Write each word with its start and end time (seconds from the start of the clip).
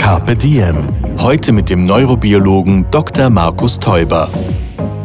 Carpe 0.00 0.34
Diem. 0.34 0.88
Heute 1.18 1.52
mit 1.52 1.68
dem 1.68 1.84
Neurobiologen 1.84 2.86
Dr. 2.90 3.28
Markus 3.28 3.78
Teuber. 3.78 4.30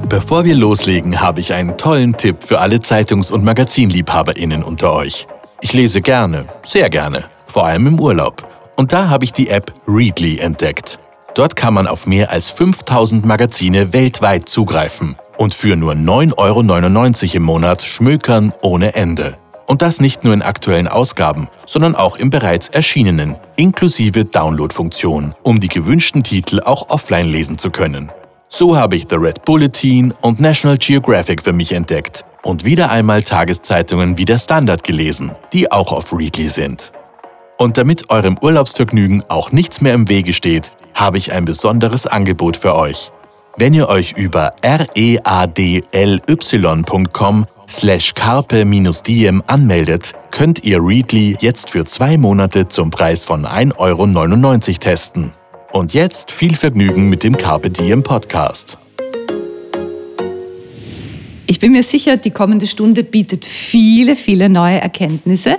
Bevor 0.08 0.46
wir 0.46 0.56
loslegen, 0.56 1.20
habe 1.20 1.42
ich 1.42 1.54
einen 1.54 1.78
tollen 1.78 2.16
Tipp 2.16 2.38
für 2.40 2.62
alle 2.62 2.78
Zeitungs- 2.78 3.30
und 3.30 3.44
Magazinliebhaberinnen 3.44 4.64
unter 4.64 4.94
euch. 4.94 5.28
Ich 5.60 5.74
lese 5.74 6.02
gerne, 6.02 6.46
sehr 6.64 6.90
gerne, 6.90 7.26
vor 7.46 7.66
allem 7.66 7.88
im 7.88 8.00
Urlaub. 8.00 8.48
Und 8.78 8.94
da 8.94 9.10
habe 9.10 9.26
ich 9.26 9.34
die 9.34 9.50
App 9.50 9.74
Readly 9.86 10.38
entdeckt. 10.40 10.98
Dort 11.36 11.58
kann 11.58 11.74
man 11.74 11.88
auf 11.88 12.08
mehr 12.08 12.32
als 12.32 12.50
5000 12.50 13.26
Magazine 13.26 13.92
weltweit 13.92 14.48
zugreifen 14.48 15.18
und 15.38 15.54
für 15.54 15.76
nur 15.76 15.92
9,99 15.92 16.38
Euro 16.38 17.36
im 17.36 17.44
Monat 17.44 17.84
schmökern 17.84 18.54
ohne 18.62 18.96
Ende. 18.96 19.38
Und 19.68 19.82
das 19.82 20.00
nicht 20.00 20.24
nur 20.24 20.34
in 20.34 20.42
aktuellen 20.42 20.88
Ausgaben, 20.88 21.48
sondern 21.66 21.96
auch 21.96 22.18
im 22.18 22.30
bereits 22.30 22.70
erschienenen, 22.70 23.36
inklusive 23.56 24.26
Download-Funktion, 24.26 25.34
um 25.44 25.60
die 25.60 25.68
gewünschten 25.68 26.24
Titel 26.24 26.60
auch 26.60 26.90
offline 26.90 27.30
lesen 27.30 27.58
zu 27.58 27.72
können. 27.72 28.12
So 28.48 28.78
habe 28.78 28.96
ich 28.96 29.08
The 29.10 29.16
Red 29.16 29.44
Bulletin 29.44 30.14
und 30.22 30.40
National 30.40 30.78
Geographic 30.78 31.42
für 31.42 31.54
mich 31.54 31.72
entdeckt 31.72 32.24
und 32.44 32.64
wieder 32.64 32.92
einmal 32.92 33.24
Tageszeitungen 33.24 34.18
wie 34.18 34.26
der 34.26 34.38
Standard 34.38 34.84
gelesen, 34.84 35.32
die 35.52 35.72
auch 35.72 35.92
auf 35.92 36.14
Readly 36.14 36.48
sind. 36.48 36.92
Und 37.58 37.78
damit 37.78 38.10
eurem 38.10 38.38
Urlaubsvergnügen 38.40 39.24
auch 39.30 39.52
nichts 39.52 39.82
mehr 39.82 39.94
im 39.94 40.08
Wege 40.10 40.34
steht, 40.34 40.72
habe 40.94 41.18
ich 41.18 41.32
ein 41.32 41.46
besonderes 41.46 42.06
Angebot 42.06 42.56
für 42.56 42.76
euch. 42.76 43.12
Wenn 43.58 43.74
ihr 43.74 43.90
euch 43.90 44.12
über 44.14 44.54
readly.com 44.64 45.06
slash 47.70 48.14
carpe-diem 48.14 49.44
anmeldet, 49.48 50.14
könnt 50.32 50.64
ihr 50.64 50.80
Readly 50.82 51.38
jetzt 51.40 51.72
für 51.72 51.86
zwei 51.86 52.18
Monate 52.18 52.68
zum 52.68 52.90
Preis 52.90 53.26
von 53.26 53.46
1,99 53.46 53.78
Euro 53.78 54.80
testen. 54.80 55.32
Und 55.72 55.94
jetzt 55.94 56.32
viel 56.32 56.56
Vergnügen 56.56 57.10
mit 57.10 57.24
dem 57.24 57.36
Carpe 57.36 57.70
Diem 57.70 58.04
Podcast. 58.04 58.78
Ich 61.48 61.60
bin 61.60 61.74
mir 61.74 61.84
sicher, 61.84 62.18
die 62.18 62.32
kommende 62.32 62.66
Stunde 62.66 63.04
bietet 63.04 63.46
viele, 63.46 64.16
viele 64.16 64.50
neue 64.50 64.80
Erkenntnisse, 64.80 65.58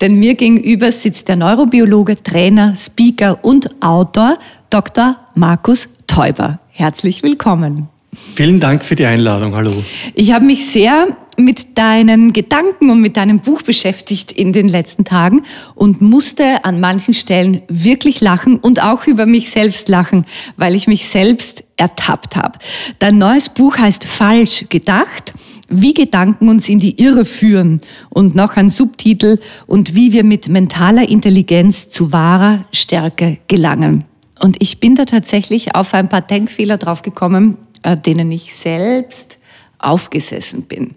denn 0.00 0.18
mir 0.18 0.34
gegenüber 0.34 0.90
sitzt 0.90 1.28
der 1.28 1.36
Neurobiologe, 1.36 2.22
Trainer, 2.22 2.74
Speaker 2.76 3.38
und 3.42 3.82
Autor 3.82 4.38
Dr. 4.70 5.16
Markus 5.34 5.88
Teuber. 6.06 6.58
Herzlich 6.70 7.22
willkommen. 7.22 7.88
Vielen 8.34 8.60
Dank 8.60 8.84
für 8.84 8.94
die 8.94 9.06
Einladung. 9.06 9.54
Hallo. 9.54 9.72
Ich 10.14 10.32
habe 10.32 10.44
mich 10.44 10.66
sehr 10.66 11.16
mit 11.36 11.78
deinen 11.78 12.32
Gedanken 12.32 12.90
und 12.90 13.00
mit 13.00 13.16
deinem 13.16 13.38
Buch 13.40 13.62
beschäftigt 13.62 14.32
in 14.32 14.52
den 14.52 14.68
letzten 14.68 15.04
Tagen 15.04 15.42
und 15.74 16.00
musste 16.00 16.64
an 16.64 16.80
manchen 16.80 17.14
Stellen 17.14 17.62
wirklich 17.68 18.20
lachen 18.20 18.58
und 18.58 18.82
auch 18.82 19.06
über 19.06 19.26
mich 19.26 19.50
selbst 19.50 19.88
lachen, 19.88 20.24
weil 20.56 20.74
ich 20.74 20.88
mich 20.88 21.08
selbst 21.08 21.64
ertappt 21.76 22.36
habe. 22.36 22.58
Dein 22.98 23.18
neues 23.18 23.48
Buch 23.50 23.78
heißt 23.78 24.04
Falsch 24.04 24.66
gedacht 24.68 25.34
wie 25.68 25.92
Gedanken 25.94 26.48
uns 26.48 26.68
in 26.68 26.80
die 26.80 27.00
Irre 27.00 27.24
führen 27.24 27.80
und 28.08 28.34
noch 28.34 28.56
ein 28.56 28.70
Subtitel 28.70 29.38
und 29.66 29.94
wie 29.94 30.12
wir 30.12 30.24
mit 30.24 30.48
mentaler 30.48 31.08
Intelligenz 31.08 31.88
zu 31.90 32.10
wahrer 32.10 32.64
Stärke 32.72 33.38
gelangen. 33.48 34.04
Und 34.40 34.56
ich 34.60 34.80
bin 34.80 34.94
da 34.94 35.04
tatsächlich 35.04 35.74
auf 35.74 35.94
ein 35.94 36.08
paar 36.08 36.22
Denkfehler 36.22 36.78
draufgekommen, 36.78 37.58
denen 37.82 38.30
ich 38.32 38.54
selbst 38.54 39.38
aufgesessen 39.78 40.62
bin. 40.62 40.94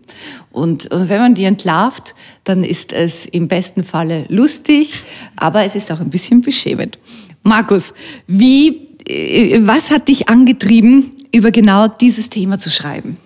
Und 0.52 0.92
äh, 0.92 1.09
wenn 1.09 1.19
man 1.19 1.36
die 1.36 1.46
entlarvt, 1.46 2.16
dann 2.44 2.64
ist 2.64 2.94
es 2.94 3.25
im 3.25 3.47
besten 3.47 3.84
Falle 3.84 4.25
lustig, 4.30 5.03
aber 5.36 5.64
es 5.64 5.75
ist 5.75 5.92
auch 5.92 6.00
ein 6.00 6.09
bisschen 6.09 6.42
beschämend. 6.42 6.97
Markus, 7.44 7.94
wie, 8.28 8.88
äh, 9.08 9.59
was 9.62 9.92
hat 9.92 10.08
dich 10.08 10.30
angetrieben, 10.30 11.12
über 11.34 11.52
genau 11.52 11.88
dieses 11.88 12.30
Thema 12.30 12.59
zu 12.59 12.69
schreiben? 12.69 13.18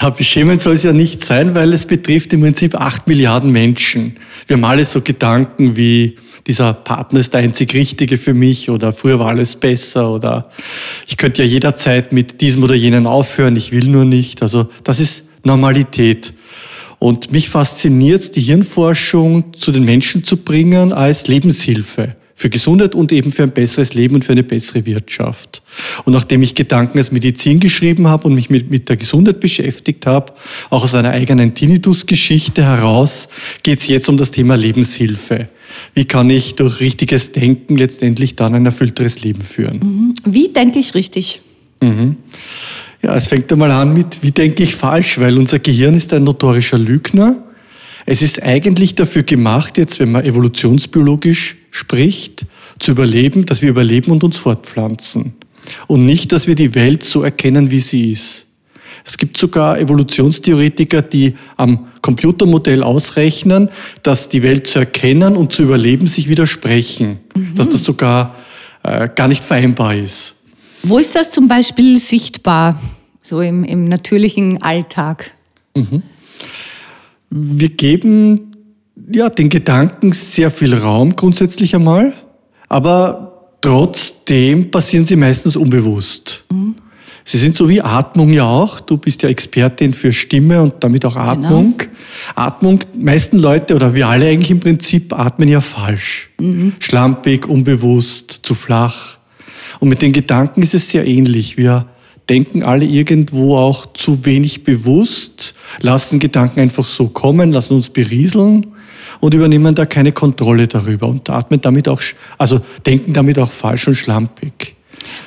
Ja, 0.00 0.08
beschämend 0.08 0.62
soll 0.62 0.74
es 0.74 0.82
ja 0.82 0.94
nicht 0.94 1.22
sein, 1.22 1.54
weil 1.54 1.74
es 1.74 1.84
betrifft 1.84 2.32
im 2.32 2.40
Prinzip 2.40 2.74
acht 2.74 3.06
Milliarden 3.06 3.50
Menschen. 3.50 4.14
Wir 4.46 4.56
haben 4.56 4.64
alle 4.64 4.86
so 4.86 5.02
Gedanken 5.02 5.76
wie, 5.76 6.16
dieser 6.46 6.72
Partner 6.72 7.20
ist 7.20 7.34
der 7.34 7.42
einzig 7.42 7.74
Richtige 7.74 8.16
für 8.16 8.32
mich 8.32 8.70
oder 8.70 8.94
früher 8.94 9.18
war 9.18 9.28
alles 9.28 9.56
besser 9.56 10.10
oder 10.10 10.50
ich 11.06 11.18
könnte 11.18 11.42
ja 11.42 11.48
jederzeit 11.48 12.12
mit 12.12 12.40
diesem 12.40 12.62
oder 12.62 12.74
jenen 12.74 13.06
aufhören, 13.06 13.56
ich 13.56 13.72
will 13.72 13.88
nur 13.88 14.06
nicht. 14.06 14.40
Also 14.40 14.70
das 14.84 15.00
ist 15.00 15.28
Normalität. 15.44 16.32
Und 16.98 17.30
mich 17.30 17.50
fasziniert 17.50 18.36
die 18.36 18.40
Hirnforschung 18.40 19.52
zu 19.52 19.70
den 19.70 19.84
Menschen 19.84 20.24
zu 20.24 20.38
bringen 20.38 20.94
als 20.94 21.28
Lebenshilfe 21.28 22.16
für 22.40 22.48
Gesundheit 22.48 22.94
und 22.94 23.12
eben 23.12 23.32
für 23.32 23.42
ein 23.42 23.50
besseres 23.50 23.92
Leben 23.92 24.14
und 24.14 24.24
für 24.24 24.32
eine 24.32 24.42
bessere 24.42 24.86
Wirtschaft. 24.86 25.62
Und 26.06 26.14
nachdem 26.14 26.42
ich 26.42 26.54
Gedanken 26.54 26.96
als 26.96 27.12
Medizin 27.12 27.60
geschrieben 27.60 28.08
habe 28.08 28.26
und 28.26 28.34
mich 28.34 28.48
mit, 28.48 28.70
mit 28.70 28.88
der 28.88 28.96
Gesundheit 28.96 29.40
beschäftigt 29.40 30.06
habe, 30.06 30.32
auch 30.70 30.82
aus 30.82 30.94
einer 30.94 31.10
eigenen 31.10 31.52
Tinnitus-Geschichte 31.52 32.64
heraus, 32.64 33.28
geht 33.62 33.80
es 33.80 33.88
jetzt 33.88 34.08
um 34.08 34.16
das 34.16 34.30
Thema 34.30 34.54
Lebenshilfe. 34.54 35.48
Wie 35.92 36.06
kann 36.06 36.30
ich 36.30 36.54
durch 36.54 36.80
richtiges 36.80 37.32
Denken 37.32 37.76
letztendlich 37.76 38.36
dann 38.36 38.54
ein 38.54 38.64
erfüllteres 38.64 39.22
Leben 39.22 39.42
führen? 39.42 39.80
Mhm. 39.82 40.14
Wie 40.24 40.48
denke 40.48 40.78
ich 40.78 40.94
richtig? 40.94 41.42
Mhm. 41.82 42.16
Ja, 43.02 43.16
es 43.16 43.26
fängt 43.26 43.52
einmal 43.52 43.70
an 43.70 43.92
mit, 43.92 44.22
wie 44.22 44.30
denke 44.30 44.62
ich 44.62 44.76
falsch, 44.76 45.18
weil 45.18 45.36
unser 45.36 45.58
Gehirn 45.58 45.92
ist 45.92 46.14
ein 46.14 46.24
notorischer 46.24 46.78
Lügner. 46.78 47.49
Es 48.06 48.22
ist 48.22 48.42
eigentlich 48.42 48.94
dafür 48.94 49.22
gemacht, 49.22 49.78
jetzt, 49.78 50.00
wenn 50.00 50.12
man 50.12 50.24
evolutionsbiologisch 50.24 51.56
spricht, 51.70 52.46
zu 52.78 52.92
überleben, 52.92 53.46
dass 53.46 53.62
wir 53.62 53.70
überleben 53.70 54.10
und 54.10 54.24
uns 54.24 54.36
fortpflanzen. 54.36 55.34
Und 55.86 56.06
nicht, 56.06 56.32
dass 56.32 56.46
wir 56.46 56.54
die 56.54 56.74
Welt 56.74 57.04
so 57.04 57.22
erkennen, 57.22 57.70
wie 57.70 57.80
sie 57.80 58.10
ist. 58.10 58.46
Es 59.04 59.16
gibt 59.16 59.36
sogar 59.36 59.78
Evolutionstheoretiker, 59.78 61.02
die 61.02 61.34
am 61.56 61.86
Computermodell 62.02 62.82
ausrechnen, 62.82 63.70
dass 64.02 64.28
die 64.28 64.42
Welt 64.42 64.66
zu 64.66 64.78
erkennen 64.78 65.36
und 65.36 65.52
zu 65.52 65.62
überleben 65.62 66.06
sich 66.06 66.28
widersprechen. 66.28 67.20
Mhm. 67.34 67.54
Dass 67.54 67.68
das 67.68 67.84
sogar 67.84 68.36
äh, 68.82 69.08
gar 69.14 69.28
nicht 69.28 69.44
vereinbar 69.44 69.94
ist. 69.94 70.34
Wo 70.82 70.98
ist 70.98 71.14
das 71.14 71.30
zum 71.30 71.48
Beispiel 71.48 71.98
sichtbar, 71.98 72.80
so 73.22 73.40
im, 73.40 73.64
im 73.64 73.84
natürlichen 73.84 74.62
Alltag? 74.62 75.30
Mhm. 75.74 76.02
Wir 77.30 77.68
geben 77.68 78.50
ja, 79.12 79.28
den 79.28 79.48
Gedanken 79.48 80.12
sehr 80.12 80.50
viel 80.50 80.74
Raum 80.74 81.16
grundsätzlich 81.16 81.74
einmal, 81.74 82.12
aber 82.68 83.56
trotzdem 83.60 84.70
passieren 84.70 85.04
sie 85.04 85.16
meistens 85.16 85.56
unbewusst. 85.56 86.44
Mhm. 86.50 86.74
Sie 87.24 87.38
sind 87.38 87.54
so 87.54 87.68
wie 87.68 87.80
Atmung 87.80 88.32
ja 88.32 88.44
auch. 88.44 88.80
Du 88.80 88.96
bist 88.96 89.22
ja 89.22 89.28
Expertin 89.28 89.92
für 89.92 90.12
Stimme 90.12 90.62
und 90.62 90.74
damit 90.80 91.04
auch 91.04 91.16
Atmung. 91.16 91.76
Genau. 91.78 91.90
Atmung, 92.34 92.80
meisten 92.98 93.38
Leute 93.38 93.76
oder 93.76 93.94
wir 93.94 94.08
alle 94.08 94.26
eigentlich 94.26 94.50
im 94.50 94.60
Prinzip 94.60 95.12
atmen 95.12 95.48
ja 95.48 95.60
falsch. 95.60 96.30
Mhm. 96.40 96.72
Schlampig, 96.80 97.46
unbewusst, 97.46 98.40
zu 98.42 98.54
flach. 98.54 99.18
Und 99.78 99.88
mit 99.88 100.02
den 100.02 100.12
Gedanken 100.12 100.62
ist 100.62 100.74
es 100.74 100.90
sehr 100.90 101.06
ähnlich. 101.06 101.56
Wir 101.56 101.86
denken 102.30 102.62
alle 102.62 102.84
irgendwo 102.84 103.56
auch 103.56 103.92
zu 103.92 104.24
wenig 104.24 104.64
bewusst, 104.64 105.54
lassen 105.80 106.20
Gedanken 106.20 106.60
einfach 106.60 106.86
so 106.86 107.08
kommen, 107.08 107.52
lassen 107.52 107.74
uns 107.74 107.90
berieseln 107.90 108.68
und 109.18 109.34
übernehmen 109.34 109.74
da 109.74 109.84
keine 109.84 110.12
Kontrolle 110.12 110.68
darüber 110.68 111.08
und 111.08 111.28
atmen 111.28 111.60
damit 111.60 111.88
auch, 111.88 112.00
also 112.38 112.60
denken 112.86 113.12
damit 113.12 113.38
auch 113.38 113.50
falsch 113.50 113.88
und 113.88 113.96
schlampig. 113.96 114.76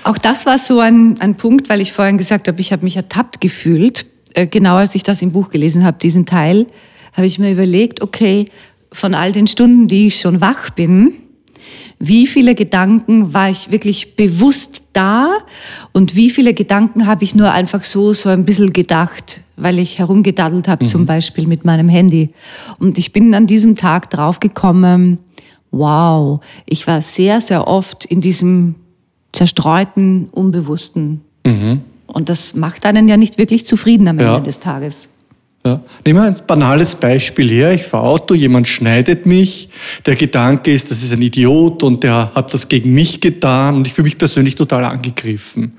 Auch 0.04 0.18
das 0.18 0.46
war 0.46 0.58
so 0.58 0.80
ein, 0.80 1.20
ein 1.20 1.36
Punkt, 1.36 1.68
weil 1.70 1.82
ich 1.82 1.92
vorhin 1.92 2.18
gesagt 2.18 2.48
habe, 2.48 2.60
ich 2.62 2.72
habe 2.72 2.86
mich 2.86 2.96
ertappt 2.96 3.42
gefühlt. 3.42 4.06
Äh, 4.34 4.48
genau 4.48 4.78
als 4.78 4.96
ich 4.96 5.04
das 5.04 5.22
im 5.22 5.34
Buch 5.34 5.50
gelesen 5.50 5.84
habe, 5.84 5.98
diesen 6.02 6.26
Teil, 6.26 6.68
habe 7.12 7.28
ich 7.28 7.38
mir 7.38 7.52
überlegt, 7.52 8.02
okay, 8.02 8.46
von 8.92 9.14
all 9.14 9.34
den 9.34 9.48
Stunden, 9.48 9.88
die 9.88 10.08
ich 10.08 10.20
schon 10.20 10.40
wach 10.40 10.70
bin, 10.70 11.16
wie 12.00 12.28
viele 12.28 12.56
Gedanken 12.56 13.34
war 13.34 13.50
ich 13.50 13.72
wirklich 13.72 14.16
bewusst 14.16 14.84
da 14.94 15.38
und 15.92 16.16
wie 16.16 16.30
viele 16.30 16.54
Gedanken 16.54 17.08
habe 17.08 17.24
ich 17.24 17.36
nur 17.36 17.52
einfach 17.52 17.84
so, 17.84 18.14
so 18.14 18.30
ein 18.30 18.46
bisschen 18.46 18.74
gedacht, 18.74 19.42
weil 19.56 19.80
ich 19.80 20.00
herumgedaddelt 20.00 20.68
habe, 20.68 20.86
mhm. 20.86 20.90
zum 20.90 21.06
Beispiel 21.06 21.48
mit 21.48 21.66
meinem 21.66 21.90
Handy. 21.90 22.30
Und 22.80 22.98
ich 22.98 23.14
bin 23.14 23.34
an 23.34 23.48
diesem 23.48 23.76
Tag 23.76 24.10
draufgekommen, 24.10 25.20
wow, 25.72 26.42
ich 26.66 26.88
war 26.88 27.02
sehr, 27.02 27.42
sehr 27.42 27.68
oft 27.68 28.06
in 28.06 28.22
diesem 28.22 28.76
zerstreuten, 29.32 30.30
unbewussten. 30.32 31.22
Und 32.08 32.30
das 32.30 32.54
macht 32.54 32.86
einen 32.86 33.08
ja 33.08 33.18
nicht 33.18 33.38
wirklich 33.38 33.66
zufrieden 33.66 34.08
am 34.08 34.20
Ja. 34.20 34.36
Ende 34.36 34.48
des 34.48 34.60
Tages. 34.60 35.10
Ja. 35.66 35.82
Nehmen 36.06 36.20
wir 36.20 36.28
ein 36.28 36.36
banales 36.46 36.96
Beispiel 36.96 37.50
her. 37.50 37.72
Ich 37.72 37.84
fahre 37.84 38.04
Auto, 38.04 38.34
jemand 38.34 38.68
schneidet 38.68 39.26
mich. 39.26 39.70
Der 40.06 40.16
Gedanke 40.16 40.74
ist, 40.74 40.92
das 40.92 41.02
ist 41.02 41.14
ein 41.14 41.22
Idiot 41.22 41.84
und 41.84 42.04
der 42.04 42.34
hat 42.36 42.54
das 42.54 42.68
gegen 42.68 42.94
mich 42.94 43.22
getan 43.22 43.76
und 43.76 43.88
ich 43.88 43.94
fühle 43.94 44.04
mich 44.04 44.18
persönlich 44.18 44.56
total 44.56 44.84
angegriffen. 44.84 45.78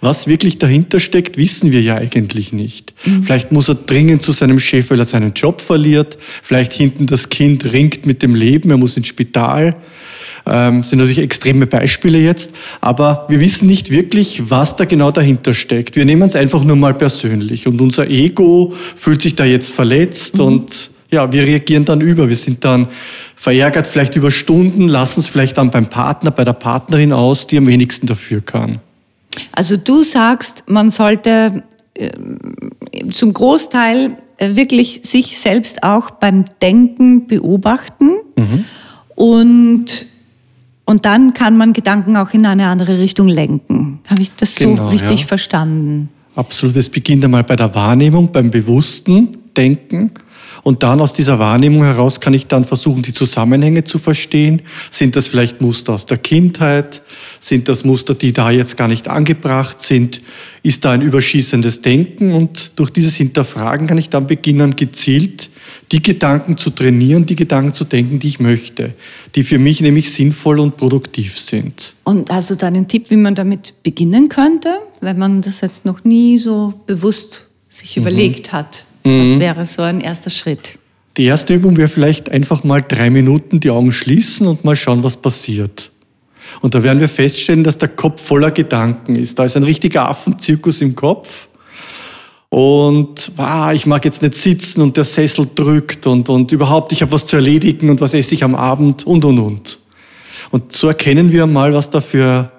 Was 0.00 0.26
wirklich 0.26 0.58
dahinter 0.58 1.00
steckt, 1.00 1.36
wissen 1.36 1.70
wir 1.70 1.82
ja 1.82 1.96
eigentlich 1.96 2.54
nicht. 2.54 2.94
Vielleicht 3.24 3.52
muss 3.52 3.68
er 3.68 3.74
dringend 3.74 4.22
zu 4.22 4.32
seinem 4.32 4.58
Chef, 4.58 4.90
weil 4.90 5.00
er 5.00 5.04
seinen 5.04 5.34
Job 5.34 5.60
verliert. 5.60 6.16
Vielleicht 6.42 6.72
hinten 6.72 7.06
das 7.06 7.28
Kind 7.28 7.74
ringt 7.74 8.06
mit 8.06 8.22
dem 8.22 8.34
Leben, 8.34 8.70
er 8.70 8.78
muss 8.78 8.96
ins 8.96 9.08
Spital. 9.08 9.76
Ähm, 10.48 10.84
sind 10.84 11.00
natürlich 11.00 11.18
extreme 11.18 11.66
Beispiele 11.66 12.18
jetzt, 12.18 12.52
aber 12.80 13.26
wir 13.28 13.40
wissen 13.40 13.66
nicht 13.66 13.90
wirklich, 13.90 14.48
was 14.48 14.76
da 14.76 14.84
genau 14.84 15.10
dahinter 15.10 15.54
steckt. 15.54 15.96
Wir 15.96 16.04
nehmen 16.04 16.22
es 16.22 16.36
einfach 16.36 16.62
nur 16.62 16.76
mal 16.76 16.94
persönlich 16.94 17.66
und 17.66 17.80
unser 17.80 18.08
Ego 18.08 18.72
fühlt 18.94 19.22
sich 19.22 19.34
da 19.34 19.44
jetzt 19.44 19.72
verletzt 19.72 20.38
und 20.38 20.90
ja, 21.10 21.32
wir 21.32 21.42
reagieren 21.42 21.84
dann 21.84 22.00
über. 22.00 22.28
Wir 22.28 22.36
sind 22.36 22.64
dann 22.64 22.88
verärgert 23.34 23.86
vielleicht 23.86 24.16
über 24.16 24.30
Stunden, 24.30 24.88
lassen 24.88 25.20
es 25.20 25.28
vielleicht 25.28 25.58
dann 25.58 25.70
beim 25.70 25.86
Partner, 25.86 26.30
bei 26.30 26.44
der 26.44 26.52
Partnerin 26.52 27.12
aus, 27.12 27.46
die 27.46 27.58
am 27.58 27.66
wenigsten 27.66 28.06
dafür 28.06 28.40
kann. 28.40 28.78
Also 29.52 29.76
du 29.76 30.02
sagst, 30.02 30.64
man 30.66 30.90
sollte 30.90 31.64
äh, 31.94 32.10
zum 33.12 33.32
Großteil 33.32 34.16
äh, 34.38 34.54
wirklich 34.54 35.00
sich 35.02 35.38
selbst 35.38 35.82
auch 35.82 36.10
beim 36.10 36.44
Denken 36.62 37.26
beobachten 37.26 38.12
und, 39.14 40.06
und 40.86 41.04
dann 41.04 41.34
kann 41.34 41.58
man 41.58 41.72
Gedanken 41.72 42.16
auch 42.16 42.30
in 42.30 42.46
eine 42.46 42.66
andere 42.68 42.98
Richtung 42.98 43.28
lenken. 43.28 43.98
Habe 44.06 44.22
ich 44.22 44.30
das 44.36 44.54
so 44.54 44.70
Genau, 44.70 44.88
richtig 44.88 45.20
ja. 45.20 45.26
verstanden? 45.26 46.08
Absolut. 46.36 46.76
Es 46.76 46.88
beginnt 46.88 47.24
einmal 47.24 47.44
bei 47.44 47.56
der 47.56 47.74
Wahrnehmung, 47.74 48.30
beim 48.30 48.50
bewussten 48.50 49.36
Denken. 49.56 50.12
Und 50.66 50.82
dann 50.82 51.00
aus 51.00 51.12
dieser 51.12 51.38
Wahrnehmung 51.38 51.84
heraus 51.84 52.18
kann 52.18 52.34
ich 52.34 52.48
dann 52.48 52.64
versuchen, 52.64 53.00
die 53.00 53.12
Zusammenhänge 53.12 53.84
zu 53.84 54.00
verstehen. 54.00 54.62
Sind 54.90 55.14
das 55.14 55.28
vielleicht 55.28 55.60
Muster 55.60 55.92
aus 55.92 56.06
der 56.06 56.18
Kindheit? 56.18 57.02
Sind 57.38 57.68
das 57.68 57.84
Muster, 57.84 58.14
die 58.14 58.32
da 58.32 58.50
jetzt 58.50 58.76
gar 58.76 58.88
nicht 58.88 59.06
angebracht 59.06 59.80
sind? 59.80 60.20
Ist 60.64 60.84
da 60.84 60.90
ein 60.90 61.02
überschießendes 61.02 61.82
Denken? 61.82 62.32
Und 62.32 62.72
durch 62.74 62.90
dieses 62.90 63.14
Hinterfragen 63.14 63.86
kann 63.86 63.96
ich 63.96 64.10
dann 64.10 64.26
beginnen, 64.26 64.74
gezielt 64.74 65.50
die 65.92 66.02
Gedanken 66.02 66.56
zu 66.56 66.70
trainieren, 66.70 67.26
die 67.26 67.36
Gedanken 67.36 67.72
zu 67.72 67.84
denken, 67.84 68.18
die 68.18 68.26
ich 68.26 68.40
möchte, 68.40 68.94
die 69.36 69.44
für 69.44 69.60
mich 69.60 69.80
nämlich 69.80 70.12
sinnvoll 70.12 70.58
und 70.58 70.76
produktiv 70.76 71.38
sind. 71.38 71.94
Und 72.02 72.28
hast 72.28 72.50
du 72.50 72.56
da 72.56 72.66
einen 72.66 72.88
Tipp, 72.88 73.08
wie 73.10 73.16
man 73.16 73.36
damit 73.36 73.72
beginnen 73.84 74.28
könnte, 74.28 74.80
wenn 75.00 75.16
man 75.16 75.42
das 75.42 75.60
jetzt 75.60 75.84
noch 75.84 76.02
nie 76.02 76.38
so 76.38 76.74
bewusst 76.86 77.46
sich 77.68 77.96
überlegt 77.96 78.50
hat? 78.50 78.85
Was 79.06 79.40
wäre 79.40 79.66
so 79.66 79.82
ein 79.82 80.00
erster 80.00 80.30
Schritt? 80.30 80.78
Die 81.16 81.24
erste 81.24 81.54
Übung 81.54 81.76
wäre 81.76 81.88
vielleicht 81.88 82.30
einfach 82.30 82.64
mal 82.64 82.82
drei 82.82 83.08
Minuten 83.08 83.60
die 83.60 83.70
Augen 83.70 83.92
schließen 83.92 84.46
und 84.46 84.64
mal 84.64 84.76
schauen, 84.76 85.02
was 85.02 85.16
passiert. 85.16 85.90
Und 86.60 86.74
da 86.74 86.82
werden 86.82 87.00
wir 87.00 87.08
feststellen, 87.08 87.64
dass 87.64 87.78
der 87.78 87.88
Kopf 87.88 88.22
voller 88.22 88.50
Gedanken 88.50 89.16
ist. 89.16 89.38
Da 89.38 89.44
ist 89.44 89.56
ein 89.56 89.62
richtiger 89.62 90.08
Affenzirkus 90.08 90.80
im 90.80 90.94
Kopf. 90.94 91.48
Und 92.48 93.32
ah, 93.36 93.72
ich 93.72 93.86
mag 93.86 94.04
jetzt 94.04 94.22
nicht 94.22 94.34
sitzen 94.34 94.80
und 94.80 94.96
der 94.96 95.04
Sessel 95.04 95.48
drückt 95.54 96.06
und, 96.06 96.28
und 96.28 96.52
überhaupt, 96.52 96.92
ich 96.92 97.02
habe 97.02 97.12
was 97.12 97.26
zu 97.26 97.36
erledigen 97.36 97.90
und 97.90 98.00
was 98.00 98.14
esse 98.14 98.34
ich 98.34 98.44
am 98.44 98.54
Abend 98.54 99.06
und, 99.06 99.24
und, 99.24 99.38
und. 99.38 99.78
Und 100.50 100.72
so 100.72 100.88
erkennen 100.88 101.32
wir 101.32 101.46
mal, 101.46 101.74
was 101.74 101.90
da 101.90 102.00
für 102.00 102.50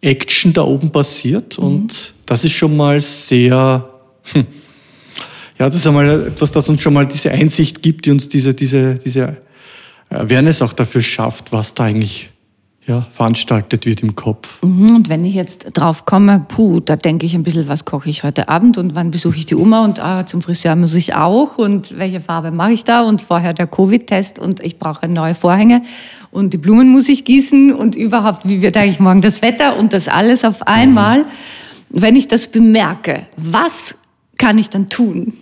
Action 0.00 0.52
da 0.52 0.62
oben 0.62 0.90
passiert. 0.90 1.58
Und 1.58 2.14
das 2.26 2.44
ist 2.44 2.52
schon 2.52 2.76
mal 2.76 3.00
sehr, 3.00 3.88
hm, 4.32 4.46
ja, 5.62 5.68
das 5.68 5.76
ist 5.76 5.86
einmal 5.86 6.26
etwas, 6.26 6.50
das 6.50 6.68
uns 6.68 6.82
schon 6.82 6.92
mal 6.92 7.06
diese 7.06 7.30
Einsicht 7.30 7.82
gibt, 7.82 8.04
die 8.06 8.10
uns 8.10 8.28
diese, 8.28 8.52
diese, 8.52 8.96
diese 8.96 9.36
Awareness 10.10 10.60
auch 10.60 10.72
dafür 10.72 11.02
schafft, 11.02 11.52
was 11.52 11.72
da 11.74 11.84
eigentlich 11.84 12.30
ja, 12.84 13.06
veranstaltet 13.12 13.86
wird 13.86 14.02
im 14.02 14.16
Kopf. 14.16 14.60
Mhm, 14.64 14.96
Und 14.96 15.08
wenn 15.08 15.24
ich 15.24 15.36
jetzt 15.36 15.66
drauf 15.74 16.04
komme, 16.04 16.44
puh, 16.48 16.80
da 16.80 16.96
denke 16.96 17.26
ich 17.26 17.36
ein 17.36 17.44
bisschen, 17.44 17.68
was 17.68 17.84
koche 17.84 18.10
ich 18.10 18.24
heute 18.24 18.48
Abend 18.48 18.76
und 18.76 18.96
wann 18.96 19.12
besuche 19.12 19.36
ich 19.36 19.46
die 19.46 19.54
Oma 19.54 19.84
und 19.84 20.00
ah, 20.04 20.26
zum 20.26 20.42
Friseur 20.42 20.74
muss 20.74 20.96
ich 20.96 21.14
auch 21.14 21.58
und 21.58 21.96
welche 21.96 22.20
Farbe 22.20 22.50
mache 22.50 22.72
ich 22.72 22.82
da 22.82 23.02
und 23.02 23.22
vorher 23.22 23.54
der 23.54 23.68
Covid-Test 23.68 24.40
und 24.40 24.58
ich 24.58 24.80
brauche 24.80 25.06
neue 25.06 25.36
Vorhänge 25.36 25.82
und 26.32 26.52
die 26.52 26.58
Blumen 26.58 26.88
muss 26.88 27.08
ich 27.08 27.24
gießen 27.24 27.72
und 27.72 27.94
überhaupt, 27.94 28.48
wie 28.48 28.62
wird 28.62 28.76
eigentlich 28.76 28.98
morgen 28.98 29.22
das 29.22 29.42
Wetter 29.42 29.76
und 29.76 29.92
das 29.92 30.08
alles 30.08 30.44
auf 30.44 30.66
einmal. 30.66 31.24
Wenn 31.88 32.16
ich 32.16 32.26
das 32.26 32.48
bemerke, 32.48 33.26
was 33.36 33.94
kann 34.38 34.58
ich 34.58 34.70
dann 34.70 34.88
tun? 34.88 35.34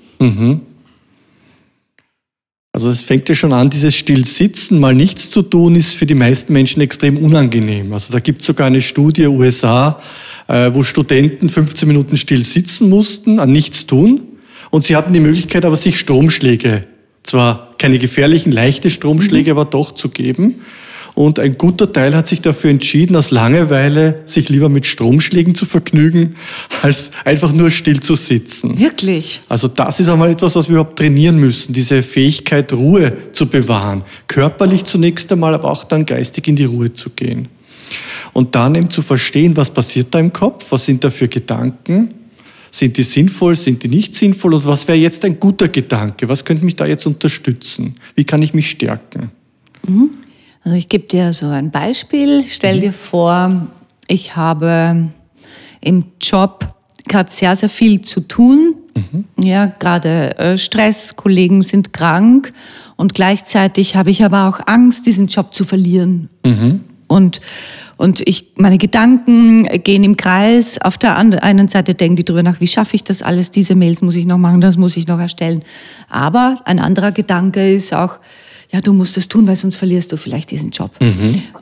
Also 2.72 2.88
es 2.88 3.00
fängt 3.00 3.28
ja 3.28 3.34
schon 3.34 3.52
an, 3.52 3.68
dieses 3.68 3.96
Stillsitzen, 3.96 4.78
mal 4.78 4.94
nichts 4.94 5.30
zu 5.30 5.42
tun, 5.42 5.74
ist 5.74 5.96
für 5.96 6.06
die 6.06 6.14
meisten 6.14 6.52
Menschen 6.52 6.80
extrem 6.80 7.16
unangenehm. 7.18 7.92
Also 7.92 8.12
da 8.12 8.20
gibt 8.20 8.42
es 8.42 8.46
sogar 8.46 8.68
eine 8.68 8.80
Studie 8.80 9.26
USA, 9.26 10.00
äh, 10.46 10.70
wo 10.72 10.84
Studenten 10.84 11.48
15 11.48 11.88
Minuten 11.88 12.16
still 12.16 12.44
sitzen 12.44 12.88
mussten, 12.88 13.40
an 13.40 13.50
nichts 13.50 13.86
tun. 13.86 14.22
Und 14.70 14.84
sie 14.84 14.94
hatten 14.94 15.12
die 15.12 15.20
Möglichkeit 15.20 15.64
aber, 15.64 15.74
sich 15.74 15.98
Stromschläge, 15.98 16.86
zwar 17.24 17.74
keine 17.76 17.98
gefährlichen, 17.98 18.52
leichte 18.52 18.88
Stromschläge, 18.88 19.50
aber 19.50 19.64
doch 19.64 19.94
zu 19.94 20.08
geben. 20.08 20.60
Und 21.14 21.38
ein 21.38 21.58
guter 21.58 21.92
Teil 21.92 22.14
hat 22.14 22.26
sich 22.26 22.40
dafür 22.40 22.70
entschieden, 22.70 23.16
aus 23.16 23.30
Langeweile 23.30 24.22
sich 24.24 24.48
lieber 24.48 24.68
mit 24.68 24.86
Stromschlägen 24.86 25.54
zu 25.54 25.66
vergnügen, 25.66 26.36
als 26.82 27.10
einfach 27.24 27.52
nur 27.52 27.70
still 27.70 28.00
zu 28.00 28.14
sitzen. 28.14 28.78
Wirklich? 28.78 29.40
Also 29.48 29.68
das 29.68 30.00
ist 30.00 30.08
einmal 30.08 30.30
etwas, 30.30 30.54
was 30.56 30.68
wir 30.68 30.76
überhaupt 30.76 30.98
trainieren 30.98 31.38
müssen, 31.38 31.72
diese 31.72 32.02
Fähigkeit, 32.02 32.72
Ruhe 32.72 33.12
zu 33.32 33.46
bewahren. 33.46 34.02
Körperlich 34.28 34.84
zunächst 34.84 35.30
einmal, 35.32 35.54
aber 35.54 35.70
auch 35.70 35.84
dann 35.84 36.06
geistig 36.06 36.48
in 36.48 36.56
die 36.56 36.64
Ruhe 36.64 36.90
zu 36.92 37.10
gehen. 37.10 37.48
Und 38.32 38.54
dann 38.54 38.74
eben 38.74 38.90
zu 38.90 39.02
verstehen, 39.02 39.56
was 39.56 39.70
passiert 39.70 40.14
da 40.14 40.20
im 40.20 40.32
Kopf, 40.32 40.66
was 40.70 40.84
sind 40.84 41.02
da 41.02 41.10
für 41.10 41.28
Gedanken, 41.28 42.14
sind 42.70 42.96
die 42.96 43.02
sinnvoll, 43.02 43.56
sind 43.56 43.82
die 43.82 43.88
nicht 43.88 44.14
sinnvoll 44.14 44.54
und 44.54 44.64
was 44.64 44.86
wäre 44.86 44.98
jetzt 44.98 45.24
ein 45.24 45.40
guter 45.40 45.68
Gedanke, 45.68 46.28
was 46.28 46.44
könnte 46.44 46.64
mich 46.64 46.76
da 46.76 46.86
jetzt 46.86 47.06
unterstützen, 47.06 47.96
wie 48.14 48.24
kann 48.24 48.42
ich 48.42 48.54
mich 48.54 48.70
stärken. 48.70 49.30
Also 50.70 50.78
ich 50.78 50.88
gebe 50.88 51.08
dir 51.08 51.32
so 51.32 51.48
ein 51.48 51.72
Beispiel. 51.72 52.44
Stell 52.46 52.78
dir 52.78 52.92
vor, 52.92 53.66
ich 54.06 54.36
habe 54.36 55.08
im 55.80 56.04
Job 56.20 56.72
gerade 57.08 57.28
sehr, 57.28 57.56
sehr 57.56 57.68
viel 57.68 58.02
zu 58.02 58.20
tun. 58.20 58.76
Ja, 59.42 59.66
gerade 59.66 60.38
äh, 60.38 60.58
Stress, 60.58 61.16
Kollegen 61.16 61.62
sind 61.62 61.92
krank 61.92 62.52
und 62.94 63.14
gleichzeitig 63.14 63.96
habe 63.96 64.12
ich 64.12 64.22
aber 64.22 64.48
auch 64.48 64.60
Angst, 64.66 65.06
diesen 65.06 65.26
Job 65.26 65.52
zu 65.54 65.64
verlieren. 65.64 66.28
Und, 67.08 67.40
und 67.96 68.20
ich, 68.28 68.52
meine 68.56 68.78
Gedanken 68.78 69.64
gehen 69.82 70.04
im 70.04 70.16
Kreis. 70.16 70.80
Auf 70.80 70.98
der 70.98 71.18
anderen 71.18 71.42
einen 71.42 71.66
Seite 71.66 71.96
denken 71.96 72.14
die 72.14 72.24
drüber 72.24 72.44
nach, 72.44 72.60
wie 72.60 72.68
schaffe 72.68 72.94
ich 72.94 73.02
das 73.02 73.22
alles? 73.22 73.50
Diese 73.50 73.74
Mails 73.74 74.02
muss 74.02 74.14
ich 74.14 74.24
noch 74.24 74.38
machen, 74.38 74.60
das 74.60 74.76
muss 74.76 74.96
ich 74.96 75.08
noch 75.08 75.18
erstellen. 75.18 75.62
Aber 76.08 76.60
ein 76.64 76.78
anderer 76.78 77.10
Gedanke 77.10 77.72
ist 77.72 77.92
auch, 77.92 78.20
ja, 78.72 78.80
du 78.80 78.92
musst 78.92 79.16
das 79.16 79.28
tun, 79.28 79.46
weil 79.46 79.56
sonst 79.56 79.76
verlierst 79.76 80.12
du 80.12 80.16
vielleicht 80.16 80.50
diesen 80.50 80.70
Job. 80.70 80.92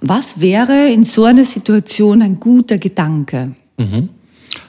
Was 0.00 0.40
wäre 0.40 0.90
in 0.90 1.04
so 1.04 1.24
einer 1.24 1.44
Situation 1.44 2.22
ein 2.22 2.38
guter 2.38 2.78
Gedanke? 2.78 3.54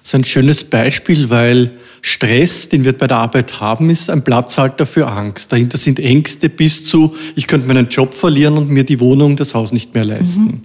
Das 0.01 0.09
ist 0.09 0.15
ein 0.15 0.23
schönes 0.23 0.63
Beispiel, 0.63 1.29
weil 1.29 1.71
Stress, 2.01 2.69
den 2.69 2.85
wir 2.85 2.93
bei 2.93 3.07
der 3.07 3.17
Arbeit 3.17 3.59
haben, 3.59 3.89
ist 3.89 4.09
ein 4.09 4.23
Platzhalter 4.23 4.85
für 4.85 5.07
Angst. 5.07 5.51
Dahinter 5.51 5.77
sind 5.77 5.99
Ängste 5.99 6.49
bis 6.49 6.85
zu, 6.85 7.13
ich 7.35 7.47
könnte 7.47 7.67
meinen 7.67 7.89
Job 7.89 8.13
verlieren 8.13 8.57
und 8.57 8.69
mir 8.69 8.85
die 8.85 8.99
Wohnung, 8.99 9.35
das 9.35 9.53
Haus 9.53 9.71
nicht 9.71 9.93
mehr 9.93 10.05
leisten. 10.05 10.63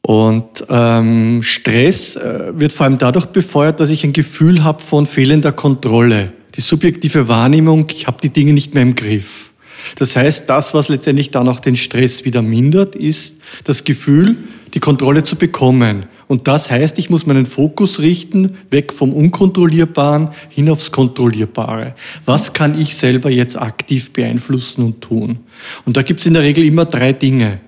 Und 0.00 0.64
ähm, 0.68 1.42
Stress 1.42 2.16
äh, 2.16 2.52
wird 2.58 2.72
vor 2.72 2.86
allem 2.86 2.98
dadurch 2.98 3.26
befeuert, 3.26 3.78
dass 3.78 3.90
ich 3.90 4.02
ein 4.02 4.12
Gefühl 4.12 4.64
habe 4.64 4.82
von 4.82 5.06
fehlender 5.06 5.52
Kontrolle. 5.52 6.32
Die 6.56 6.60
subjektive 6.60 7.28
Wahrnehmung, 7.28 7.86
ich 7.90 8.06
habe 8.08 8.18
die 8.20 8.30
Dinge 8.30 8.52
nicht 8.52 8.74
mehr 8.74 8.82
im 8.82 8.96
Griff. 8.96 9.51
Das 9.96 10.16
heißt, 10.16 10.48
das, 10.48 10.74
was 10.74 10.88
letztendlich 10.88 11.30
dann 11.30 11.48
auch 11.48 11.60
den 11.60 11.76
Stress 11.76 12.24
wieder 12.24 12.42
mindert, 12.42 12.96
ist 12.96 13.36
das 13.64 13.84
Gefühl, 13.84 14.36
die 14.74 14.80
Kontrolle 14.80 15.22
zu 15.22 15.36
bekommen. 15.36 16.06
Und 16.28 16.48
das 16.48 16.70
heißt, 16.70 16.98
ich 16.98 17.10
muss 17.10 17.26
meinen 17.26 17.44
Fokus 17.44 17.98
richten, 17.98 18.56
weg 18.70 18.92
vom 18.92 19.12
Unkontrollierbaren 19.12 20.30
hin 20.48 20.70
aufs 20.70 20.90
Kontrollierbare. 20.90 21.94
Was 22.24 22.54
kann 22.54 22.80
ich 22.80 22.96
selber 22.96 23.30
jetzt 23.30 23.60
aktiv 23.60 24.12
beeinflussen 24.14 24.82
und 24.82 25.02
tun? 25.02 25.40
Und 25.84 25.98
da 25.98 26.02
gibt 26.02 26.20
es 26.20 26.26
in 26.26 26.32
der 26.32 26.42
Regel 26.42 26.64
immer 26.64 26.86
drei 26.86 27.12
Dinge. 27.12 27.60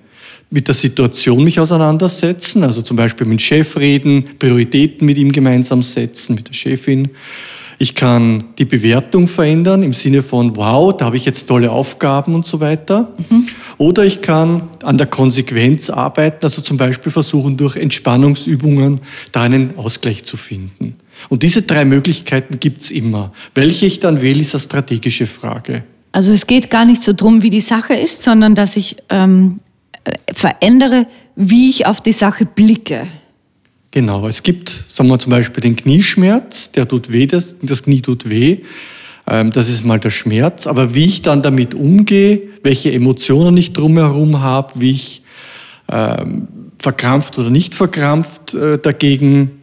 Mit 0.49 0.67
der 0.67 0.75
Situation 0.75 1.43
mich 1.43 1.59
auseinandersetzen, 1.59 2.63
also 2.63 2.81
zum 2.81 2.97
Beispiel 2.97 3.27
mit 3.27 3.39
dem 3.39 3.43
Chef 3.43 3.77
reden, 3.77 4.25
Prioritäten 4.39 5.05
mit 5.05 5.17
ihm 5.17 5.31
gemeinsam 5.31 5.83
setzen, 5.83 6.35
mit 6.35 6.47
der 6.47 6.53
Chefin. 6.53 7.09
Ich 7.77 7.95
kann 7.95 8.45
die 8.57 8.65
Bewertung 8.65 9.27
verändern 9.27 9.83
im 9.83 9.93
Sinne 9.93 10.23
von, 10.23 10.55
wow, 10.55 10.95
da 10.95 11.05
habe 11.05 11.17
ich 11.17 11.25
jetzt 11.25 11.47
tolle 11.47 11.71
Aufgaben 11.71 12.33
und 12.33 12.45
so 12.45 12.59
weiter. 12.59 13.13
Mhm. 13.29 13.47
Oder 13.77 14.05
ich 14.05 14.21
kann 14.21 14.67
an 14.83 14.97
der 14.97 15.07
Konsequenz 15.07 15.89
arbeiten, 15.89 16.39
also 16.43 16.61
zum 16.61 16.77
Beispiel 16.77 17.11
versuchen, 17.11 17.57
durch 17.57 17.75
Entspannungsübungen 17.75 19.01
da 19.31 19.43
einen 19.43 19.77
Ausgleich 19.77 20.23
zu 20.23 20.37
finden. 20.37 20.95
Und 21.29 21.43
diese 21.43 21.63
drei 21.63 21.85
Möglichkeiten 21.85 22.59
gibt's 22.59 22.91
immer. 22.91 23.31
Welche 23.53 23.85
ich 23.85 23.99
dann 23.99 24.21
wähle, 24.21 24.41
ist 24.41 24.55
eine 24.55 24.61
strategische 24.61 25.27
Frage. 25.27 25.83
Also 26.11 26.31
es 26.31 26.47
geht 26.47 26.69
gar 26.69 26.85
nicht 26.85 27.01
so 27.03 27.11
drum, 27.11 27.41
wie 27.43 27.49
die 27.49 27.61
Sache 27.61 27.93
ist, 27.93 28.23
sondern 28.23 28.55
dass 28.55 28.77
ich 28.77 28.97
ähm, 29.09 29.59
äh, 30.05 30.13
verändere, 30.33 31.07
wie 31.35 31.69
ich 31.69 31.87
auf 31.87 31.99
die 31.99 32.13
Sache 32.13 32.45
blicke. 32.45 33.07
Genau, 33.95 34.27
es 34.27 34.43
gibt, 34.43 34.83
sagen 34.89 35.07
wir 35.07 35.19
zum 35.19 35.29
Beispiel 35.29 35.61
den 35.61 35.77
Knieschmerz, 35.77 36.69
der 36.73 36.85
tut 36.85 37.13
weh, 37.13 37.27
das, 37.27 37.55
das 37.61 37.83
Knie 37.83 38.01
tut 38.01 38.27
weh. 38.27 38.57
Ähm, 39.25 39.53
das 39.53 39.69
ist 39.69 39.85
mal 39.85 40.01
der 40.01 40.09
Schmerz. 40.09 40.67
Aber 40.67 40.93
wie 40.93 41.05
ich 41.05 41.21
dann 41.21 41.41
damit 41.41 41.73
umgehe, 41.73 42.41
welche 42.61 42.91
Emotionen 42.91 43.55
ich 43.55 43.71
drumherum 43.71 44.41
habe, 44.41 44.81
wie 44.81 44.91
ich 44.91 45.21
ähm, 45.89 46.49
verkrampft 46.77 47.39
oder 47.39 47.49
nicht 47.49 47.73
verkrampft 47.73 48.53
äh, 48.53 48.79
dagegen 48.79 49.61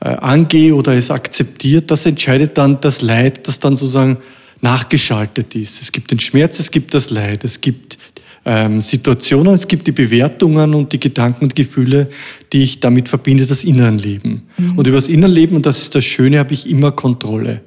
äh, 0.00 0.08
angehe 0.08 0.74
oder 0.74 0.92
es 0.92 1.10
akzeptiert, 1.10 1.90
das 1.90 2.04
entscheidet 2.04 2.58
dann 2.58 2.82
das 2.82 3.00
Leid, 3.00 3.48
das 3.48 3.60
dann 3.60 3.76
sozusagen 3.76 4.18
nachgeschaltet 4.60 5.54
ist. 5.54 5.80
Es 5.80 5.90
gibt 5.90 6.10
den 6.10 6.20
Schmerz, 6.20 6.58
es 6.58 6.70
gibt 6.70 6.92
das 6.92 7.08
Leid, 7.08 7.44
es 7.44 7.62
gibt 7.62 7.96
ähm, 8.44 8.80
Situationen, 8.80 9.54
es 9.54 9.68
gibt 9.68 9.86
die 9.86 9.92
Bewertungen 9.92 10.74
und 10.74 10.92
die 10.92 11.00
Gedanken 11.00 11.44
und 11.44 11.56
Gefühle, 11.56 12.08
die 12.52 12.62
ich 12.62 12.80
damit 12.80 13.08
verbinde, 13.08 13.46
das 13.46 13.64
Innenleben. 13.64 14.42
Mhm. 14.56 14.78
Und 14.78 14.86
über 14.86 14.96
das 14.96 15.08
Innenleben, 15.08 15.56
und 15.56 15.66
das 15.66 15.80
ist 15.80 15.94
das 15.94 16.04
Schöne, 16.04 16.38
habe 16.38 16.54
ich 16.54 16.68
immer 16.68 16.92
Kontrolle. 16.92 17.62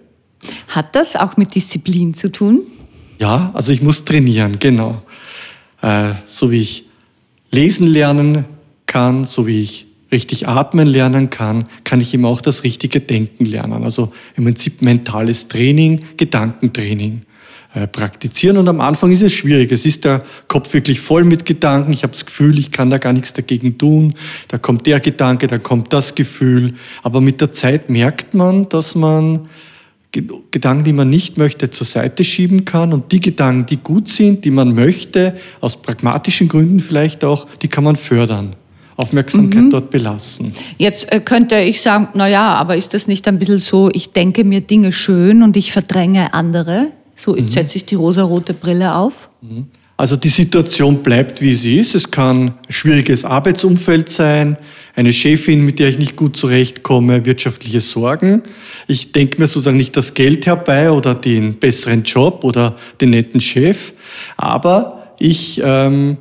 Hat 0.67 0.95
das 0.95 1.15
auch 1.15 1.37
mit 1.37 1.55
Disziplin 1.55 2.13
zu 2.13 2.31
tun? 2.31 2.61
Ja, 3.19 3.51
also 3.53 3.71
ich 3.71 3.81
muss 3.81 4.03
trainieren, 4.03 4.57
genau. 4.59 5.01
Äh, 5.81 6.13
so 6.25 6.51
wie 6.51 6.61
ich 6.61 6.85
lesen 7.51 7.87
lernen 7.87 8.45
kann, 8.87 9.25
so 9.25 9.47
wie 9.47 9.61
ich 9.61 9.85
richtig 10.11 10.47
atmen 10.47 10.87
lernen 10.87 11.29
kann, 11.29 11.65
kann 11.83 11.99
ich 11.99 12.13
eben 12.13 12.25
auch 12.25 12.41
das 12.41 12.63
richtige 12.63 12.99
Denken 12.99 13.45
lernen. 13.45 13.83
Also 13.83 14.11
im 14.35 14.45
Prinzip 14.45 14.81
mentales 14.81 15.47
Training, 15.47 16.01
Gedankentraining. 16.17 17.21
Äh, 17.75 17.87
praktizieren. 17.87 18.57
Und 18.57 18.67
am 18.69 18.79
Anfang 18.79 19.11
ist 19.11 19.23
es 19.23 19.33
schwierig. 19.33 19.71
Es 19.71 19.83
ist 19.83 20.05
der 20.05 20.23
Kopf 20.47 20.75
wirklich 20.75 21.01
voll 21.01 21.23
mit 21.23 21.43
Gedanken. 21.43 21.91
Ich 21.91 22.03
habe 22.03 22.13
das 22.13 22.23
Gefühl, 22.23 22.59
ich 22.59 22.69
kann 22.69 22.91
da 22.91 22.99
gar 22.99 23.13
nichts 23.13 23.33
dagegen 23.33 23.79
tun. 23.79 24.13
Da 24.47 24.59
kommt 24.59 24.85
der 24.85 24.99
Gedanke, 24.99 25.47
dann 25.47 25.63
kommt 25.63 25.91
das 25.91 26.13
Gefühl. 26.13 26.75
Aber 27.01 27.19
mit 27.19 27.41
der 27.41 27.51
Zeit 27.51 27.89
merkt 27.89 28.35
man, 28.35 28.69
dass 28.69 28.93
man 28.93 29.41
Gedanken, 30.11 30.83
die 30.83 30.93
man 30.93 31.09
nicht 31.09 31.39
möchte, 31.39 31.71
zur 31.71 31.87
Seite 31.87 32.23
schieben 32.23 32.63
kann. 32.63 32.93
Und 32.93 33.11
die 33.11 33.19
Gedanken, 33.19 33.65
die 33.65 33.77
gut 33.77 34.07
sind, 34.07 34.45
die 34.45 34.51
man 34.51 34.75
möchte, 34.75 35.35
aus 35.59 35.81
pragmatischen 35.81 36.49
Gründen 36.49 36.79
vielleicht 36.79 37.23
auch, 37.23 37.47
die 37.63 37.69
kann 37.69 37.85
man 37.85 37.95
fördern. 37.95 38.55
Aufmerksamkeit 38.97 39.63
mhm. 39.63 39.69
dort 39.71 39.89
belassen. 39.89 40.51
Jetzt 40.77 41.11
äh, 41.11 41.19
könnte 41.19 41.55
ich 41.55 41.81
sagen, 41.81 42.09
na 42.13 42.27
ja, 42.27 42.53
aber 42.53 42.77
ist 42.77 42.93
das 42.93 43.07
nicht 43.07 43.27
ein 43.27 43.39
bisschen 43.39 43.57
so, 43.57 43.89
ich 43.91 44.11
denke 44.11 44.43
mir 44.43 44.61
Dinge 44.61 44.91
schön 44.91 45.41
und 45.41 45.57
ich 45.57 45.71
verdränge 45.71 46.35
andere? 46.35 46.91
So, 47.15 47.35
jetzt 47.35 47.45
mhm. 47.45 47.51
setze 47.51 47.77
ich 47.77 47.85
die 47.85 47.95
rosarote 47.95 48.53
Brille 48.53 48.95
auf. 48.95 49.29
Mhm. 49.41 49.67
Also 49.95 50.15
die 50.15 50.29
Situation 50.29 51.03
bleibt, 51.03 51.41
wie 51.41 51.53
sie 51.53 51.77
ist. 51.77 51.93
Es 51.93 52.09
kann 52.09 52.47
ein 52.47 52.53
schwieriges 52.69 53.25
Arbeitsumfeld 53.25 54.09
sein, 54.09 54.57
eine 54.95 55.13
Chefin, 55.13 55.63
mit 55.63 55.79
der 55.79 55.89
ich 55.89 55.99
nicht 55.99 56.15
gut 56.15 56.35
zurechtkomme, 56.35 57.25
wirtschaftliche 57.25 57.79
Sorgen. 57.79 58.43
Ich 58.87 59.11
denke 59.11 59.39
mir 59.39 59.47
sozusagen 59.47 59.77
nicht 59.77 59.95
das 59.95 60.13
Geld 60.13 60.45
herbei 60.45 60.91
oder 60.91 61.13
den 61.15 61.59
besseren 61.59 62.03
Job 62.03 62.43
oder 62.43 62.75
den 63.01 63.11
netten 63.11 63.39
Chef, 63.39 63.93
aber 64.35 65.13
ich 65.19 65.61
ähm, 65.63 66.17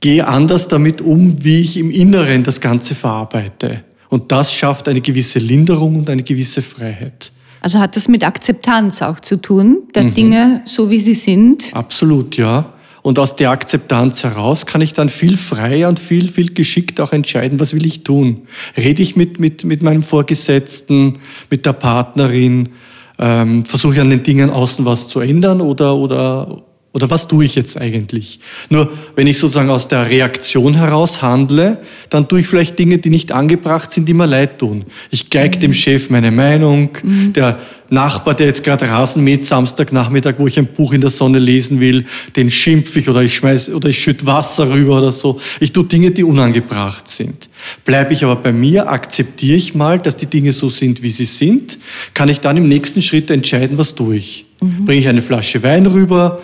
gehe 0.00 0.26
anders 0.26 0.68
damit 0.68 1.00
um, 1.00 1.42
wie 1.42 1.60
ich 1.60 1.78
im 1.78 1.90
Inneren 1.90 2.42
das 2.42 2.60
Ganze 2.60 2.94
verarbeite. 2.94 3.82
Und 4.08 4.30
das 4.30 4.52
schafft 4.52 4.88
eine 4.88 5.00
gewisse 5.00 5.38
Linderung 5.38 5.96
und 5.96 6.10
eine 6.10 6.22
gewisse 6.22 6.62
Freiheit. 6.62 7.32
Also 7.60 7.78
hat 7.78 7.96
das 7.96 8.08
mit 8.08 8.24
Akzeptanz 8.24 9.02
auch 9.02 9.20
zu 9.20 9.36
tun, 9.36 9.82
der 9.94 10.04
mhm. 10.04 10.14
Dinge 10.14 10.62
so 10.64 10.90
wie 10.90 11.00
sie 11.00 11.14
sind? 11.14 11.70
Absolut, 11.74 12.36
ja. 12.36 12.72
Und 13.02 13.18
aus 13.18 13.36
der 13.36 13.50
Akzeptanz 13.50 14.24
heraus 14.24 14.66
kann 14.66 14.82
ich 14.82 14.92
dann 14.92 15.08
viel 15.08 15.36
freier 15.36 15.88
und 15.88 15.98
viel, 15.98 16.28
viel 16.28 16.52
geschickt 16.52 17.00
auch 17.00 17.12
entscheiden, 17.12 17.58
was 17.58 17.72
will 17.72 17.86
ich 17.86 18.04
tun. 18.04 18.42
Rede 18.76 19.02
ich 19.02 19.16
mit, 19.16 19.40
mit, 19.40 19.64
mit 19.64 19.82
meinem 19.82 20.02
Vorgesetzten, 20.02 21.18
mit 21.48 21.64
der 21.64 21.72
Partnerin, 21.72 22.70
ähm, 23.18 23.64
versuche 23.64 23.94
ich 23.94 24.00
an 24.00 24.10
den 24.10 24.22
Dingen 24.22 24.50
außen 24.50 24.84
was 24.84 25.08
zu 25.08 25.20
ändern 25.20 25.60
oder, 25.60 25.96
oder, 25.96 26.62
oder 26.92 27.08
was 27.08 27.28
tue 27.28 27.44
ich 27.44 27.54
jetzt 27.54 27.80
eigentlich? 27.80 28.40
Nur 28.68 28.90
wenn 29.14 29.28
ich 29.28 29.38
sozusagen 29.38 29.70
aus 29.70 29.86
der 29.86 30.10
Reaktion 30.10 30.74
heraus 30.74 31.22
handle, 31.22 31.78
dann 32.08 32.28
tue 32.28 32.40
ich 32.40 32.48
vielleicht 32.48 32.80
Dinge, 32.80 32.98
die 32.98 33.10
nicht 33.10 33.30
angebracht 33.30 33.92
sind, 33.92 34.08
die 34.08 34.14
mir 34.14 34.26
leid 34.26 34.58
tun. 34.58 34.84
Ich 35.10 35.30
geige 35.30 35.56
mhm. 35.56 35.60
dem 35.60 35.74
Chef 35.74 36.10
meine 36.10 36.32
Meinung. 36.32 36.90
Mhm. 37.02 37.32
Der 37.32 37.60
Nachbar, 37.90 38.34
der 38.34 38.46
jetzt 38.46 38.62
gerade 38.62 38.88
Rasen 38.88 39.22
mäht, 39.22 39.44
Samstagnachmittag, 39.44 40.34
wo 40.38 40.46
ich 40.46 40.58
ein 40.58 40.66
Buch 40.66 40.92
in 40.92 41.00
der 41.00 41.10
Sonne 41.10 41.40
lesen 41.40 41.80
will, 41.80 42.04
den 42.36 42.48
schimpfe 42.48 43.00
ich 43.00 43.08
oder 43.08 43.22
ich 43.22 43.34
schmeiß 43.34 43.70
oder 43.70 43.88
ich 43.88 44.00
schütte 44.00 44.26
Wasser 44.26 44.70
rüber 44.70 44.98
oder 44.98 45.10
so. 45.10 45.40
Ich 45.58 45.72
tue 45.72 45.84
Dinge, 45.84 46.12
die 46.12 46.22
unangebracht 46.24 47.06
sind. 47.08 47.48
Bleibe 47.84 48.12
ich 48.12 48.24
aber 48.24 48.36
bei 48.36 48.52
mir, 48.52 48.88
akzeptiere 48.88 49.56
ich 49.56 49.74
mal, 49.74 49.98
dass 49.98 50.16
die 50.16 50.26
Dinge 50.26 50.52
so 50.52 50.68
sind, 50.68 51.02
wie 51.02 51.10
sie 51.10 51.24
sind, 51.24 51.78
kann 52.14 52.28
ich 52.28 52.40
dann 52.40 52.56
im 52.56 52.68
nächsten 52.68 53.02
Schritt 53.02 53.30
entscheiden, 53.30 53.76
was 53.78 53.96
tue 53.96 54.16
ich. 54.16 54.46
Mhm. 54.60 54.84
Bringe 54.86 55.00
ich 55.00 55.08
eine 55.08 55.22
Flasche 55.22 55.62
Wein 55.64 55.86
rüber, 55.86 56.40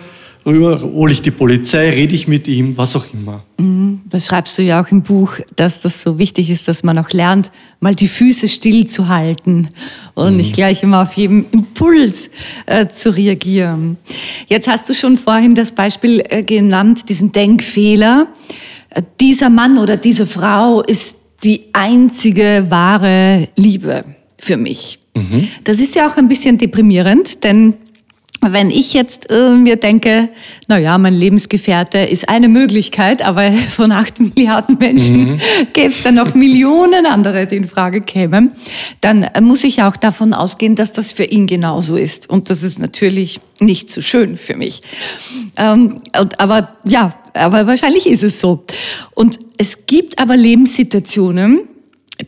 rüber, 0.47 0.81
hole 0.81 1.13
ich 1.13 1.23
die 1.23 1.31
Polizei, 1.31 1.91
rede 1.91 2.15
ich 2.15 2.29
mit 2.29 2.47
ihm, 2.47 2.77
was 2.77 2.95
auch 2.97 3.07
immer. 3.13 3.43
Mhm. 3.59 4.01
Das 4.09 4.27
schreibst 4.27 4.57
du 4.57 4.63
ja 4.63 4.83
auch 4.83 4.89
im 4.91 5.03
Buch, 5.03 5.33
dass 5.57 5.81
das 5.81 6.03
so 6.03 6.19
wichtig 6.19 6.49
ist, 6.49 6.69
dass 6.69 6.85
man 6.85 6.97
auch 6.99 7.11
lernt, 7.11 7.51
mal 7.81 7.95
die 7.95 8.07
Füße 8.07 8.49
still 8.49 8.87
zu 8.87 9.09
halten 9.09 9.69
und 10.15 10.33
mhm. 10.33 10.37
nicht 10.37 10.55
gleich 10.55 10.83
immer 10.83 11.03
auf 11.03 11.15
jeden 11.15 11.51
Impuls 11.51 12.31
äh, 12.67 12.87
zu 12.87 13.15
reagieren. 13.15 13.99
Jetzt 14.47 14.69
hast 14.69 14.89
du 14.89 14.95
schon 14.95 15.17
vorhin 15.17 15.55
das 15.55 15.73
Beispiel 15.73 16.23
äh, 16.29 16.43
genannt, 16.43 17.09
diesen 17.09 17.33
Denkfehler. 17.33 18.29
Äh, 18.91 19.03
dieser 19.21 19.51
Mann 19.51 19.79
oder 19.79 19.97
diese 19.97 20.27
Frau 20.27 20.83
ist 20.83 21.17
die 21.43 21.65
einzige 21.73 22.67
wahre 22.69 23.49
Liebe 23.57 24.05
für 24.39 24.57
mich. 24.57 25.01
Mhm. 25.15 25.49
Das 25.65 25.81
ist 25.81 25.95
ja 25.95 26.09
auch 26.09 26.17
ein 26.17 26.29
bisschen 26.29 26.59
deprimierend, 26.59 27.43
denn 27.43 27.75
wenn 28.43 28.71
ich 28.71 28.93
jetzt 28.93 29.31
äh, 29.31 29.51
mir 29.51 29.77
denke, 29.77 30.29
na 30.69 30.79
ja, 30.79 30.99
mein 30.99 31.15
Lebensgefährte 31.15 31.99
ist 31.99 32.29
eine 32.29 32.49
Möglichkeit, 32.49 33.23
aber 33.23 33.53
von 33.71 33.93
acht 33.93 34.21
Milliarden 34.21 34.79
Menschen 34.79 35.33
mhm. 35.33 35.41
gäbe 35.73 35.89
es 35.89 36.03
dann 36.03 36.17
noch 36.17 36.35
Millionen 36.35 37.07
andere, 37.07 37.47
die 37.47 37.57
in 37.57 37.67
Frage 37.67 38.01
kämen, 38.01 38.53
dann 39.01 39.29
muss 39.41 39.65
ich 39.65 39.83
auch 39.83 39.97
davon 39.97 40.33
ausgehen, 40.33 40.77
dass 40.77 40.93
das 40.93 41.13
für 41.13 41.25
ihn 41.25 41.47
genauso 41.47 41.97
ist. 41.97 42.29
Und 42.29 42.51
das 42.51 42.63
ist 42.63 42.79
natürlich 42.79 43.41
nicht 43.61 43.91
so 43.91 44.01
schön 44.01 44.37
für 44.37 44.57
mich. 44.57 44.83
Ähm, 45.57 46.03
aber 46.13 46.77
ja, 46.85 47.15
aber 47.35 47.67
wahrscheinlich 47.67 48.07
ist 48.07 48.23
es 48.23 48.41
so. 48.41 48.65
Und 49.15 49.39
es 49.59 49.87
gibt 49.87 50.19
aber 50.19 50.37
Lebenssituationen, 50.37 51.61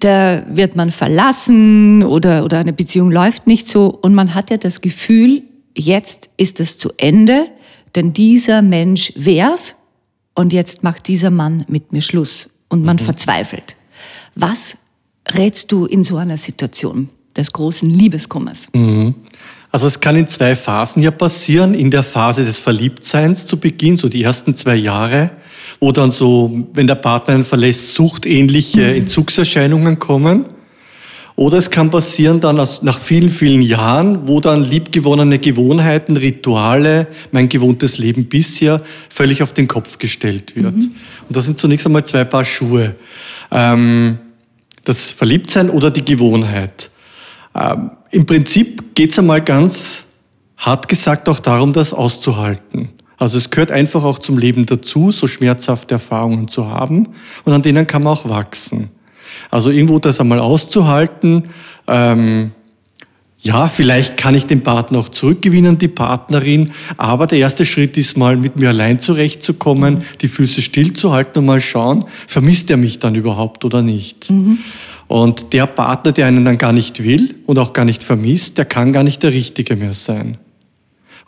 da 0.01 0.45
wird 0.49 0.77
man 0.77 0.91
verlassen 0.91 2.03
oder, 2.03 2.45
oder 2.45 2.59
eine 2.59 2.73
Beziehung 2.73 3.11
läuft 3.11 3.47
nicht 3.47 3.67
so 3.69 3.87
und 3.87 4.15
man 4.15 4.35
hat 4.35 4.51
ja 4.51 4.59
das 4.59 4.81
Gefühl, 4.81 5.43
jetzt 5.79 6.31
ist 6.37 6.61
es 6.61 6.79
zu 6.79 6.91
Ende, 6.97 7.49
denn 7.95 8.13
dieser 8.13 8.63
Mensch 8.63 9.13
wär's 9.17 9.77
und 10.35 10.53
jetzt 10.53 10.85
macht 10.85 11.09
dieser 11.09 11.31
Mann 11.31 11.65
mit 11.69 11.93
mir 11.93 12.03
Schluss 12.03 12.51
und 12.69 12.85
man 12.85 12.97
mhm. 12.97 13.01
verzweifelt. 13.01 13.77
Was 14.35 14.77
rätst 15.35 15.73
du 15.73 15.87
in 15.87 16.05
so 16.05 16.17
einer 16.17 16.37
Situation 16.37 17.09
des 17.37 17.53
großen 17.53 17.89
Liebeskummers? 17.89 18.69
Mhm. 18.73 19.15
Also 19.71 19.87
es 19.87 20.01
kann 20.01 20.17
in 20.17 20.27
zwei 20.27 20.57
Phasen 20.57 21.03
ja 21.03 21.11
passieren. 21.11 21.75
In 21.75 21.91
der 21.91 22.03
Phase 22.03 22.45
des 22.45 22.59
Verliebtseins 22.59 23.47
zu 23.47 23.59
Beginn, 23.59 23.97
so 23.97 24.09
die 24.09 24.23
ersten 24.23 24.55
zwei 24.55 24.77
Jahre, 24.77 25.31
wo 25.81 25.93
dann 25.93 26.11
so, 26.11 26.67
wenn 26.73 26.87
der 26.87 26.95
Partner 26.95 27.35
einen 27.35 27.45
verlässt, 27.45 27.95
suchtähnliche 27.95 28.81
mhm. 28.81 28.97
Entzugserscheinungen 29.01 29.99
kommen. 29.99 30.47
Oder 31.39 31.59
es 31.59 31.71
kann 31.71 31.89
passieren 31.91 32.41
dann 32.41 32.57
nach 32.57 32.99
vielen, 32.99 33.31
vielen 33.31 33.63
Jahren, 33.63 34.27
wo 34.27 34.41
dann 34.41 34.65
liebgewonnene 34.65 35.39
Gewohnheiten, 35.39 36.17
Rituale, 36.17 37.07
mein 37.31 37.49
gewohntes 37.49 37.99
Leben 37.99 38.25
bisher 38.25 38.83
völlig 39.09 39.41
auf 39.45 39.53
den 39.53 39.69
Kopf 39.69 39.99
gestellt 39.99 40.57
wird. 40.57 40.75
Mhm. 40.75 40.97
Und 41.29 41.37
das 41.37 41.45
sind 41.45 41.57
zunächst 41.57 41.87
einmal 41.87 42.05
zwei 42.05 42.25
Paar 42.25 42.45
Schuhe. 42.45 42.97
Ähm, 43.53 44.19
das 44.83 45.13
Verliebtsein 45.13 45.71
oder 45.71 45.93
die 45.93 46.05
Gewohnheit. 46.05 46.91
Ähm, 47.55 47.93
Im 48.11 48.27
Prinzip 48.27 48.97
geht 48.97 49.13
es 49.13 49.19
einmal 49.21 49.41
ganz 49.41 50.07
hart 50.57 50.89
gesagt 50.89 51.29
auch 51.29 51.39
darum, 51.39 51.73
das 51.73 51.93
auszuhalten. 51.93 52.89
Also 53.17 53.39
es 53.39 53.51
gehört 53.51 53.71
einfach 53.71 54.03
auch 54.03 54.19
zum 54.19 54.39
Leben 54.39 54.67
dazu, 54.67 55.13
so 55.13 55.29
schmerzhafte 55.29 55.95
Erfahrungen 55.95 56.49
zu 56.49 56.67
haben 56.67 57.11
und 57.45 57.53
an 57.53 57.63
denen 57.63 57.87
kann 57.87 58.03
man 58.03 58.15
auch 58.15 58.29
wachsen. 58.29 58.91
Also 59.51 59.71
irgendwo 59.71 59.99
das 59.99 60.21
einmal 60.21 60.41
auszuhalten, 60.41 61.49
ähm, 61.87 62.53
Ja, 63.41 63.69
vielleicht 63.69 64.17
kann 64.17 64.35
ich 64.35 64.47
den 64.47 64.63
Partner 64.63 64.99
auch 64.99 65.11
zurückgewinnen, 65.11 65.79
die 65.79 65.87
Partnerin, 65.87 66.73
aber 66.97 67.29
der 67.29 67.39
erste 67.39 67.65
Schritt 67.65 67.97
ist 67.97 68.17
mal, 68.17 68.37
mit 68.37 68.57
mir 68.57 68.71
allein 68.71 68.99
zurechtzukommen, 68.99 70.03
die 70.21 70.27
Füße 70.27 70.61
stillzuhalten 70.61 71.39
und 71.39 71.47
mal 71.47 71.61
schauen, 71.61 72.05
vermisst 72.27 72.69
er 72.69 72.77
mich 72.77 72.99
dann 72.99 73.15
überhaupt 73.15 73.65
oder 73.65 73.81
nicht. 73.81 74.29
Mhm. 74.31 74.59
Und 75.07 75.53
der 75.53 75.67
Partner, 75.67 76.11
der 76.11 76.27
einen 76.27 76.45
dann 76.45 76.59
gar 76.59 76.73
nicht 76.73 77.05
will 77.05 77.37
und 77.47 77.61
auch 77.61 77.73
gar 77.73 77.85
nicht 77.85 78.03
vermisst, 78.03 78.59
der 78.59 78.65
kann 78.65 78.93
gar 78.93 79.05
nicht 79.05 79.23
der 79.23 79.33
Richtige 79.33 79.77
mehr 79.77 79.93
sein. 79.93 80.39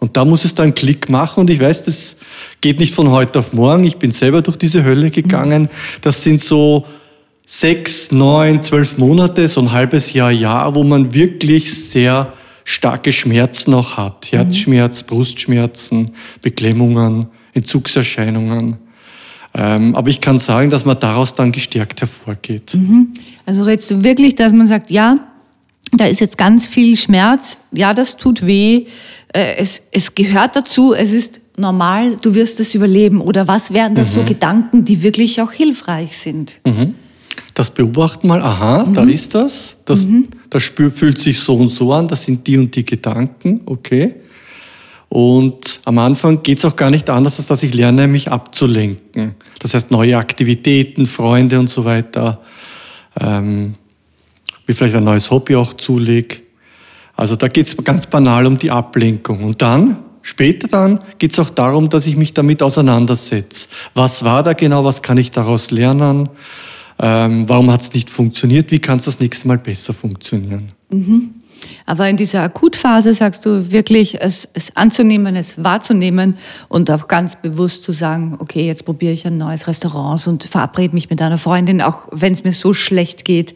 Und 0.00 0.16
da 0.16 0.25
muss 0.25 0.45
es 0.45 0.54
dann 0.57 0.75
Klick 0.75 1.09
machen 1.11 1.40
und 1.40 1.50
ich 1.50 1.61
weiß, 1.61 1.85
das 1.85 2.16
geht 2.61 2.80
nicht 2.80 2.92
von 2.92 3.11
heute 3.11 3.38
auf 3.38 3.52
morgen. 3.52 3.85
Ich 3.85 3.99
bin 3.99 4.11
selber 4.11 4.42
durch 4.42 4.57
diese 4.57 4.83
Hölle 4.83 5.12
gegangen. 5.12 5.71
Das 6.02 6.25
sind 6.25 6.42
so 6.42 6.87
sechs, 7.52 8.12
neun, 8.12 8.62
zwölf 8.62 8.97
Monate, 8.97 9.49
so 9.49 9.61
ein 9.61 9.73
halbes 9.73 10.12
Jahr, 10.12 10.30
Jahr, 10.30 10.76
wo 10.76 10.85
man 10.85 11.12
wirklich 11.12 11.75
sehr 11.75 12.33
starke 12.62 13.11
Schmerzen 13.11 13.75
auch 13.75 13.97
hat. 13.97 14.30
Herzschmerz, 14.30 15.02
Brustschmerzen, 15.02 16.12
Beklemmungen, 16.42 17.26
Entzugserscheinungen. 17.52 18.76
Ähm, 19.52 19.97
aber 19.97 20.11
ich 20.11 20.21
kann 20.21 20.38
sagen, 20.38 20.71
dass 20.71 20.85
man 20.85 21.00
daraus 21.00 21.35
dann 21.35 21.50
gestärkt 21.50 22.02
hervorgeht. 22.02 22.75
Mhm. 22.75 23.14
Also 23.45 23.64
redest 23.64 23.90
du 23.90 24.04
wirklich, 24.04 24.37
dass 24.37 24.52
man 24.52 24.69
sagt, 24.69 24.92
ja, 24.92 25.16
da 25.92 26.04
ist 26.04 26.21
jetzt 26.21 26.38
ganz 26.38 26.69
viel 26.69 26.95
Schmerz, 26.95 27.59
ja, 27.73 27.95
das 27.95 28.16
tut 28.16 28.47
weh, 28.47 28.87
äh, 29.35 29.57
es, 29.57 29.83
es 29.90 30.14
gehört 30.14 30.54
dazu, 30.54 30.95
es 30.95 31.12
ist 31.12 31.40
normal, 31.57 32.16
du 32.23 32.37
wirst 32.37 32.61
es 32.61 32.76
überleben. 32.76 33.21
Oder 33.21 33.49
was 33.49 33.73
wären 33.73 33.97
das 33.97 34.14
mhm. 34.14 34.21
so 34.21 34.25
Gedanken, 34.25 34.85
die 34.85 35.02
wirklich 35.02 35.42
auch 35.42 35.50
hilfreich 35.50 36.16
sind? 36.16 36.61
Mhm. 36.64 36.95
Das 37.61 37.69
beobachten 37.69 38.26
mal, 38.26 38.40
aha, 38.40 38.87
mhm. 38.87 38.95
da 38.95 39.02
ist 39.02 39.35
das, 39.35 39.76
das, 39.85 40.07
mhm. 40.07 40.29
das 40.49 40.62
spür, 40.62 40.90
fühlt 40.90 41.19
sich 41.19 41.40
so 41.40 41.57
und 41.57 41.69
so 41.69 41.93
an, 41.93 42.09
das 42.09 42.25
sind 42.25 42.47
die 42.47 42.57
und 42.57 42.75
die 42.75 42.87
Gedanken, 42.87 43.61
okay. 43.67 44.14
Und 45.11 45.79
am 45.85 45.99
Anfang 45.99 46.43
geht 46.43 46.57
es 46.57 46.64
auch 46.64 46.75
gar 46.75 46.88
nicht 46.88 47.11
anders, 47.11 47.37
als 47.37 47.49
dass 47.49 47.62
ich 47.62 47.75
lerne, 47.75 48.09
mich 48.09 48.33
abzulenken. 48.33 49.35
Das 49.59 49.75
heißt, 49.75 49.90
neue 49.90 50.17
Aktivitäten, 50.17 51.05
Freunde 51.05 51.61
und 51.61 51.69
so 51.69 51.85
weiter. 51.85 52.40
Ähm, 53.21 53.75
wie 54.64 54.73
vielleicht 54.73 54.95
ein 54.95 55.05
neues 55.05 55.31
Hobby 55.31 55.55
auch 55.55 55.75
zulege. 55.75 56.37
Also 57.14 57.37
da 57.37 57.47
geht 57.49 57.67
es 57.67 57.76
ganz 57.85 58.07
banal 58.07 58.47
um 58.47 58.57
die 58.57 58.71
Ablenkung. 58.71 59.45
Und 59.45 59.61
dann, 59.61 59.99
später 60.23 60.67
dann, 60.67 61.00
geht 61.19 61.33
es 61.33 61.38
auch 61.38 61.50
darum, 61.50 61.90
dass 61.90 62.07
ich 62.07 62.17
mich 62.17 62.33
damit 62.33 62.62
auseinandersetze. 62.62 63.69
Was 63.93 64.25
war 64.25 64.43
da 64.43 64.55
genau? 64.55 64.83
Was 64.83 65.02
kann 65.02 65.19
ich 65.19 65.31
daraus 65.31 65.71
lernen? 65.71 66.31
Ähm, 67.02 67.49
warum 67.49 67.71
hat 67.71 67.80
es 67.80 67.95
nicht 67.95 68.11
funktioniert? 68.11 68.71
Wie 68.71 68.78
kann 68.78 68.99
es 68.99 69.07
das 69.07 69.21
nächste 69.21 69.49
Mal 69.49 69.59
besser 69.59 69.95
funktionieren? 69.95 70.69
Mhm. 70.90 71.35
Aber 71.87 72.09
in 72.09 72.16
dieser 72.16 72.42
Akutphase 72.42 73.14
sagst 73.14 73.45
du 73.45 73.71
wirklich, 73.71 74.21
es, 74.21 74.49
es 74.54 74.76
anzunehmen, 74.76 75.37
es 75.37 75.62
wahrzunehmen 75.62 76.37
und 76.69 76.90
auch 76.90 77.09
ganz 77.09 77.37
bewusst 77.37 77.83
zu 77.83 77.92
sagen, 77.92 78.37
okay, 78.38 78.66
jetzt 78.66 78.85
probiere 78.85 79.12
ich 79.12 79.26
ein 79.26 79.37
neues 79.37 79.66
Restaurant 79.66 80.26
und 80.26 80.45
verabrede 80.45 80.95
mich 80.95 81.11
mit 81.11 81.21
einer 81.21 81.38
Freundin, 81.38 81.80
auch 81.80 82.09
wenn 82.12 82.33
es 82.33 82.45
mir 82.45 82.52
so 82.52 82.75
schlecht 82.75 83.25
geht 83.25 83.54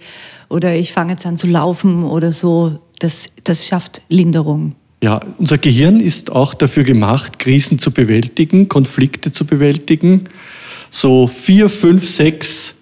oder 0.49 0.75
ich 0.75 0.93
fange 0.93 1.13
jetzt 1.13 1.27
an 1.27 1.37
zu 1.37 1.47
laufen 1.47 2.05
oder 2.05 2.33
so. 2.33 2.79
Das, 2.99 3.29
das 3.45 3.67
schafft 3.67 4.03
Linderung. 4.09 4.75
Ja, 5.03 5.21
unser 5.39 5.59
Gehirn 5.59 6.01
ist 6.01 6.33
auch 6.33 6.55
dafür 6.55 6.85
gemacht, 6.85 7.39
Krisen 7.39 7.79
zu 7.79 7.91
bewältigen, 7.91 8.69
Konflikte 8.69 9.33
zu 9.33 9.45
bewältigen. 9.45 10.25
So 10.91 11.27
vier, 11.27 11.69
fünf, 11.69 12.09
sechs 12.09 12.74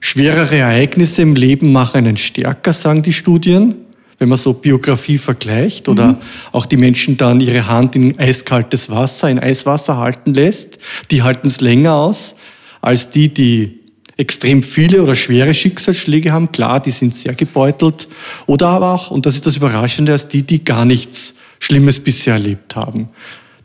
schwerere 0.00 0.56
Ereignisse 0.56 1.22
im 1.22 1.34
Leben 1.34 1.72
machen 1.72 1.98
einen 1.98 2.16
stärker, 2.16 2.72
sagen 2.72 3.02
die 3.02 3.12
Studien 3.12 3.74
wenn 4.18 4.28
man 4.28 4.38
so 4.38 4.52
Biografie 4.52 5.18
vergleicht 5.18 5.88
oder 5.88 6.14
mhm. 6.14 6.16
auch 6.52 6.66
die 6.66 6.76
Menschen 6.76 7.16
dann 7.16 7.40
ihre 7.40 7.68
Hand 7.68 7.94
in 7.94 8.18
eiskaltes 8.18 8.90
Wasser, 8.90 9.30
in 9.30 9.38
Eiswasser 9.38 9.96
halten 9.96 10.34
lässt, 10.34 10.78
die 11.10 11.22
halten 11.22 11.46
es 11.46 11.60
länger 11.60 11.94
aus 11.94 12.34
als 12.80 13.10
die, 13.10 13.32
die 13.32 13.80
extrem 14.16 14.64
viele 14.64 15.02
oder 15.02 15.14
schwere 15.14 15.54
Schicksalsschläge 15.54 16.32
haben. 16.32 16.50
Klar, 16.50 16.80
die 16.80 16.90
sind 16.90 17.14
sehr 17.14 17.34
gebeutelt. 17.34 18.08
Oder 18.46 18.68
aber 18.68 18.92
auch, 18.92 19.10
und 19.10 19.26
das 19.26 19.36
ist 19.36 19.46
das 19.46 19.56
Überraschende, 19.56 20.12
als 20.12 20.26
die, 20.26 20.42
die 20.42 20.64
gar 20.64 20.84
nichts 20.84 21.36
Schlimmes 21.60 22.00
bisher 22.00 22.34
erlebt 22.34 22.74
haben. 22.74 23.08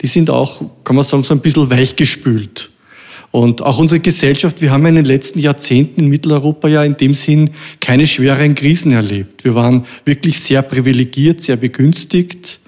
Die 0.02 0.08
sind 0.08 0.30
auch, 0.30 0.62
kann 0.84 0.96
man 0.96 1.06
sagen, 1.06 1.24
so 1.24 1.34
ein 1.34 1.40
bisschen 1.40 1.70
weichgespült. 1.72 2.70
Und 3.34 3.64
auch 3.64 3.80
unsere 3.80 4.00
Gesellschaft, 4.00 4.62
wir 4.62 4.70
haben 4.70 4.86
in 4.86 4.94
den 4.94 5.06
letzten 5.06 5.40
Jahrzehnten 5.40 6.02
in 6.02 6.08
Mitteleuropa 6.08 6.68
ja 6.68 6.84
in 6.84 6.98
dem 6.98 7.16
Sinn 7.16 7.50
keine 7.80 8.06
schweren 8.06 8.54
Krisen 8.54 8.92
erlebt. 8.92 9.44
Wir 9.44 9.56
waren 9.56 9.88
wirklich 10.06 10.40
sehr 10.40 10.62
privilegiert, 10.62 11.42
sehr 11.42 11.56
begünstigt, 11.56 12.60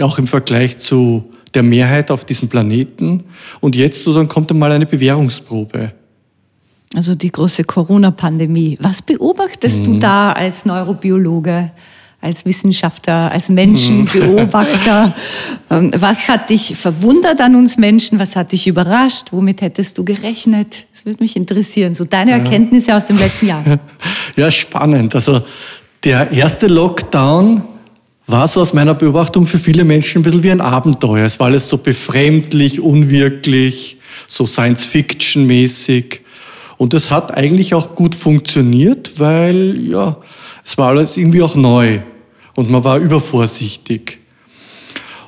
auch 0.00 0.18
im 0.18 0.26
Vergleich 0.26 0.78
zu 0.78 1.26
der 1.54 1.62
Mehrheit 1.62 2.10
auf 2.10 2.24
diesem 2.24 2.48
Planeten. 2.48 3.22
Und 3.60 3.76
jetzt 3.76 3.98
sozusagen 3.98 4.26
kommt 4.26 4.50
einmal 4.50 4.72
eine 4.72 4.84
Bewährungsprobe. 4.86 5.92
Also 6.96 7.14
die 7.14 7.30
große 7.30 7.62
Corona-Pandemie. 7.62 8.78
Was 8.80 9.02
beobachtest 9.02 9.86
mhm. 9.86 9.92
du 9.92 9.98
da 10.00 10.32
als 10.32 10.66
Neurobiologe? 10.66 11.70
Als 12.20 12.44
Wissenschaftler, 12.44 13.30
als 13.32 13.48
Menschenbeobachter. 13.48 15.14
Ähm, 15.72 15.92
was 15.96 16.28
hat 16.28 16.50
dich 16.50 16.76
verwundert 16.76 17.40
an 17.40 17.54
uns 17.54 17.76
Menschen? 17.76 18.18
Was 18.18 18.34
hat 18.34 18.50
dich 18.50 18.66
überrascht? 18.66 19.28
Womit 19.30 19.62
hättest 19.62 19.96
du 19.98 20.04
gerechnet? 20.04 20.86
Das 20.92 21.06
würde 21.06 21.22
mich 21.22 21.36
interessieren. 21.36 21.94
So 21.94 22.04
deine 22.04 22.32
Erkenntnisse 22.32 22.96
aus 22.96 23.06
dem 23.06 23.18
letzten 23.18 23.46
Jahr. 23.46 23.64
Ja, 24.36 24.50
spannend. 24.50 25.14
Also 25.14 25.42
der 26.02 26.32
erste 26.32 26.66
Lockdown 26.66 27.62
war 28.26 28.48
so 28.48 28.60
aus 28.60 28.72
meiner 28.72 28.94
Beobachtung 28.94 29.46
für 29.46 29.58
viele 29.58 29.84
Menschen 29.84 30.20
ein 30.20 30.22
bisschen 30.24 30.42
wie 30.42 30.50
ein 30.50 30.60
Abenteuer. 30.60 31.26
Es 31.26 31.38
war 31.38 31.46
alles 31.46 31.68
so 31.68 31.78
befremdlich, 31.78 32.80
unwirklich, 32.80 33.98
so 34.26 34.46
Science-Fiction-mäßig. 34.46 36.20
Und 36.78 36.94
es 36.94 37.10
hat 37.10 37.36
eigentlich 37.36 37.74
auch 37.74 37.94
gut 37.94 38.14
funktioniert, 38.14 39.18
weil 39.18 39.78
ja, 39.86 40.16
es 40.70 40.78
war 40.78 40.90
alles 40.90 41.16
irgendwie 41.16 41.42
auch 41.42 41.56
neu 41.56 41.98
und 42.54 42.70
man 42.70 42.84
war 42.84 42.98
übervorsichtig. 42.98 44.20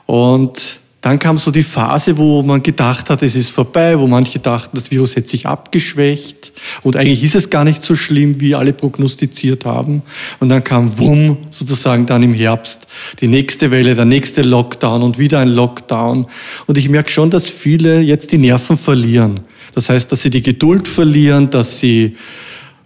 Und 0.07 0.79
dann 1.01 1.19
kam 1.19 1.37
so 1.37 1.51
die 1.51 1.65
Phase, 1.65 2.17
wo 2.17 2.43
man 2.43 2.63
gedacht 2.63 3.11
hat, 3.11 3.25
es 3.25 3.35
ist 3.35 3.51
vorbei, 3.51 3.99
wo 3.99 4.07
manche 4.07 4.39
dachten, 4.39 4.77
das 4.77 4.93
Virus 4.93 5.17
hätte 5.17 5.29
sich 5.29 5.49
abgeschwächt 5.49 6.53
und 6.83 6.95
eigentlich 6.95 7.25
ist 7.25 7.35
es 7.35 7.51
gar 7.51 7.65
nicht 7.65 7.83
so 7.83 7.97
schlimm, 7.97 8.41
wie 8.41 8.55
alle 8.55 8.73
prognostiziert 8.73 9.65
haben. 9.65 10.03
Und 10.39 10.49
dann 10.49 10.63
kam 10.63 10.97
Wumm, 10.97 11.39
sozusagen 11.51 12.07
dann 12.07 12.23
im 12.23 12.35
Herbst, 12.35 12.87
die 13.21 13.27
nächste 13.27 13.73
Welle, 13.73 13.97
der 13.97 14.05
nächste 14.05 14.43
Lockdown 14.43 15.03
und 15.03 15.19
wieder 15.19 15.41
ein 15.41 15.49
Lockdown. 15.49 16.27
Und 16.69 16.79
ich 16.79 16.89
merke 16.89 17.11
schon, 17.11 17.31
dass 17.31 17.49
viele 17.49 18.01
jetzt 18.01 18.31
die 18.31 18.39
Nerven 18.39 18.79
verlieren. 18.79 19.41
Das 19.75 19.89
heißt, 19.89 20.13
dass 20.13 20.23
sie 20.23 20.31
die 20.31 20.43
Geduld 20.43 20.87
verlieren, 20.87 21.51
dass 21.51 21.81
sie 21.81 22.15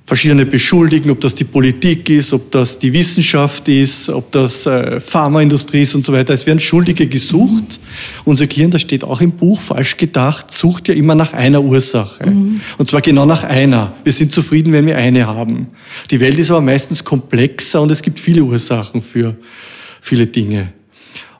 verschiedene 0.07 0.47
beschuldigen, 0.47 1.11
ob 1.11 1.21
das 1.21 1.35
die 1.35 1.45
Politik 1.45 2.09
ist, 2.09 2.33
ob 2.33 2.53
das 2.53 2.79
die 2.79 2.92
Wissenschaft 2.92 3.69
ist, 3.69 4.09
ob 4.09 4.31
das 4.31 4.64
äh, 4.64 5.01
Pharmaindustrie 5.01 5.83
ist 5.83 5.97
und 5.97 6.05
so 6.05 6.12
weiter. 6.12 6.33
Es 6.33 6.47
werden 6.47 6.61
Schuldige 6.61 7.09
gesucht. 7.09 7.81
Unser 8.25 8.47
Gehirn, 8.47 8.71
das 8.71 8.83
steht 8.83 9.03
auch 9.03 9.21
im 9.21 9.33
Buch, 9.33 9.61
falsch 9.61 9.97
gedacht, 9.97 10.53
sucht 10.53 10.87
ja 10.87 10.95
immer 10.95 11.16
nach 11.16 11.33
einer 11.33 11.61
Ursache. 11.61 12.31
Mhm. 12.31 12.61
Und 12.79 12.87
zwar 12.87 13.01
genau 13.01 13.27
nach 13.27 13.42
einer. 13.42 13.95
Wir 14.05 14.12
sind 14.12 14.31
zufrieden, 14.31 14.73
wenn 14.73 14.87
wir 14.87 14.97
eine 14.97 15.27
haben. 15.27 15.69
Die 16.12 16.21
Welt 16.21 16.38
ist 16.38 16.53
aber 16.53 16.61
meistens 16.61 17.03
komplexer 17.03 17.83
und 17.83 17.90
es 17.90 18.01
gibt 18.01 18.21
viele 18.21 18.45
Ursachen 18.45 19.03
für 19.03 19.37
viele 20.01 20.29
Dinge. 20.29 20.73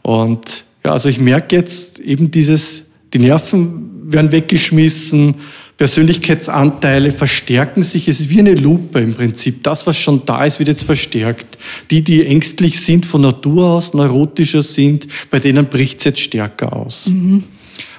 Und 0.03 0.65
ja, 0.85 0.93
also 0.93 1.09
ich 1.09 1.21
merke 1.21 1.55
jetzt 1.55 2.01
eben 2.01 2.33
dieses, 2.33 2.83
die 3.15 3.21
Nerven 3.21 4.13
werden 4.13 4.33
weggeschmissen, 4.33 5.37
Persönlichkeitsanteile 5.77 7.13
verstärken 7.13 7.83
sich. 7.83 8.09
Es 8.09 8.21
ist 8.21 8.31
wie 8.31 8.39
eine 8.39 8.55
Lupe 8.55 8.99
im 9.01 9.15
Prinzip. 9.15 9.63
Das, 9.63 9.87
was 9.87 9.99
schon 9.99 10.23
da 10.25 10.45
ist, 10.45 10.59
wird 10.59 10.69
jetzt 10.69 10.85
verstärkt. 10.85 11.59
Die, 11.91 12.03
die 12.03 12.25
ängstlich 12.25 12.81
sind 12.81 13.05
von 13.05 13.21
Natur 13.21 13.67
aus, 13.73 13.93
neurotischer 13.93 14.63
sind, 14.63 15.07
bei 15.31 15.39
denen 15.39 15.67
bricht 15.67 15.99
es 15.99 16.05
jetzt 16.05 16.21
stärker 16.21 16.75
aus. 16.75 17.09
Mhm. 17.09 17.45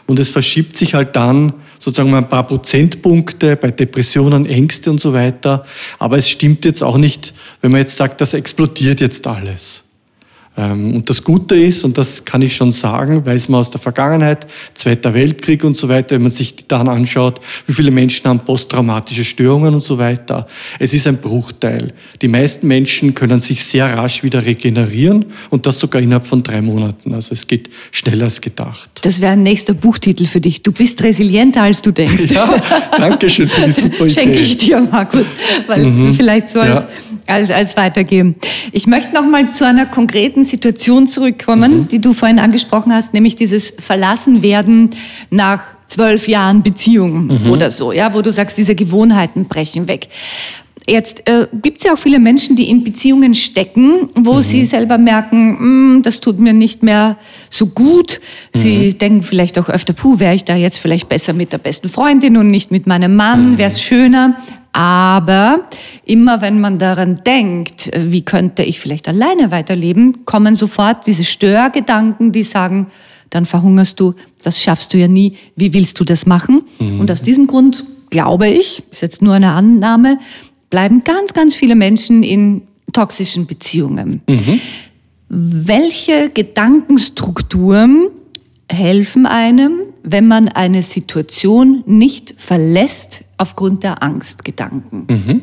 Und 0.08 0.18
es 0.18 0.30
verschiebt 0.30 0.76
sich 0.76 0.96
halt 0.96 1.16
dann 1.16 1.54
sozusagen 1.78 2.10
mal 2.10 2.20
ein 2.20 2.30
paar 2.30 2.48
Prozentpunkte 2.48 3.56
bei 3.56 3.70
Depressionen, 3.70 4.48
Ängste 4.48 4.90
und 4.90 5.00
so 5.00 5.14
weiter. 5.14 5.64
Aber 6.00 6.18
es 6.18 6.30
stimmt 6.30 6.66
jetzt 6.66 6.82
auch 6.82 6.98
nicht, 6.98 7.34
wenn 7.62 7.72
man 7.72 7.82
jetzt 7.82 7.98
sagt, 7.98 8.22
das 8.22 8.34
explodiert 8.34 9.02
jetzt 9.02 9.28
alles. 9.28 9.84
Ähm, 10.58 10.96
und 10.96 11.10
das 11.10 11.24
Gute 11.24 11.56
ist, 11.56 11.84
und 11.84 11.98
das 11.98 12.26
kann 12.26 12.42
ich 12.42 12.56
schon 12.56 12.72
sagen, 12.72 13.26
weiß 13.26 13.50
man 13.50 13.62
aus 13.62 13.70
der 13.70 13.80
Vergangenheit, 13.80 14.48
Zweiter 14.74 15.14
Weltkrieg 15.14 15.64
und 15.64 15.78
so 15.78 15.88
weiter, 15.88 16.16
wenn 16.16 16.24
man 16.24 16.32
sich 16.32 16.56
dann 16.68 16.90
anschaut, 16.90 17.40
wie 17.68 17.74
viele 17.74 17.92
Menschen 17.92 18.28
haben 18.28 18.40
posttraumatische 18.40 19.24
Störungen 19.24 19.76
und 19.76 19.84
so 19.84 19.98
weiter. 19.98 20.48
Es 20.80 20.94
ist 20.94 21.06
ein 21.08 21.18
Bruchteil. 21.18 21.94
Die 22.22 22.28
meisten 22.28 22.68
Menschen 22.68 23.14
können 23.14 23.40
sich 23.40 23.64
sehr 23.64 23.86
rasch 23.98 24.24
wieder 24.24 24.46
regenerieren 24.46 25.26
und 25.50 25.66
das 25.66 25.80
sogar 25.80 26.02
innerhalb 26.02 26.26
von 26.26 26.42
drei 26.42 26.62
Monaten. 26.62 27.14
Also 27.14 27.34
es 27.34 27.46
geht 27.46 27.70
schneller 27.92 28.26
als 28.26 28.42
gedacht. 28.42 28.90
Das 29.04 29.22
wäre 29.22 29.34
ein 29.34 29.44
nächster 29.44 29.74
Buchtitel 29.74 30.26
für 30.26 30.42
dich. 30.42 30.64
Du 30.64 30.72
bist 30.72 31.04
resilienter, 31.04 31.64
als 31.64 31.82
du 31.82 31.92
denkst. 31.92 32.28
Ja, 32.38 32.62
danke 32.98 33.30
schön 33.30 33.48
für 33.48 33.62
die 33.62 33.72
super 33.72 33.96
Idee. 34.06 34.10
Schenke 34.10 34.40
ich 34.40 34.58
dir, 34.58 34.80
Markus. 34.80 35.26
Weil 35.66 35.86
mhm. 35.86 36.14
vielleicht 36.14 36.50
so 36.50 36.60
als, 36.60 36.84
ja. 36.84 36.90
Als, 37.28 37.52
als 37.52 37.78
weitergeben. 37.78 38.36
Ich 38.72 38.88
möchte 38.88 39.14
noch 39.14 39.26
mal 39.26 39.50
zu 39.50 39.66
einer 39.66 39.86
konkreten 39.86 40.46
Situation 40.46 41.08
zurückkommen, 41.08 41.82
mhm. 41.82 41.88
die 41.88 42.00
du 42.00 42.14
vorhin 42.14 42.40
angesprochen 42.40 42.94
hast, 42.94 43.14
nämlich 43.14 43.36
dieses 43.36 43.74
Verlassenwerden 43.78 44.92
nach 45.30 45.62
zwölf 45.88 46.28
Jahren 46.28 46.64
Beziehung 46.64 47.28
mhm. 47.28 47.52
oder 47.52 47.72
so, 47.72 47.92
ja, 47.92 48.14
wo 48.14 48.22
du 48.22 48.32
sagst, 48.32 48.58
diese 48.58 48.76
Gewohnheiten 48.76 49.46
brechen 49.46 49.88
weg. 49.88 50.08
Jetzt 50.90 51.28
äh, 51.28 51.48
gibt 51.62 51.80
es 51.80 51.84
ja 51.84 51.94
auch 51.94 51.98
viele 51.98 52.18
Menschen, 52.18 52.56
die 52.56 52.70
in 52.70 52.86
Beziehungen 52.86 53.34
stecken, 53.34 54.08
wo 54.16 54.36
mhm. 54.36 54.42
sie 54.42 54.64
selber 54.64 54.98
merken, 54.98 55.98
mm, 55.98 56.02
das 56.04 56.22
tut 56.22 56.40
mir 56.40 56.54
nicht 56.54 56.82
mehr 56.82 57.18
so 57.50 57.68
gut. 57.68 58.22
Sie 58.54 58.94
mhm. 58.94 58.98
denken 58.98 59.22
vielleicht 59.22 59.60
auch 59.60 59.68
öfter, 59.68 59.92
puh, 59.92 60.20
wäre 60.20 60.34
ich 60.34 60.46
da 60.46 60.56
jetzt 60.56 60.78
vielleicht 60.78 61.10
besser 61.10 61.34
mit 61.34 61.52
der 61.52 61.58
besten 61.58 61.90
Freundin 61.90 62.38
und 62.38 62.52
nicht 62.52 62.72
mit 62.72 62.88
meinem 62.88 63.18
Mann, 63.18 63.52
mhm. 63.52 63.58
wäre 63.58 63.68
es 63.68 63.82
schöner. 63.82 64.38
Aber 64.78 65.66
immer 66.06 66.40
wenn 66.42 66.62
man 66.62 66.78
daran 66.78 67.22
denkt, 67.26 67.90
wie 67.98 68.22
könnte 68.22 68.62
ich 68.62 68.80
vielleicht 68.80 69.08
alleine 69.08 69.50
weiterleben, 69.50 70.24
kommen 70.26 70.54
sofort 70.54 71.08
diese 71.08 71.24
Störgedanken, 71.24 72.32
die 72.32 72.44
sagen, 72.44 72.86
dann 73.32 73.48
verhungerst 73.48 74.00
du, 74.00 74.14
das 74.44 74.62
schaffst 74.62 74.94
du 74.94 75.00
ja 75.00 75.08
nie, 75.08 75.34
wie 75.56 75.74
willst 75.74 76.00
du 76.00 76.04
das 76.04 76.28
machen? 76.28 76.62
Mhm. 76.78 77.00
Und 77.00 77.10
aus 77.10 77.24
diesem 77.24 77.48
Grund 77.48 77.86
glaube 78.12 78.50
ich, 78.50 78.84
ist 78.92 79.02
jetzt 79.02 79.24
nur 79.24 79.34
eine 79.34 79.54
Annahme, 79.54 80.20
bleiben 80.70 81.02
ganz, 81.04 81.34
ganz 81.34 81.56
viele 81.56 81.74
Menschen 81.74 82.22
in 82.22 82.62
toxischen 82.94 83.48
Beziehungen. 83.48 84.22
Mhm. 84.30 84.62
Welche 85.28 86.30
Gedankenstrukturen 86.30 88.10
helfen 88.70 89.26
einem, 89.26 89.80
wenn 90.10 90.28
man 90.28 90.48
eine 90.48 90.82
Situation 90.84 91.84
nicht 91.86 92.34
verlässt 92.38 93.24
aufgrund 93.38 93.84
der 93.84 94.02
Angstgedanken? 94.04 95.06
Mhm. 95.10 95.42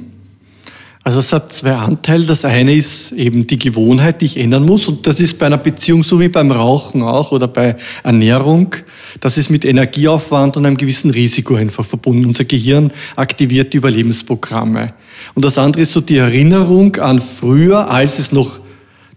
Also 1.07 1.19
es 1.19 1.35
hat 1.35 1.53
zwei 1.53 1.75
Anteile. 1.75 2.25
Das 2.25 2.47
eine 2.47 2.75
ist 2.75 3.13
eben 3.13 3.47
die 3.47 3.59
Gewohnheit, 3.59 4.23
die 4.23 4.25
ich 4.25 4.39
ändern 4.39 4.65
muss. 4.65 4.89
Und 4.89 5.07
das 5.07 5.21
ist 5.21 5.39
bei 5.39 5.45
einer 5.45 5.59
Beziehung 5.59 6.03
so 6.03 6.19
wie 6.19 6.29
beim 6.29 6.51
Rauchen 6.51 7.03
auch 7.03 7.31
oder 7.31 7.47
bei 7.47 7.77
Ernährung. 8.03 8.75
Das 9.21 9.37
ist 9.37 9.51
mit 9.51 9.67
Energieaufwand 9.67 10.57
und 10.57 10.65
einem 10.65 10.79
gewissen 10.79 11.11
Risiko 11.11 11.57
einfach 11.57 11.85
verbunden. 11.85 12.25
Unser 12.25 12.45
Gehirn 12.45 12.91
aktiviert 13.17 13.75
die 13.75 13.77
Überlebensprogramme. 13.77 14.95
Und 15.35 15.45
das 15.45 15.59
andere 15.59 15.83
ist 15.83 15.93
so 15.93 16.01
die 16.01 16.17
Erinnerung 16.17 16.97
an 16.97 17.21
früher, 17.21 17.91
als 17.91 18.19
es 18.19 18.33
noch 18.33 18.61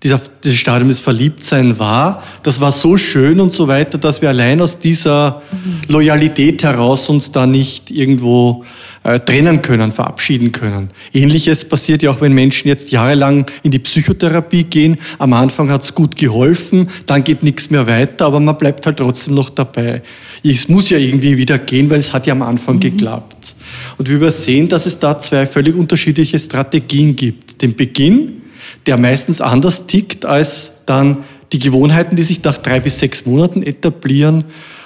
dieser, 0.03 0.21
dieses 0.43 0.59
Stadium 0.59 0.89
des 0.89 0.99
Verliebtsein 0.99 1.79
war, 1.79 2.23
das 2.43 2.61
war 2.61 2.71
so 2.71 2.97
schön 2.97 3.39
und 3.39 3.51
so 3.51 3.67
weiter, 3.67 3.97
dass 3.97 4.21
wir 4.21 4.29
allein 4.29 4.61
aus 4.61 4.79
dieser 4.79 5.41
Loyalität 5.87 6.63
heraus 6.63 7.09
uns 7.09 7.31
da 7.31 7.47
nicht 7.47 7.89
irgendwo 7.89 8.63
äh, 9.03 9.19
trennen 9.19 9.61
können, 9.61 9.91
verabschieden 9.91 10.51
können. 10.51 10.89
Ähnliches 11.13 11.63
passiert 11.65 12.03
ja 12.03 12.11
auch, 12.11 12.21
wenn 12.21 12.33
Menschen 12.33 12.67
jetzt 12.67 12.91
jahrelang 12.91 13.45
in 13.63 13.71
die 13.71 13.79
Psychotherapie 13.79 14.65
gehen. 14.65 14.97
Am 15.17 15.33
Anfang 15.33 15.69
hat's 15.69 15.95
gut 15.95 16.15
geholfen, 16.15 16.89
dann 17.05 17.23
geht 17.23 17.41
nichts 17.41 17.69
mehr 17.69 17.87
weiter, 17.87 18.25
aber 18.25 18.39
man 18.39 18.57
bleibt 18.57 18.85
halt 18.85 18.97
trotzdem 18.97 19.33
noch 19.35 19.49
dabei. 19.49 20.01
Es 20.43 20.67
muss 20.67 20.89
ja 20.89 20.97
irgendwie 20.97 21.37
wieder 21.37 21.57
gehen, 21.57 21.89
weil 21.89 21.99
es 21.99 22.13
hat 22.13 22.27
ja 22.27 22.33
am 22.33 22.41
Anfang 22.41 22.75
mhm. 22.75 22.81
geklappt. 22.81 23.55
Und 23.97 24.09
wir 24.09 24.17
übersehen, 24.17 24.67
dass 24.67 24.85
es 24.85 24.99
da 24.99 25.17
zwei 25.17 25.47
völlig 25.47 25.75
unterschiedliche 25.75 26.37
Strategien 26.37 27.15
gibt. 27.15 27.61
Den 27.61 27.75
Beginn, 27.75 28.41
der 28.85 28.97
meistens 28.97 29.41
anders 29.41 29.87
tickt 29.87 30.25
als 30.25 30.73
dann 30.85 31.23
die 31.51 31.59
Gewohnheiten, 31.59 32.15
die 32.15 32.23
sich 32.23 32.43
nach 32.43 32.57
drei 32.57 32.79
bis 32.79 32.99
sechs 32.99 33.25
Monaten 33.25 33.63
etablieren 33.63 34.45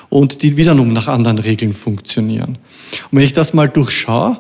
und 0.10 0.44
die 0.44 0.58
wiederum 0.58 0.94
nach 0.94 1.08
anderen 1.08 1.40
Regeln 1.40 1.74
funktionieren. 1.74 2.58
Und 3.12 3.18
wenn 3.18 3.24
ich 3.24 3.34
das 3.34 3.54
mal 3.54 3.70
durchschaue, 3.70 4.40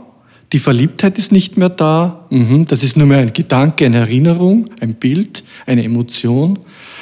die 0.54 0.60
Verliebtheit 0.60 1.18
ist 1.18 1.32
nicht 1.32 1.58
mehr 1.58 1.70
da, 1.70 2.26
mhm, 2.30 2.66
das 2.66 2.84
ist 2.84 2.98
nur 2.98 3.08
mehr 3.08 3.20
ein 3.20 3.34
Gedanke, 3.34 3.86
eine 3.86 4.00
Erinnerung, 4.00 4.70
ein 4.82 4.96
Bild, 4.96 5.44
eine 5.66 5.84
Emotion. 5.84 6.60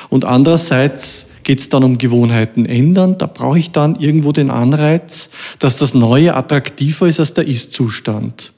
Und 0.10 0.23
andererseits 0.23 1.25
geht 1.43 1.60
es 1.60 1.69
dann 1.69 1.84
um 1.84 1.97
Gewohnheiten 1.97 2.67
ändern. 2.67 3.17
Da 3.17 3.25
brauche 3.25 3.58
ich 3.58 3.71
dann 3.71 3.95
irgendwo 3.95 4.32
den 4.32 4.52
Anreiz, 4.52 5.32
dass 5.58 5.78
das 5.78 5.95
Neue 5.95 6.36
attraktiver 6.36 7.08
ist 7.08 7.19
als 7.19 7.34
der 7.34 7.47
Ist-Zustand. 7.47 8.54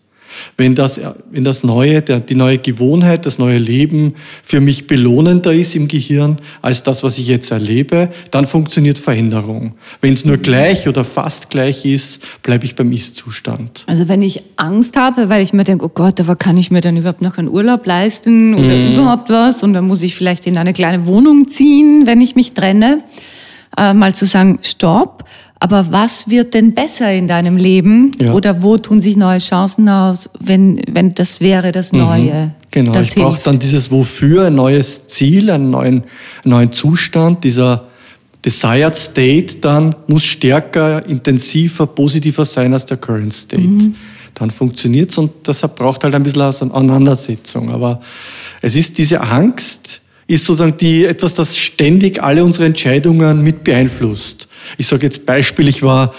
Wenn 0.57 0.75
das, 0.75 0.99
wenn 1.31 1.43
das 1.43 1.63
Neue, 1.63 2.01
der, 2.01 2.19
die 2.19 2.35
neue 2.35 2.57
Gewohnheit, 2.57 3.25
das 3.25 3.39
neue 3.39 3.57
Leben 3.57 4.15
für 4.43 4.61
mich 4.61 4.87
belohnender 4.87 5.53
ist 5.53 5.75
im 5.75 5.87
Gehirn 5.87 6.37
als 6.61 6.83
das, 6.83 7.03
was 7.03 7.17
ich 7.17 7.27
jetzt 7.27 7.51
erlebe, 7.51 8.09
dann 8.31 8.45
funktioniert 8.45 8.97
Veränderung. 8.97 9.73
Wenn 10.01 10.13
es 10.13 10.25
nur 10.25 10.37
gleich 10.37 10.87
oder 10.87 11.03
fast 11.03 11.49
gleich 11.49 11.85
ist, 11.85 12.21
bleibe 12.43 12.65
ich 12.65 12.75
beim 12.75 12.91
Ist-Zustand. 12.91 13.85
Also 13.87 14.07
wenn 14.07 14.21
ich 14.21 14.43
Angst 14.57 14.95
habe, 14.97 15.29
weil 15.29 15.43
ich 15.43 15.53
mir 15.53 15.63
denke, 15.63 15.85
oh 15.85 15.91
Gott, 15.93 16.19
aber 16.19 16.35
kann 16.35 16.57
ich 16.57 16.71
mir 16.71 16.81
dann 16.81 16.97
überhaupt 16.97 17.21
noch 17.21 17.37
einen 17.37 17.47
Urlaub 17.47 17.85
leisten 17.85 18.53
oder 18.53 18.75
mm. 18.75 18.93
überhaupt 18.93 19.29
was? 19.29 19.63
Und 19.63 19.73
dann 19.73 19.87
muss 19.87 20.01
ich 20.01 20.15
vielleicht 20.15 20.47
in 20.47 20.57
eine 20.57 20.73
kleine 20.73 21.05
Wohnung 21.07 21.47
ziehen, 21.47 22.05
wenn 22.05 22.21
ich 22.21 22.35
mich 22.35 22.53
trenne. 22.53 23.03
Äh, 23.77 23.93
mal 23.93 24.13
zu 24.13 24.25
sagen, 24.25 24.59
stopp 24.61 25.23
aber 25.61 25.91
was 25.91 26.27
wird 26.27 26.55
denn 26.55 26.73
besser 26.73 27.13
in 27.13 27.27
deinem 27.27 27.55
Leben? 27.55 28.13
Ja. 28.19 28.33
Oder 28.33 28.63
wo 28.63 28.79
tun 28.79 28.99
sich 28.99 29.15
neue 29.15 29.37
Chancen 29.37 29.87
aus, 29.89 30.27
wenn, 30.39 30.81
wenn 30.91 31.13
das 31.13 31.39
wäre 31.39 31.71
das 31.71 31.91
mhm. 31.91 31.99
Neue? 31.99 32.33
Mhm. 32.33 32.51
Genau, 32.71 32.91
das 32.91 33.09
ich 33.09 33.15
brauche 33.15 33.39
dann 33.43 33.59
dieses 33.59 33.91
Wofür, 33.91 34.47
ein 34.47 34.55
neues 34.55 35.05
Ziel, 35.05 35.51
einen 35.51 35.69
neuen, 35.69 36.03
neuen 36.45 36.71
Zustand, 36.71 37.43
dieser 37.43 37.89
Desired 38.43 38.95
State 38.95 39.57
dann 39.61 39.95
muss 40.07 40.23
stärker, 40.23 41.05
intensiver, 41.05 41.85
positiver 41.85 42.43
sein 42.43 42.73
als 42.73 42.87
der 42.87 42.97
Current 42.97 43.31
State. 43.31 43.61
Mhm. 43.61 43.95
Dann 44.33 44.49
funktioniert's 44.49 45.19
und 45.19 45.45
deshalb 45.45 45.75
braucht 45.75 46.03
halt 46.03 46.15
ein 46.15 46.23
bisschen 46.23 46.41
Auseinandersetzung. 46.41 47.69
Aber 47.69 48.01
es 48.63 48.75
ist 48.75 48.97
diese 48.97 49.21
Angst, 49.21 50.01
ist 50.27 50.45
sozusagen 50.45 50.77
die, 50.77 51.05
etwas, 51.05 51.33
das 51.33 51.57
ständig 51.57 52.21
alle 52.21 52.43
unsere 52.43 52.65
Entscheidungen 52.65 53.43
mit 53.43 53.63
beeinflusst. 53.63 54.47
Ich 54.77 54.87
sage 54.87 55.03
jetzt 55.03 55.25
Beispiel, 55.25 55.67
ich 55.67 55.83
war 55.83 56.13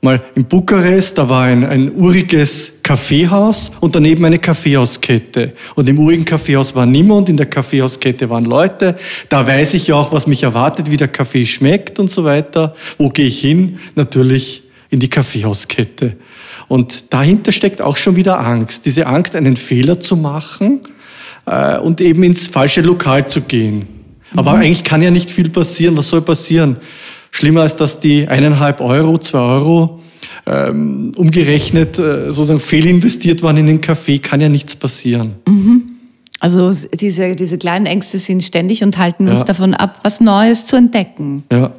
mal 0.00 0.22
in 0.34 0.44
Bukarest, 0.44 1.18
da 1.18 1.28
war 1.28 1.44
ein, 1.44 1.64
ein 1.64 1.92
uriges 1.94 2.74
Kaffeehaus 2.82 3.72
und 3.80 3.94
daneben 3.94 4.24
eine 4.24 4.38
Kaffeehauskette. 4.38 5.52
Und 5.74 5.88
im 5.88 5.98
urigen 5.98 6.24
Kaffeehaus 6.24 6.74
war 6.74 6.86
niemand, 6.86 7.28
in 7.28 7.36
der 7.36 7.46
Kaffeehauskette 7.46 8.30
waren 8.30 8.44
Leute. 8.44 8.96
Da 9.28 9.46
weiß 9.46 9.74
ich 9.74 9.88
ja 9.88 9.96
auch, 9.96 10.12
was 10.12 10.26
mich 10.26 10.44
erwartet, 10.44 10.90
wie 10.90 10.96
der 10.96 11.08
Kaffee 11.08 11.44
schmeckt 11.44 11.98
und 11.98 12.08
so 12.08 12.24
weiter. 12.24 12.74
Wo 12.96 13.08
gehe 13.08 13.26
ich 13.26 13.40
hin? 13.40 13.78
Natürlich 13.96 14.62
in 14.90 15.00
die 15.00 15.10
Kaffeehauskette. 15.10 16.16
Und 16.68 17.12
dahinter 17.12 17.52
steckt 17.52 17.82
auch 17.82 17.96
schon 17.96 18.16
wieder 18.16 18.40
Angst. 18.40 18.86
Diese 18.86 19.06
Angst, 19.06 19.34
einen 19.34 19.56
Fehler 19.56 20.00
zu 20.00 20.16
machen 20.16 20.80
äh, 21.48 21.78
und 21.78 22.00
eben 22.00 22.22
ins 22.22 22.46
falsche 22.46 22.80
Lokal 22.80 23.26
zu 23.26 23.42
gehen. 23.42 23.86
Aber 24.36 24.54
mhm. 24.54 24.62
eigentlich 24.62 24.84
kann 24.84 25.02
ja 25.02 25.10
nicht 25.10 25.30
viel 25.30 25.48
passieren. 25.48 25.96
Was 25.96 26.10
soll 26.10 26.22
passieren? 26.22 26.76
Schlimmer 27.30 27.62
als 27.62 27.76
dass 27.76 28.00
die 28.00 28.28
eineinhalb 28.28 28.80
Euro, 28.80 29.18
zwei 29.18 29.38
Euro 29.38 30.00
ähm, 30.46 31.12
umgerechnet 31.16 31.98
äh, 31.98 32.26
sozusagen 32.26 32.60
fehlinvestiert 32.60 33.42
waren 33.42 33.56
in 33.56 33.66
den 33.66 33.80
Kaffee, 33.80 34.18
kann 34.18 34.40
ja 34.40 34.48
nichts 34.48 34.76
passieren. 34.76 35.34
Mhm. 35.46 35.82
Also 36.40 36.72
diese, 36.94 37.34
diese 37.34 37.58
kleinen 37.58 37.86
Ängste 37.86 38.18
sind 38.18 38.44
ständig 38.44 38.84
und 38.84 38.96
halten 38.96 39.26
ja. 39.26 39.32
uns 39.32 39.44
davon 39.44 39.74
ab, 39.74 40.00
was 40.04 40.20
Neues 40.20 40.66
zu 40.66 40.76
entdecken. 40.76 41.42
Ja. 41.50 41.72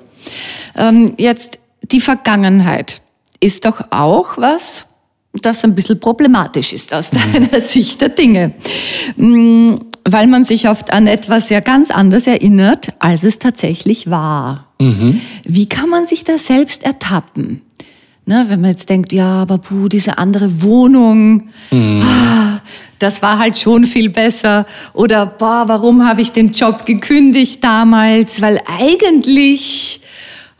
Ähm, 0.75 1.13
jetzt 1.17 1.59
die 1.91 2.01
Vergangenheit 2.01 3.01
ist 3.39 3.65
doch 3.65 3.85
auch 3.89 4.37
was, 4.37 4.85
das 5.33 5.63
ein 5.63 5.75
bisschen 5.75 5.99
problematisch 5.99 6.73
ist 6.73 6.93
aus 6.93 7.11
deiner 7.33 7.61
Sicht 7.61 8.01
der 8.01 8.09
Dinge. 8.09 8.53
Mm, 9.15 9.75
weil 10.05 10.27
man 10.27 10.43
sich 10.43 10.67
oft 10.67 10.91
an 10.91 11.07
etwas 11.07 11.49
ja 11.49 11.59
ganz 11.59 11.91
anders 11.91 12.25
erinnert, 12.25 12.93
als 12.99 13.23
es 13.23 13.39
tatsächlich 13.39 14.09
war. 14.09 14.67
Mhm. 14.79 15.21
Wie 15.45 15.67
kann 15.67 15.89
man 15.89 16.07
sich 16.07 16.23
da 16.23 16.37
selbst 16.37 16.83
ertappen? 16.83 17.61
Ne, 18.25 18.45
wenn 18.47 18.61
man 18.61 18.71
jetzt 18.71 18.89
denkt, 18.89 19.11
ja, 19.11 19.41
aber 19.41 19.57
puh, 19.57 19.87
diese 19.87 20.19
andere 20.19 20.61
Wohnung, 20.61 21.49
mhm. 21.71 22.03
ah, 22.03 22.61
das 22.99 23.23
war 23.23 23.39
halt 23.39 23.57
schon 23.57 23.85
viel 23.85 24.09
besser. 24.09 24.67
Oder, 24.93 25.25
boah, 25.25 25.63
warum 25.65 26.05
habe 26.05 26.21
ich 26.21 26.31
den 26.31 26.47
Job 26.49 26.85
gekündigt 26.85 27.63
damals? 27.63 28.39
Weil 28.41 28.61
eigentlich, 28.67 30.01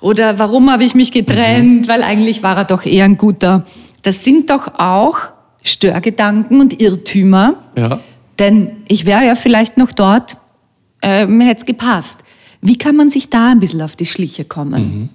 oder 0.01 0.39
warum 0.39 0.71
habe 0.71 0.83
ich 0.83 0.95
mich 0.95 1.11
getrennt? 1.11 1.85
Mhm. 1.85 1.87
Weil 1.87 2.01
eigentlich 2.01 2.41
war 2.41 2.57
er 2.57 2.65
doch 2.65 2.85
eher 2.85 3.05
ein 3.05 3.17
guter 3.17 3.65
das 4.01 4.23
sind 4.23 4.49
doch 4.49 4.79
auch 4.79 5.17
Störgedanken 5.63 6.61
und 6.61 6.79
Irrtümer. 6.79 7.55
Ja. 7.77 7.99
Denn 8.37 8.77
ich 8.87 9.05
wäre 9.05 9.25
ja 9.25 9.35
vielleicht 9.35 9.77
noch 9.77 9.91
dort, 9.91 10.37
äh, 11.01 11.25
mir 11.25 11.47
hätte 11.47 11.61
es 11.61 11.65
gepasst. 11.65 12.19
Wie 12.61 12.77
kann 12.77 12.95
man 12.95 13.09
sich 13.09 13.29
da 13.29 13.51
ein 13.51 13.59
bisschen 13.59 13.81
auf 13.81 13.95
die 13.95 14.05
Schliche 14.05 14.45
kommen? 14.45 14.81
Mhm. 14.81 15.09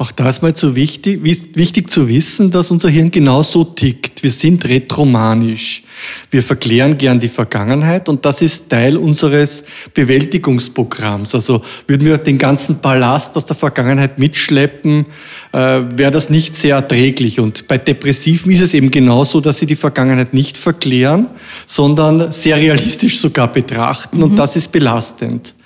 Auch 0.00 0.12
da 0.12 0.28
ist 0.28 0.42
mal 0.42 0.54
zu 0.54 0.76
wichtig, 0.76 1.24
wichtig 1.24 1.90
zu 1.90 2.08
wissen, 2.08 2.52
dass 2.52 2.70
unser 2.70 2.88
Hirn 2.88 3.10
genauso 3.10 3.64
tickt. 3.64 4.22
Wir 4.22 4.30
sind 4.30 4.64
retromanisch. 4.68 5.82
Wir 6.30 6.44
verklären 6.44 6.96
gern 6.96 7.18
die 7.18 7.28
Vergangenheit 7.28 8.08
und 8.08 8.24
das 8.24 8.40
ist 8.40 8.68
Teil 8.70 8.96
unseres 8.96 9.64
Bewältigungsprogramms. 9.94 11.34
Also 11.34 11.62
würden 11.88 12.06
wir 12.06 12.16
den 12.18 12.38
ganzen 12.38 12.78
Ballast 12.78 13.36
aus 13.36 13.44
der 13.44 13.56
Vergangenheit 13.56 14.20
mitschleppen, 14.20 15.06
äh, 15.52 15.58
wäre 15.58 16.12
das 16.12 16.30
nicht 16.30 16.54
sehr 16.54 16.76
erträglich. 16.76 17.40
Und 17.40 17.66
bei 17.66 17.76
Depressiven 17.76 18.52
ist 18.52 18.60
es 18.60 18.74
eben 18.74 18.92
genauso, 18.92 19.40
dass 19.40 19.58
sie 19.58 19.66
die 19.66 19.74
Vergangenheit 19.74 20.32
nicht 20.32 20.56
verklären, 20.56 21.28
sondern 21.66 22.30
sehr 22.30 22.56
realistisch 22.56 23.18
sogar 23.18 23.50
betrachten 23.50 24.18
mhm. 24.18 24.22
und 24.22 24.36
das 24.36 24.54
ist 24.54 24.70
belastend. 24.70 25.56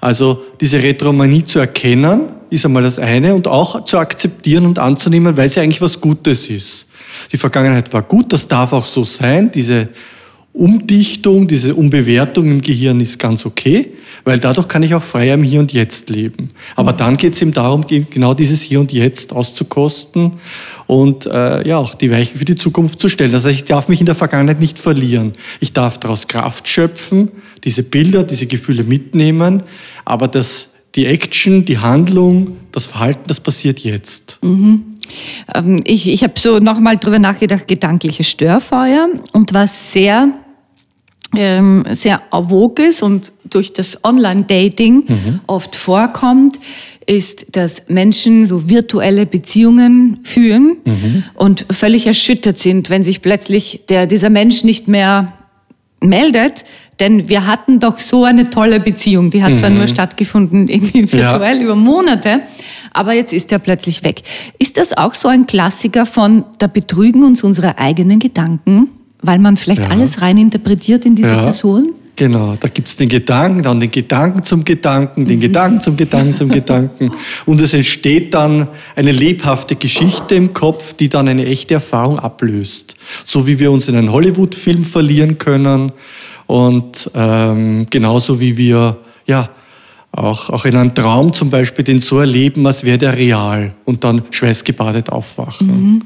Also 0.00 0.44
diese 0.60 0.80
Retromanie 0.80 1.42
zu 1.42 1.58
erkennen, 1.58 2.33
ist 2.50 2.64
einmal 2.64 2.82
das 2.82 2.98
eine 2.98 3.34
und 3.34 3.48
auch 3.48 3.84
zu 3.84 3.98
akzeptieren 3.98 4.66
und 4.66 4.78
anzunehmen, 4.78 5.36
weil 5.36 5.48
sie 5.48 5.60
eigentlich 5.60 5.80
was 5.80 6.00
Gutes 6.00 6.48
ist. 6.48 6.86
Die 7.32 7.36
Vergangenheit 7.36 7.92
war 7.92 8.02
gut, 8.02 8.32
das 8.32 8.48
darf 8.48 8.72
auch 8.72 8.86
so 8.86 9.04
sein. 9.04 9.50
Diese 9.52 9.88
Umdichtung, 10.54 11.48
diese 11.48 11.74
Umbewertung 11.74 12.48
im 12.48 12.62
Gehirn 12.62 13.00
ist 13.00 13.18
ganz 13.18 13.44
okay, 13.44 13.90
weil 14.22 14.38
dadurch 14.38 14.68
kann 14.68 14.84
ich 14.84 14.94
auch 14.94 15.02
freier 15.02 15.34
im 15.34 15.42
Hier 15.42 15.58
und 15.58 15.72
Jetzt 15.72 16.10
leben. 16.10 16.50
Aber 16.76 16.92
dann 16.92 17.16
geht 17.16 17.32
es 17.34 17.42
eben 17.42 17.52
darum, 17.52 17.84
genau 17.88 18.34
dieses 18.34 18.62
Hier 18.62 18.78
und 18.78 18.92
Jetzt 18.92 19.32
auszukosten 19.32 20.34
und 20.86 21.26
äh, 21.26 21.66
ja 21.66 21.78
auch 21.78 21.96
die 21.96 22.08
Weichen 22.12 22.38
für 22.38 22.44
die 22.44 22.54
Zukunft 22.54 23.00
zu 23.00 23.08
stellen. 23.08 23.32
Das 23.32 23.44
heißt, 23.44 23.54
ich 23.56 23.64
darf 23.64 23.88
mich 23.88 23.98
in 23.98 24.06
der 24.06 24.14
Vergangenheit 24.14 24.60
nicht 24.60 24.78
verlieren. 24.78 25.32
Ich 25.58 25.72
darf 25.72 25.98
daraus 25.98 26.28
Kraft 26.28 26.68
schöpfen, 26.68 27.32
diese 27.64 27.82
Bilder, 27.82 28.22
diese 28.22 28.46
Gefühle 28.46 28.84
mitnehmen, 28.84 29.64
aber 30.04 30.28
das, 30.28 30.68
die 30.94 31.06
Action, 31.06 31.64
die 31.64 31.78
Handlung, 31.78 32.56
das 32.72 32.86
Verhalten, 32.86 33.24
das 33.26 33.40
passiert 33.40 33.80
jetzt. 33.80 34.38
Mhm. 34.42 34.96
Ähm, 35.54 35.80
ich 35.84 36.10
ich 36.10 36.22
habe 36.22 36.34
so 36.36 36.58
nochmal 36.58 36.98
drüber 36.98 37.18
nachgedacht, 37.18 37.68
gedankliche 37.68 38.24
Störfeuer 38.24 39.08
und 39.32 39.54
was 39.54 39.92
sehr 39.92 40.30
ähm, 41.36 41.84
sehr 41.90 42.22
vogue 42.30 42.84
ist 42.84 43.02
und 43.02 43.32
durch 43.44 43.72
das 43.72 44.04
Online-Dating 44.04 45.04
mhm. 45.06 45.40
oft 45.46 45.74
vorkommt, 45.74 46.58
ist, 47.06 47.56
dass 47.56 47.88
Menschen 47.88 48.46
so 48.46 48.68
virtuelle 48.68 49.26
Beziehungen 49.26 50.20
führen 50.22 50.76
mhm. 50.84 51.24
und 51.34 51.66
völlig 51.70 52.06
erschüttert 52.06 52.58
sind, 52.58 52.88
wenn 52.88 53.02
sich 53.02 53.20
plötzlich 53.20 53.82
der, 53.88 54.06
dieser 54.06 54.30
Mensch 54.30 54.64
nicht 54.64 54.88
mehr 54.88 55.34
meldet, 56.00 56.64
denn 57.00 57.28
wir 57.28 57.46
hatten 57.46 57.80
doch 57.80 57.98
so 57.98 58.24
eine 58.24 58.50
tolle 58.50 58.80
Beziehung. 58.80 59.30
Die 59.30 59.42
hat 59.42 59.52
mhm. 59.52 59.56
zwar 59.56 59.70
nur 59.70 59.86
stattgefunden 59.86 60.68
irgendwie 60.68 61.10
virtuell 61.12 61.56
ja. 61.56 61.62
über 61.62 61.74
Monate, 61.74 62.40
aber 62.92 63.12
jetzt 63.14 63.32
ist 63.32 63.52
er 63.52 63.58
plötzlich 63.58 64.04
weg. 64.04 64.22
Ist 64.58 64.76
das 64.76 64.96
auch 64.96 65.14
so 65.14 65.28
ein 65.28 65.46
Klassiker 65.46 66.06
von, 66.06 66.44
da 66.58 66.66
betrügen 66.66 67.24
uns 67.24 67.42
unsere 67.42 67.78
eigenen 67.78 68.18
Gedanken? 68.18 68.88
weil 69.26 69.38
man 69.38 69.56
vielleicht 69.56 69.84
ja. 69.84 69.90
alles 69.90 70.20
rein 70.20 70.38
interpretiert 70.38 71.04
in 71.04 71.14
diese 71.14 71.34
ja. 71.34 71.42
Person? 71.42 71.94
Genau, 72.16 72.54
da 72.60 72.68
gibt 72.68 72.86
es 72.86 72.94
den 72.94 73.08
Gedanken, 73.08 73.64
dann 73.64 73.80
den 73.80 73.90
Gedanken 73.90 74.44
zum 74.44 74.64
Gedanken, 74.64 75.26
den 75.26 75.38
mhm. 75.38 75.42
Gedanken 75.42 75.80
zum 75.80 75.96
Gedanken 75.96 76.34
zum 76.34 76.48
Gedanken. 76.48 77.10
Und 77.44 77.60
es 77.60 77.74
entsteht 77.74 78.34
dann 78.34 78.68
eine 78.94 79.10
lebhafte 79.10 79.74
Geschichte 79.74 80.36
im 80.36 80.52
Kopf, 80.52 80.92
die 80.92 81.08
dann 81.08 81.26
eine 81.26 81.44
echte 81.44 81.74
Erfahrung 81.74 82.20
ablöst. 82.20 82.94
So 83.24 83.48
wie 83.48 83.58
wir 83.58 83.72
uns 83.72 83.88
in 83.88 83.96
einen 83.96 84.12
Hollywood-Film 84.12 84.84
verlieren 84.84 85.38
können 85.38 85.90
und 86.46 87.10
ähm, 87.14 87.86
genauso 87.90 88.40
wie 88.40 88.56
wir 88.56 88.98
ja, 89.26 89.50
auch, 90.16 90.50
auch 90.50 90.64
in 90.64 90.76
einem 90.76 90.94
Traum 90.94 91.32
zum 91.32 91.50
Beispiel 91.50 91.84
den 91.84 91.98
so 91.98 92.20
erleben, 92.20 92.66
als 92.66 92.84
wäre 92.84 92.98
der 92.98 93.16
real 93.16 93.74
und 93.84 94.04
dann 94.04 94.22
schweißgebadet 94.30 95.10
aufwachen. 95.10 95.66
Mhm. 95.66 96.02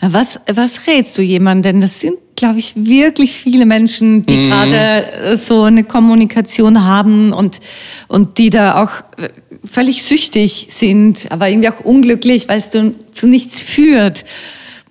Was, 0.00 0.40
was 0.52 0.86
rätst 0.86 1.16
du 1.18 1.22
jemandem? 1.22 1.80
Das 1.80 2.00
sind, 2.00 2.16
glaube 2.34 2.58
ich, 2.58 2.74
wirklich 2.74 3.32
viele 3.32 3.66
Menschen, 3.66 4.26
die 4.26 4.36
mhm. 4.36 4.50
gerade 4.50 5.12
äh, 5.12 5.36
so 5.36 5.62
eine 5.62 5.84
Kommunikation 5.84 6.84
haben 6.84 7.32
und, 7.32 7.60
und 8.08 8.38
die 8.38 8.50
da 8.50 8.82
auch 8.82 9.22
äh, 9.22 9.28
völlig 9.64 10.02
süchtig 10.02 10.68
sind, 10.70 11.30
aber 11.30 11.48
irgendwie 11.48 11.68
auch 11.68 11.80
unglücklich, 11.84 12.48
weil 12.48 12.58
es 12.58 12.70
zu, 12.70 12.94
zu 13.12 13.28
nichts 13.28 13.60
führt 13.60 14.24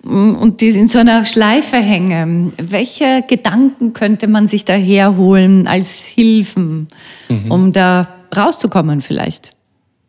und 0.04 0.60
die 0.60 0.68
in 0.68 0.88
so 0.88 0.98
einer 0.98 1.24
Schleife 1.24 1.76
hängen. 1.76 2.52
Welche 2.60 3.24
Gedanken 3.28 3.92
könnte 3.92 4.26
man 4.26 4.48
sich 4.48 4.64
da 4.64 4.74
herholen 4.74 5.66
als 5.66 6.06
Hilfen, 6.06 6.88
mhm. 7.28 7.50
um 7.50 7.72
da 7.72 8.08
rauszukommen 8.36 9.00
vielleicht. 9.00 9.50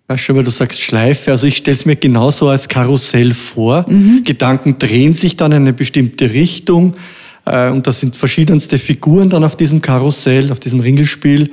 Weißt 0.07 0.29
du, 0.29 0.35
weil 0.35 0.43
du 0.43 0.51
sagst 0.51 0.81
Schleife, 0.81 1.31
also 1.31 1.47
ich 1.47 1.57
stelle 1.57 1.75
es 1.75 1.85
mir 1.85 1.95
genauso 1.95 2.49
als 2.49 2.67
Karussell 2.67 3.33
vor. 3.33 3.85
Mhm. 3.87 4.23
Gedanken 4.23 4.77
drehen 4.77 5.13
sich 5.13 5.37
dann 5.37 5.51
in 5.51 5.61
eine 5.63 5.73
bestimmte 5.73 6.33
Richtung 6.33 6.95
äh, 7.45 7.69
und 7.69 7.87
das 7.87 7.99
sind 7.99 8.15
verschiedenste 8.15 8.79
Figuren 8.79 9.29
dann 9.29 9.43
auf 9.43 9.55
diesem 9.55 9.81
Karussell, 9.81 10.51
auf 10.51 10.59
diesem 10.59 10.79
Ringelspiel. 10.79 11.51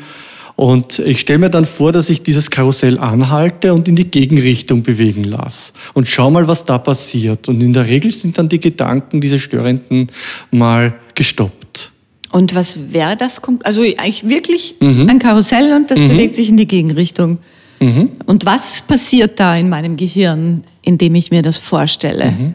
Und 0.61 0.99
ich 0.99 1.21
stelle 1.21 1.39
mir 1.39 1.49
dann 1.49 1.65
vor, 1.65 1.91
dass 1.91 2.11
ich 2.11 2.23
dieses 2.23 2.51
Karussell 2.51 2.99
anhalte 2.99 3.73
und 3.73 3.89
in 3.89 3.97
die 3.97 4.11
Gegenrichtung 4.11 4.83
bewegen 4.83 5.25
lasse. 5.25 5.73
Und 5.95 6.07
schau 6.07 6.31
mal, 6.31 6.49
was 6.49 6.67
da 6.67 6.77
passiert. 6.77 7.49
Und 7.49 7.63
in 7.63 7.73
der 7.73 7.87
Regel 7.87 8.13
sind 8.13 8.37
dann 8.37 8.51
die 8.51 8.61
Gedanken, 8.61 9.23
diese 9.23 9.39
Störenden, 9.39 10.09
mal 10.51 10.93
gestoppt. 11.15 11.93
Und 12.31 12.55
was 12.55 12.93
wäre 12.93 13.17
das? 13.17 13.41
Also 13.65 13.81
eigentlich 13.81 14.29
wirklich 14.29 14.75
mhm. 14.81 15.09
ein 15.09 15.19
Karussell 15.19 15.73
und 15.73 15.91
das 15.91 15.99
mhm. 15.99 16.09
bewegt 16.09 16.35
sich 16.35 16.51
in 16.51 16.59
die 16.59 16.69
Gegenrichtung. 16.69 17.39
Mhm. 17.81 18.11
Und 18.27 18.45
was 18.45 18.83
passiert 18.83 19.41
da 19.41 19.57
in 19.57 19.71
meinem 19.71 19.97
Gehirn, 19.97 20.63
indem 20.83 21.15
ich 21.15 21.31
mir 21.31 21.41
das 21.41 21.57
vorstelle? 21.57 22.33
Mhm. 22.33 22.55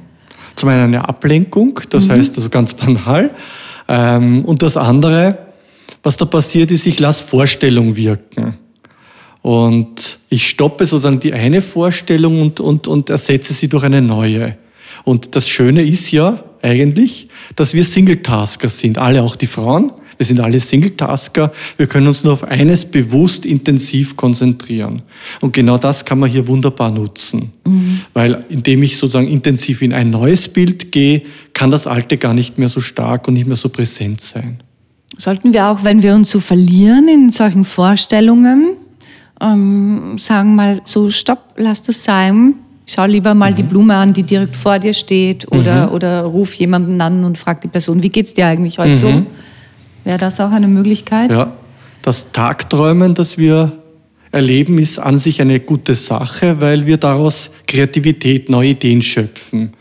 Zum 0.55 0.69
einen 0.69 0.83
eine 0.83 1.09
Ablenkung, 1.09 1.79
das 1.89 2.05
mhm. 2.05 2.11
heißt 2.11 2.37
also 2.37 2.49
ganz 2.49 2.75
banal. 2.75 3.31
Ähm, 3.87 4.45
und 4.45 4.61
das 4.61 4.77
andere, 4.77 5.44
was 6.05 6.17
da 6.17 6.25
passiert 6.25 6.71
ist, 6.71 6.85
ich 6.85 6.99
lasse 6.99 7.25
Vorstellung 7.25 7.95
wirken. 7.95 8.53
Und 9.41 10.19
ich 10.29 10.47
stoppe 10.47 10.85
sozusagen 10.85 11.19
die 11.19 11.33
eine 11.33 11.61
Vorstellung 11.61 12.41
und, 12.41 12.59
und, 12.59 12.87
und 12.87 13.09
ersetze 13.09 13.53
sie 13.53 13.67
durch 13.67 13.83
eine 13.83 14.01
neue. 14.01 14.57
Und 15.03 15.35
das 15.35 15.49
Schöne 15.49 15.83
ist 15.83 16.11
ja, 16.11 16.43
eigentlich, 16.65 17.27
dass 17.55 17.73
wir 17.73 17.83
Singletasker 17.83 18.69
sind, 18.69 18.97
alle 18.97 19.21
auch 19.21 19.35
die 19.35 19.47
Frauen. 19.47 19.91
Wir 20.17 20.25
sind 20.25 20.39
alle 20.39 20.59
Singletasker. 20.59 21.51
Wir 21.77 21.87
können 21.87 22.07
uns 22.07 22.23
nur 22.23 22.33
auf 22.33 22.43
eines 22.43 22.85
bewusst 22.85 23.45
intensiv 23.45 24.15
konzentrieren. 24.15 25.01
Und 25.41 25.53
genau 25.53 25.77
das 25.77 26.05
kann 26.05 26.19
man 26.19 26.29
hier 26.29 26.47
wunderbar 26.47 26.89
nutzen. 26.89 27.51
Mhm. 27.67 28.01
Weil 28.13 28.45
indem 28.49 28.81
ich 28.83 28.97
sozusagen 28.97 29.27
intensiv 29.27 29.81
in 29.81 29.93
ein 29.93 30.09
neues 30.09 30.47
Bild 30.47 30.91
gehe, 30.91 31.23
kann 31.53 31.69
das 31.69 31.85
alte 31.85 32.17
gar 32.17 32.33
nicht 32.33 32.57
mehr 32.57 32.69
so 32.69 32.79
stark 32.79 33.27
und 33.27 33.33
nicht 33.33 33.47
mehr 33.47 33.57
so 33.57 33.69
präsent 33.69 34.21
sein. 34.21 34.59
Sollten 35.17 35.53
wir 35.53 35.67
auch, 35.67 35.83
wenn 35.83 36.01
wir 36.01 36.13
uns 36.13 36.29
so 36.29 36.39
verlieren 36.39 37.07
in 37.07 37.29
solchen 37.29 37.63
Vorstellungen, 37.63 38.77
ähm, 39.41 40.17
sagen 40.17 40.55
mal 40.55 40.81
so, 40.85 41.09
stopp, 41.09 41.53
lass 41.57 41.81
das 41.81 42.03
sein, 42.03 42.55
schau 42.85 43.05
lieber 43.05 43.33
mal 43.33 43.51
mhm. 43.51 43.55
die 43.55 43.63
Blume 43.63 43.95
an, 43.95 44.13
die 44.13 44.23
direkt 44.23 44.55
vor 44.55 44.79
dir 44.79 44.93
steht 44.93 45.51
oder, 45.51 45.87
mhm. 45.87 45.93
oder 45.93 46.21
ruf 46.23 46.53
jemanden 46.55 46.99
an 47.01 47.23
und 47.23 47.37
frag 47.37 47.61
die 47.61 47.67
Person, 47.67 48.03
wie 48.03 48.09
geht's 48.09 48.33
dir 48.33 48.47
eigentlich 48.47 48.77
heute 48.77 48.95
mhm. 48.95 48.99
so? 48.99 49.25
Wäre 50.03 50.17
das 50.17 50.39
auch 50.39 50.51
eine 50.51 50.67
Möglichkeit? 50.67 51.31
Ja, 51.31 51.53
das 52.01 52.31
Tagträumen, 52.31 53.15
das 53.15 53.37
wir 53.37 53.71
erleben, 54.31 54.77
ist 54.77 54.99
an 54.99 55.17
sich 55.17 55.41
eine 55.41 55.59
gute 55.59 55.95
Sache, 55.95 56.61
weil 56.61 56.85
wir 56.85 56.97
daraus 56.97 57.51
Kreativität, 57.67 58.49
neue 58.49 58.69
Ideen 58.69 59.01
schöpfen. 59.01 59.71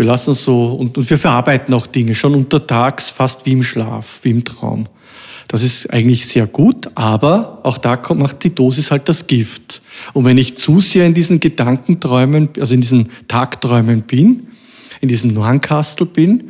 Wir 0.00 0.06
lassen 0.06 0.32
so 0.32 0.64
und, 0.64 0.96
und 0.96 1.10
wir 1.10 1.18
verarbeiten 1.18 1.74
auch 1.74 1.86
Dinge 1.86 2.14
schon 2.14 2.34
untertags, 2.34 3.10
fast 3.10 3.44
wie 3.44 3.52
im 3.52 3.62
Schlaf, 3.62 4.20
wie 4.22 4.30
im 4.30 4.46
Traum. 4.46 4.86
Das 5.46 5.62
ist 5.62 5.92
eigentlich 5.92 6.26
sehr 6.26 6.46
gut, 6.46 6.88
aber 6.94 7.60
auch 7.64 7.76
da 7.76 7.98
kommt, 7.98 8.22
macht 8.22 8.42
die 8.42 8.54
Dosis 8.54 8.90
halt 8.90 9.10
das 9.10 9.26
Gift. 9.26 9.82
Und 10.14 10.24
wenn 10.24 10.38
ich 10.38 10.56
zu 10.56 10.80
sehr 10.80 11.04
in 11.04 11.12
diesen 11.12 11.38
Gedankenträumen, 11.38 12.48
also 12.58 12.72
in 12.72 12.80
diesen 12.80 13.10
Tagträumen 13.28 14.00
bin, 14.00 14.46
in 15.02 15.08
diesem 15.10 15.34
Nornkastel 15.34 16.06
bin, 16.06 16.44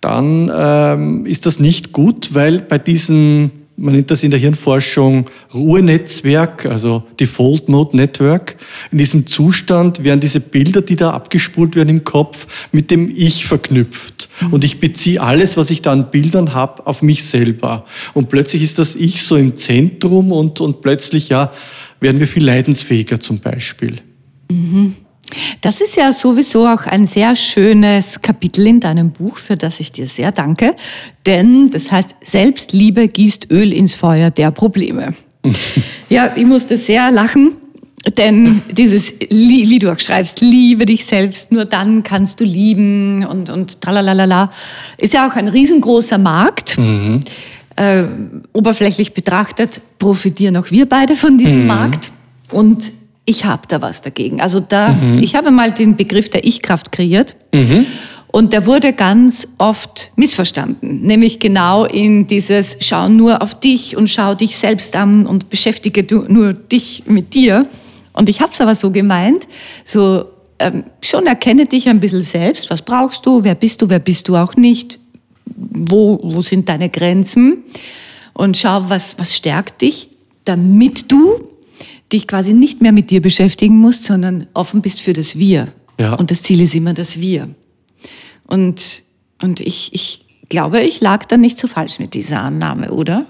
dann 0.00 0.52
ähm, 0.56 1.26
ist 1.26 1.46
das 1.46 1.58
nicht 1.58 1.90
gut, 1.90 2.32
weil 2.32 2.60
bei 2.60 2.78
diesen 2.78 3.50
man 3.76 3.94
nennt 3.94 4.10
das 4.10 4.22
in 4.22 4.30
der 4.30 4.38
Hirnforschung 4.38 5.26
Ruhenetzwerk, 5.52 6.66
also 6.66 7.02
Default 7.18 7.68
Mode 7.68 7.96
Network. 7.96 8.56
In 8.92 8.98
diesem 8.98 9.26
Zustand 9.26 10.04
werden 10.04 10.20
diese 10.20 10.40
Bilder, 10.40 10.80
die 10.80 10.96
da 10.96 11.10
abgespult 11.10 11.74
werden 11.74 11.88
im 11.88 12.04
Kopf, 12.04 12.68
mit 12.72 12.90
dem 12.90 13.12
Ich 13.14 13.46
verknüpft. 13.46 14.28
Und 14.50 14.64
ich 14.64 14.78
beziehe 14.78 15.20
alles, 15.20 15.56
was 15.56 15.70
ich 15.70 15.82
da 15.82 15.92
an 15.92 16.10
Bildern 16.10 16.54
habe, 16.54 16.86
auf 16.86 17.02
mich 17.02 17.24
selber. 17.24 17.84
Und 18.12 18.28
plötzlich 18.28 18.62
ist 18.62 18.78
das 18.78 18.94
Ich 18.94 19.22
so 19.22 19.36
im 19.36 19.56
Zentrum 19.56 20.30
und, 20.30 20.60
und 20.60 20.80
plötzlich, 20.80 21.28
ja, 21.28 21.52
werden 22.00 22.20
wir 22.20 22.26
viel 22.26 22.44
leidensfähiger 22.44 23.18
zum 23.18 23.40
Beispiel. 23.40 23.98
Mhm. 24.50 24.94
Das 25.64 25.80
ist 25.80 25.96
ja 25.96 26.12
sowieso 26.12 26.66
auch 26.66 26.84
ein 26.84 27.06
sehr 27.06 27.34
schönes 27.34 28.20
Kapitel 28.20 28.66
in 28.66 28.80
deinem 28.80 29.12
Buch, 29.12 29.38
für 29.38 29.56
das 29.56 29.80
ich 29.80 29.92
dir 29.92 30.06
sehr 30.06 30.30
danke. 30.30 30.76
Denn 31.24 31.70
das 31.70 31.90
heißt, 31.90 32.16
Selbstliebe 32.22 33.08
gießt 33.08 33.50
Öl 33.50 33.72
ins 33.72 33.94
Feuer 33.94 34.30
der 34.30 34.50
Probleme. 34.50 35.14
ja, 36.10 36.30
ich 36.36 36.44
musste 36.44 36.76
sehr 36.76 37.10
lachen, 37.10 37.52
denn 38.18 38.60
dieses, 38.72 39.18
wie 39.30 39.78
du 39.78 39.90
auch 39.90 40.00
schreibst, 40.00 40.42
liebe 40.42 40.84
dich 40.84 41.06
selbst, 41.06 41.50
nur 41.50 41.64
dann 41.64 42.02
kannst 42.02 42.40
du 42.40 42.44
lieben 42.44 43.24
und, 43.24 43.48
und 43.48 43.80
tralalala, 43.80 44.50
ist 44.98 45.14
ja 45.14 45.26
auch 45.26 45.34
ein 45.34 45.48
riesengroßer 45.48 46.18
Markt. 46.18 46.76
Mhm. 46.76 47.20
Äh, 47.76 48.04
oberflächlich 48.52 49.14
betrachtet 49.14 49.80
profitieren 49.98 50.58
auch 50.58 50.70
wir 50.70 50.86
beide 50.86 51.16
von 51.16 51.38
diesem 51.38 51.62
mhm. 51.62 51.68
Markt. 51.68 52.12
Und 52.50 52.92
ich 53.26 53.44
habe 53.44 53.62
da 53.68 53.80
was 53.80 54.02
dagegen. 54.02 54.40
Also 54.40 54.60
da, 54.60 54.90
mhm. 54.90 55.22
ich 55.22 55.34
habe 55.34 55.50
mal 55.50 55.72
den 55.72 55.96
Begriff 55.96 56.28
der 56.28 56.44
Ich-Kraft 56.44 56.92
kreiert. 56.92 57.36
Mhm. 57.52 57.86
Und 58.34 58.52
der 58.52 58.66
wurde 58.66 58.92
ganz 58.92 59.46
oft 59.58 60.10
missverstanden, 60.16 61.02
nämlich 61.02 61.38
genau 61.38 61.84
in 61.84 62.26
dieses 62.26 62.78
Schau 62.80 63.08
nur 63.08 63.40
auf 63.42 63.58
dich 63.60 63.96
und 63.96 64.10
schau 64.10 64.34
dich 64.34 64.58
selbst 64.58 64.96
an 64.96 65.24
und 65.24 65.50
beschäftige 65.50 66.02
du 66.02 66.24
nur 66.26 66.52
dich 66.52 67.04
mit 67.06 67.32
dir. 67.34 67.68
Und 68.12 68.28
ich 68.28 68.40
habe 68.40 68.50
es 68.50 68.60
aber 68.60 68.74
so 68.74 68.90
gemeint, 68.90 69.46
so 69.84 70.24
ähm, 70.58 70.82
schon 71.00 71.26
erkenne 71.26 71.66
dich 71.66 71.88
ein 71.88 72.00
bisschen 72.00 72.22
selbst, 72.22 72.70
was 72.70 72.82
brauchst 72.82 73.24
du, 73.24 73.44
wer 73.44 73.54
bist 73.54 73.82
du, 73.82 73.88
wer 73.88 74.00
bist 74.00 74.26
du 74.26 74.34
auch 74.34 74.56
nicht, 74.56 74.98
wo, 75.46 76.18
wo 76.22 76.40
sind 76.42 76.68
deine 76.68 76.88
Grenzen 76.88 77.62
und 78.32 78.56
schau, 78.56 78.84
was, 78.88 79.16
was 79.16 79.36
stärkt 79.36 79.82
dich, 79.82 80.08
damit 80.44 81.10
du 81.12 81.53
dich 82.12 82.26
quasi 82.26 82.52
nicht 82.52 82.80
mehr 82.82 82.92
mit 82.92 83.10
dir 83.10 83.20
beschäftigen 83.20 83.78
musst, 83.78 84.04
sondern 84.04 84.46
offen 84.54 84.82
bist 84.82 85.00
für 85.00 85.12
das 85.12 85.38
Wir. 85.38 85.68
Ja. 85.98 86.14
Und 86.14 86.30
das 86.30 86.42
Ziel 86.42 86.60
ist 86.60 86.74
immer 86.74 86.94
das 86.94 87.20
Wir. 87.20 87.48
Und, 88.46 89.02
und 89.42 89.60
ich, 89.60 89.90
ich 89.92 90.24
glaube, 90.48 90.80
ich 90.80 91.00
lag 91.00 91.24
da 91.26 91.36
nicht 91.36 91.58
so 91.58 91.66
falsch 91.66 91.98
mit 91.98 92.14
dieser 92.14 92.40
Annahme, 92.40 92.90
oder? 92.92 93.26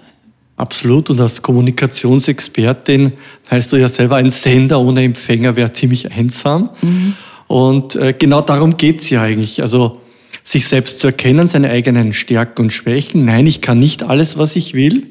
Absolut. 0.56 1.10
Und 1.10 1.20
als 1.20 1.42
Kommunikationsexpertin 1.42 3.12
heißt 3.50 3.72
du 3.72 3.76
ja 3.76 3.88
selber, 3.88 4.16
ein 4.16 4.30
Sender 4.30 4.80
ohne 4.80 5.02
Empfänger 5.02 5.56
wäre 5.56 5.72
ziemlich 5.72 6.12
einsam. 6.12 6.70
Mhm. 6.80 7.14
Und 7.46 7.96
äh, 7.96 8.14
genau 8.16 8.40
darum 8.40 8.76
geht's 8.76 9.10
ja 9.10 9.22
eigentlich. 9.22 9.62
Also 9.62 10.00
sich 10.42 10.68
selbst 10.68 11.00
zu 11.00 11.08
erkennen, 11.08 11.48
seine 11.48 11.70
eigenen 11.70 12.12
Stärken 12.12 12.62
und 12.62 12.70
Schwächen. 12.70 13.24
Nein, 13.24 13.46
ich 13.46 13.60
kann 13.60 13.78
nicht 13.78 14.02
alles, 14.02 14.38
was 14.38 14.56
ich 14.56 14.74
will, 14.74 15.06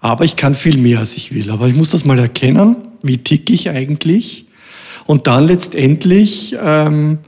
aber 0.00 0.24
ich 0.24 0.36
kann 0.36 0.54
viel 0.54 0.76
mehr, 0.76 1.00
als 1.00 1.16
ich 1.16 1.34
will. 1.34 1.50
Aber 1.50 1.68
ich 1.68 1.74
muss 1.74 1.90
das 1.90 2.04
mal 2.04 2.18
erkennen, 2.18 2.76
wie 3.02 3.18
tick 3.18 3.50
ich 3.50 3.70
eigentlich. 3.70 4.46
Und 5.06 5.26
dann 5.26 5.46
letztendlich 5.46 6.56
ähm, 6.60 7.18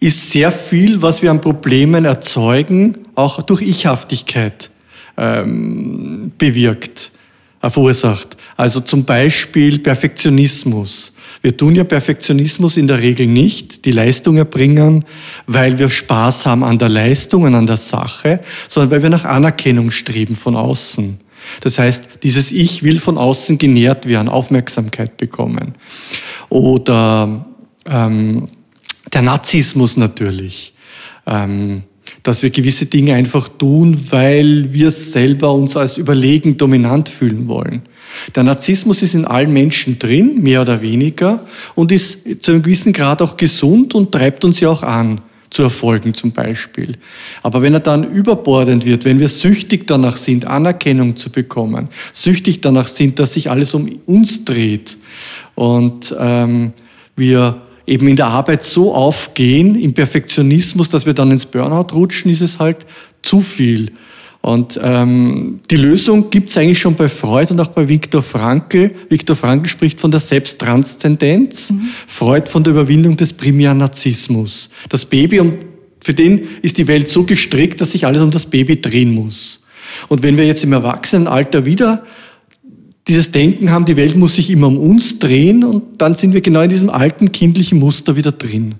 ist 0.00 0.30
sehr 0.30 0.52
viel, 0.52 1.00
was 1.02 1.22
wir 1.22 1.30
an 1.30 1.40
Problemen 1.40 2.04
erzeugen, 2.04 2.98
auch 3.14 3.42
durch 3.42 3.62
Ichhaftigkeit 3.62 4.70
ähm, 5.16 6.32
bewirkt, 6.36 7.12
äh, 7.62 7.70
verursacht. 7.70 8.36
Also 8.56 8.80
zum 8.80 9.04
Beispiel 9.04 9.78
Perfektionismus. 9.78 11.14
Wir 11.40 11.56
tun 11.56 11.74
ja 11.74 11.84
Perfektionismus 11.84 12.76
in 12.76 12.86
der 12.86 13.00
Regel 13.00 13.26
nicht, 13.26 13.84
die 13.84 13.92
Leistung 13.92 14.36
erbringen, 14.36 15.04
weil 15.46 15.78
wir 15.78 15.88
Spaß 15.88 16.46
haben 16.46 16.64
an 16.64 16.78
der 16.78 16.88
Leistung 16.88 17.42
und 17.42 17.54
an 17.54 17.66
der 17.66 17.76
Sache, 17.76 18.40
sondern 18.68 18.90
weil 18.90 19.02
wir 19.02 19.10
nach 19.10 19.24
Anerkennung 19.24 19.90
streben 19.90 20.36
von 20.36 20.56
außen. 20.56 21.23
Das 21.60 21.78
heißt, 21.78 22.22
dieses 22.22 22.52
Ich 22.52 22.82
will 22.82 23.00
von 23.00 23.18
außen 23.18 23.58
genährt 23.58 24.06
werden, 24.06 24.28
Aufmerksamkeit 24.28 25.16
bekommen. 25.16 25.74
Oder 26.48 27.46
ähm, 27.86 28.48
der 29.12 29.22
Narzissmus 29.22 29.96
natürlich. 29.96 30.74
Ähm, 31.26 31.84
dass 32.22 32.42
wir 32.42 32.50
gewisse 32.50 32.86
Dinge 32.86 33.14
einfach 33.14 33.48
tun, 33.48 34.06
weil 34.10 34.72
wir 34.72 34.90
selber 34.90 35.52
uns 35.52 35.76
als 35.76 35.98
überlegen 35.98 36.56
dominant 36.56 37.08
fühlen 37.08 37.48
wollen. 37.48 37.82
Der 38.34 38.44
Narzissmus 38.44 39.02
ist 39.02 39.14
in 39.14 39.26
allen 39.26 39.52
Menschen 39.52 39.98
drin, 39.98 40.42
mehr 40.42 40.62
oder 40.62 40.80
weniger, 40.80 41.46
und 41.74 41.92
ist 41.92 42.42
zu 42.42 42.52
einem 42.52 42.62
gewissen 42.62 42.92
Grad 42.92 43.20
auch 43.20 43.36
gesund 43.36 43.94
und 43.94 44.12
treibt 44.12 44.44
uns 44.44 44.60
ja 44.60 44.70
auch 44.70 44.82
an 44.82 45.20
zu 45.54 45.62
erfolgen 45.62 46.14
zum 46.14 46.32
Beispiel. 46.32 46.96
Aber 47.44 47.62
wenn 47.62 47.74
er 47.74 47.80
dann 47.80 48.02
überbordend 48.02 48.84
wird, 48.84 49.04
wenn 49.04 49.20
wir 49.20 49.28
süchtig 49.28 49.86
danach 49.86 50.16
sind, 50.16 50.46
Anerkennung 50.46 51.14
zu 51.14 51.30
bekommen, 51.30 51.88
süchtig 52.12 52.60
danach 52.60 52.88
sind, 52.88 53.20
dass 53.20 53.34
sich 53.34 53.50
alles 53.50 53.72
um 53.72 53.88
uns 54.06 54.44
dreht 54.44 54.96
und 55.54 56.14
ähm, 56.18 56.72
wir 57.14 57.62
eben 57.86 58.08
in 58.08 58.16
der 58.16 58.26
Arbeit 58.26 58.64
so 58.64 58.92
aufgehen, 58.94 59.76
im 59.80 59.94
Perfektionismus, 59.94 60.88
dass 60.88 61.06
wir 61.06 61.14
dann 61.14 61.30
ins 61.30 61.46
Burnout 61.46 61.94
rutschen, 61.94 62.32
ist 62.32 62.40
es 62.40 62.58
halt 62.58 62.78
zu 63.22 63.40
viel. 63.40 63.92
Und 64.44 64.78
ähm, 64.82 65.60
die 65.70 65.76
Lösung 65.76 66.28
gibt's 66.28 66.58
eigentlich 66.58 66.78
schon 66.78 66.96
bei 66.96 67.08
Freud 67.08 67.50
und 67.50 67.58
auch 67.60 67.68
bei 67.68 67.88
Viktor 67.88 68.22
Frankl. 68.22 68.90
Viktor 69.08 69.34
Frankl 69.34 69.70
spricht 69.70 69.98
von 69.98 70.10
der 70.10 70.20
Selbsttranszendenz, 70.20 71.70
mhm. 71.70 71.88
Freud 72.06 72.50
von 72.50 72.62
der 72.62 72.74
Überwindung 72.74 73.16
des 73.16 73.32
primären 73.32 73.78
Narzissmus. 73.78 74.68
Das 74.90 75.06
Baby, 75.06 75.40
um, 75.40 75.54
für 75.98 76.12
den 76.12 76.46
ist 76.60 76.76
die 76.76 76.86
Welt 76.88 77.08
so 77.08 77.22
gestrickt, 77.22 77.80
dass 77.80 77.92
sich 77.92 78.04
alles 78.04 78.20
um 78.20 78.30
das 78.30 78.44
Baby 78.44 78.82
drehen 78.82 79.14
muss. 79.14 79.62
Und 80.08 80.22
wenn 80.22 80.36
wir 80.36 80.44
jetzt 80.44 80.62
im 80.62 80.74
Erwachsenenalter 80.74 81.64
wieder 81.64 82.04
dieses 83.08 83.32
Denken 83.32 83.70
haben, 83.70 83.86
die 83.86 83.96
Welt 83.96 84.14
muss 84.14 84.36
sich 84.36 84.50
immer 84.50 84.66
um 84.66 84.76
uns 84.76 85.20
drehen 85.20 85.64
und 85.64 86.02
dann 86.02 86.14
sind 86.16 86.34
wir 86.34 86.42
genau 86.42 86.60
in 86.60 86.68
diesem 86.68 86.90
alten 86.90 87.32
kindlichen 87.32 87.78
Muster 87.78 88.14
wieder 88.14 88.32
drin. 88.32 88.74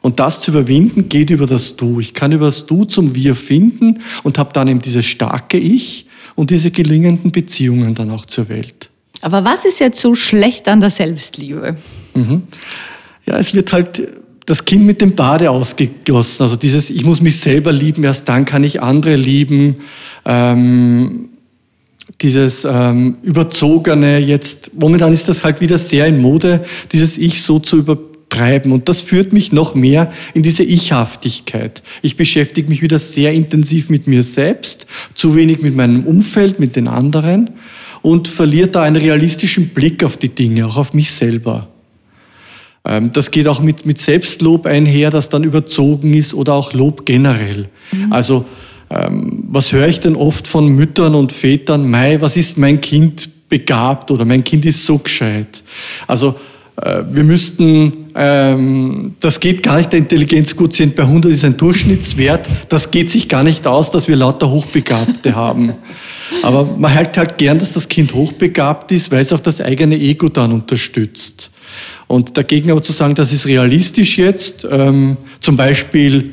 Und 0.00 0.20
das 0.20 0.40
zu 0.40 0.50
überwinden 0.50 1.08
geht 1.08 1.30
über 1.30 1.46
das 1.46 1.76
Du. 1.76 2.00
Ich 2.00 2.14
kann 2.14 2.32
über 2.32 2.46
das 2.46 2.66
Du 2.66 2.84
zum 2.84 3.14
Wir 3.14 3.34
finden 3.34 4.00
und 4.22 4.38
habe 4.38 4.52
dann 4.52 4.68
eben 4.68 4.80
dieses 4.80 5.06
starke 5.06 5.58
Ich 5.58 6.06
und 6.34 6.50
diese 6.50 6.70
gelingenden 6.70 7.32
Beziehungen 7.32 7.94
dann 7.94 8.10
auch 8.10 8.26
zur 8.26 8.48
Welt. 8.48 8.90
Aber 9.22 9.44
was 9.44 9.64
ist 9.64 9.80
jetzt 9.80 10.00
so 10.00 10.14
schlecht 10.14 10.68
an 10.68 10.80
der 10.80 10.90
Selbstliebe? 10.90 11.76
Mhm. 12.14 12.42
Ja, 13.26 13.38
es 13.38 13.54
wird 13.54 13.72
halt 13.72 14.08
das 14.46 14.64
Kind 14.64 14.84
mit 14.84 15.00
dem 15.00 15.14
Bade 15.14 15.50
ausgegossen. 15.50 16.42
Also 16.42 16.56
dieses, 16.56 16.88
ich 16.88 17.04
muss 17.04 17.20
mich 17.20 17.38
selber 17.38 17.72
lieben, 17.72 18.04
erst 18.04 18.28
dann 18.28 18.44
kann 18.44 18.64
ich 18.64 18.80
andere 18.80 19.16
lieben. 19.16 19.76
Ähm, 20.24 21.28
dieses 22.22 22.64
ähm, 22.64 23.18
überzogene, 23.22 24.18
jetzt 24.18 24.72
momentan 24.78 25.12
ist 25.12 25.28
das 25.28 25.44
halt 25.44 25.60
wieder 25.60 25.76
sehr 25.78 26.06
in 26.06 26.20
Mode, 26.20 26.64
dieses 26.92 27.18
Ich 27.18 27.42
so 27.42 27.58
zu 27.58 27.76
übertreiben. 28.28 28.72
Und 28.72 28.88
das 28.88 29.00
führt 29.00 29.32
mich 29.32 29.52
noch 29.52 29.74
mehr 29.74 30.10
in 30.34 30.42
diese 30.42 30.62
Ichhaftigkeit. 30.62 31.82
Ich 32.02 32.16
beschäftige 32.16 32.68
mich 32.68 32.82
wieder 32.82 32.98
sehr 32.98 33.32
intensiv 33.32 33.90
mit 33.90 34.06
mir 34.06 34.22
selbst, 34.22 34.86
zu 35.14 35.34
wenig 35.34 35.60
mit 35.60 35.74
meinem 35.74 36.04
Umfeld, 36.04 36.60
mit 36.60 36.76
den 36.76 36.88
anderen 36.88 37.50
und 38.02 38.28
verliere 38.28 38.68
da 38.68 38.82
einen 38.82 38.96
realistischen 38.96 39.70
Blick 39.70 40.04
auf 40.04 40.16
die 40.16 40.28
Dinge, 40.28 40.66
auch 40.66 40.76
auf 40.76 40.94
mich 40.94 41.10
selber. 41.10 41.68
Ähm, 42.84 43.12
das 43.12 43.30
geht 43.30 43.48
auch 43.48 43.60
mit, 43.60 43.86
mit 43.86 43.98
Selbstlob 43.98 44.66
einher, 44.66 45.10
das 45.10 45.28
dann 45.28 45.44
überzogen 45.44 46.14
ist 46.14 46.34
oder 46.34 46.54
auch 46.54 46.72
Lob 46.72 47.04
generell. 47.04 47.68
Mhm. 47.92 48.12
Also 48.12 48.44
ähm, 48.90 49.44
was 49.50 49.72
höre 49.72 49.88
ich 49.88 50.00
denn 50.00 50.16
oft 50.16 50.46
von 50.46 50.68
Müttern 50.68 51.14
und 51.14 51.32
Vätern? 51.32 51.90
Mei, 51.90 52.20
was 52.20 52.36
ist 52.36 52.56
mein 52.56 52.80
Kind 52.80 53.28
begabt 53.48 54.10
oder 54.10 54.24
mein 54.24 54.44
Kind 54.44 54.64
ist 54.64 54.84
so 54.84 54.98
gescheit? 54.98 55.64
Also 56.06 56.36
wir 57.10 57.24
müssten, 57.24 58.10
ähm, 58.14 59.16
das 59.20 59.40
geht 59.40 59.62
gar 59.62 59.78
nicht, 59.78 59.92
der 59.92 59.98
Intelligenzquotient 59.98 60.94
bei 60.94 61.02
100 61.02 61.32
ist 61.32 61.44
ein 61.44 61.56
Durchschnittswert, 61.56 62.48
das 62.68 62.90
geht 62.90 63.10
sich 63.10 63.28
gar 63.28 63.42
nicht 63.42 63.66
aus, 63.66 63.90
dass 63.90 64.06
wir 64.06 64.14
lauter 64.14 64.50
Hochbegabte 64.50 65.34
haben. 65.34 65.74
Aber 66.42 66.64
man 66.64 66.92
hält 66.92 67.16
halt 67.16 67.38
gern, 67.38 67.58
dass 67.58 67.72
das 67.72 67.88
Kind 67.88 68.14
hochbegabt 68.14 68.92
ist, 68.92 69.10
weil 69.10 69.22
es 69.22 69.32
auch 69.32 69.40
das 69.40 69.60
eigene 69.60 69.96
Ego 69.96 70.28
dann 70.28 70.52
unterstützt. 70.52 71.50
Und 72.06 72.36
dagegen 72.36 72.70
aber 72.70 72.82
zu 72.82 72.92
sagen, 72.92 73.14
das 73.14 73.32
ist 73.32 73.46
realistisch 73.46 74.16
jetzt, 74.16 74.66
ähm, 74.70 75.16
zum 75.40 75.56
Beispiel 75.56 76.32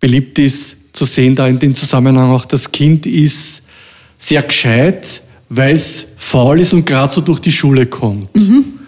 beliebt 0.00 0.38
ist, 0.38 0.78
zu 0.92 1.04
sehen 1.04 1.34
da 1.34 1.46
in 1.46 1.58
dem 1.58 1.74
Zusammenhang 1.74 2.32
auch, 2.32 2.44
das 2.44 2.72
Kind 2.72 3.06
ist 3.06 3.62
sehr 4.18 4.42
gescheit, 4.42 5.22
weil 5.48 5.76
es 5.76 6.08
faul 6.16 6.60
ist 6.60 6.72
und 6.72 6.84
gerade 6.84 7.12
so 7.12 7.20
durch 7.20 7.38
die 7.38 7.52
Schule 7.52 7.86
kommt. 7.86 8.34
Mhm. 8.34 8.80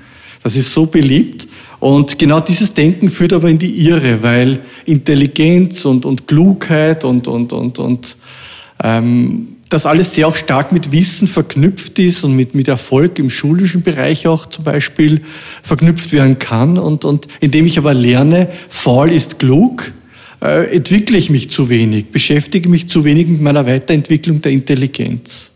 Das 0.44 0.56
ist 0.56 0.72
so 0.72 0.84
beliebt. 0.84 1.48
Und 1.80 2.18
genau 2.18 2.38
dieses 2.38 2.72
Denken 2.72 3.10
führt 3.10 3.32
aber 3.32 3.48
in 3.48 3.58
die 3.58 3.86
Irre, 3.88 4.22
weil 4.22 4.60
Intelligenz 4.84 5.84
und, 5.86 6.04
und 6.04 6.28
Klugheit 6.28 7.04
und, 7.04 7.26
und, 7.26 7.52
und, 7.52 7.78
und 7.78 8.16
ähm, 8.82 9.48
das 9.70 9.86
alles 9.86 10.12
sehr 10.12 10.28
auch 10.28 10.36
stark 10.36 10.70
mit 10.70 10.92
Wissen 10.92 11.26
verknüpft 11.26 11.98
ist 11.98 12.24
und 12.24 12.36
mit, 12.36 12.54
mit 12.54 12.68
Erfolg 12.68 13.18
im 13.18 13.30
schulischen 13.30 13.82
Bereich 13.82 14.26
auch 14.26 14.46
zum 14.46 14.64
Beispiel 14.64 15.22
verknüpft 15.62 16.12
werden 16.12 16.38
kann. 16.38 16.78
Und, 16.78 17.06
und 17.06 17.26
indem 17.40 17.64
ich 17.64 17.78
aber 17.78 17.94
lerne, 17.94 18.48
faul 18.68 19.10
ist 19.10 19.38
klug, 19.38 19.92
äh, 20.42 20.76
entwickle 20.76 21.16
ich 21.16 21.30
mich 21.30 21.50
zu 21.50 21.70
wenig, 21.70 22.10
beschäftige 22.10 22.68
mich 22.68 22.86
zu 22.86 23.02
wenig 23.04 23.28
mit 23.28 23.40
meiner 23.40 23.66
Weiterentwicklung 23.66 24.42
der 24.42 24.52
Intelligenz. 24.52 25.53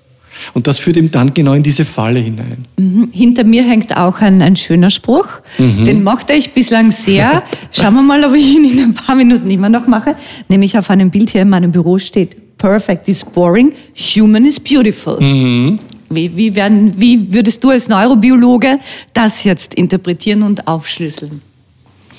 Und 0.55 0.67
das 0.67 0.79
führt 0.79 0.97
eben 0.97 1.11
dann 1.11 1.35
genau 1.35 1.53
in 1.53 1.63
diese 1.63 1.85
Falle 1.85 2.21
hinein. 2.21 2.67
Mhm. 2.79 3.11
Hinter 3.13 3.45
mir 3.45 3.63
hängt 3.63 3.97
auch 3.97 4.21
ein, 4.21 4.43
ein 4.43 4.57
schöner 4.57 4.91
Spruch. 4.91 5.29
Mhm. 5.59 5.85
Den 5.85 6.03
mochte 6.03 6.33
ich 6.33 6.53
bislang 6.53 6.91
sehr. 6.91 7.43
Schauen 7.73 7.95
wir 7.95 8.03
mal, 8.03 8.25
ob 8.25 8.35
ich 8.35 8.47
ihn 8.47 8.65
in 8.71 8.79
ein 8.81 8.95
paar 8.95 9.15
Minuten 9.15 9.51
immer 9.51 9.69
noch 9.69 9.87
mache. 9.87 10.17
Nämlich 10.49 10.79
auf 10.79 10.91
einem 10.91 11.11
Bild 11.11 11.31
hier 11.31 11.43
in 11.43 11.51
meinem 11.51 11.73
Büro 11.73 11.99
steht, 11.99 12.37
Perfect 12.59 13.09
is 13.09 13.25
boring, 13.25 13.73
human 13.95 14.45
is 14.45 14.59
beautiful. 14.59 15.21
Mhm. 15.21 15.79
Wie, 16.11 16.37
wie, 16.37 16.55
werden, 16.55 16.95
wie 16.97 17.33
würdest 17.33 17.63
du 17.63 17.71
als 17.71 17.89
Neurobiologe 17.89 18.81
das 19.13 19.45
jetzt 19.45 19.75
interpretieren 19.75 20.43
und 20.43 20.67
aufschlüsseln? 20.67 21.43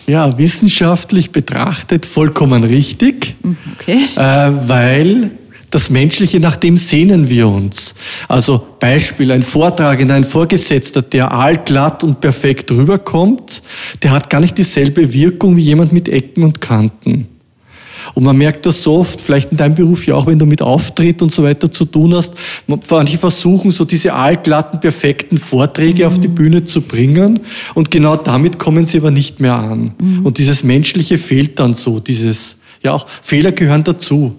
Ja, 0.07 0.37
wissenschaftlich 0.37 1.31
betrachtet 1.31 2.05
vollkommen 2.05 2.63
richtig, 2.63 3.35
Okay. 3.73 3.99
äh, 4.15 4.51
weil 4.67 5.31
das 5.69 5.89
Menschliche, 5.89 6.39
nach 6.39 6.55
dem 6.55 6.77
sehnen 6.77 7.29
wir 7.29 7.47
uns. 7.47 7.95
Also 8.27 8.65
Beispiel, 8.79 9.31
ein 9.31 9.43
Vortragender, 9.43 10.15
ein 10.15 10.23
Vorgesetzter, 10.23 11.01
der 11.01 11.31
allglatt 11.31 12.03
und 12.03 12.21
perfekt 12.21 12.71
rüberkommt, 12.71 13.61
der 14.01 14.11
hat 14.11 14.29
gar 14.29 14.41
nicht 14.41 14.57
dieselbe 14.57 15.13
Wirkung 15.13 15.55
wie 15.57 15.61
jemand 15.61 15.91
mit 15.91 16.09
Ecken 16.09 16.43
und 16.43 16.61
Kanten. 16.61 17.27
Und 18.13 18.23
man 18.23 18.37
merkt 18.37 18.65
das 18.65 18.81
so 18.81 18.97
oft, 18.97 19.21
vielleicht 19.21 19.51
in 19.51 19.57
deinem 19.57 19.75
Beruf 19.75 20.07
ja 20.07 20.15
auch, 20.15 20.25
wenn 20.25 20.39
du 20.39 20.45
mit 20.45 20.61
Auftritt 20.61 21.21
und 21.21 21.31
so 21.31 21.43
weiter 21.43 21.71
zu 21.71 21.85
tun 21.85 22.15
hast. 22.15 22.33
Manche 22.67 23.17
versuchen 23.17 23.71
so 23.71 23.85
diese 23.85 24.13
allglatten, 24.13 24.79
perfekten 24.79 25.37
Vorträge 25.37 26.07
auf 26.07 26.19
die 26.19 26.27
Bühne 26.27 26.65
zu 26.65 26.81
bringen 26.81 27.41
und 27.75 27.91
genau 27.91 28.15
damit 28.15 28.57
kommen 28.57 28.85
sie 28.85 28.99
aber 28.99 29.11
nicht 29.11 29.39
mehr 29.39 29.55
an. 29.55 29.93
Und 30.23 30.37
dieses 30.37 30.63
Menschliche 30.63 31.17
fehlt 31.17 31.59
dann 31.59 31.73
so, 31.73 31.99
dieses, 31.99 32.57
ja 32.83 32.93
auch 32.93 33.07
Fehler 33.07 33.51
gehören 33.51 33.83
dazu. 33.83 34.35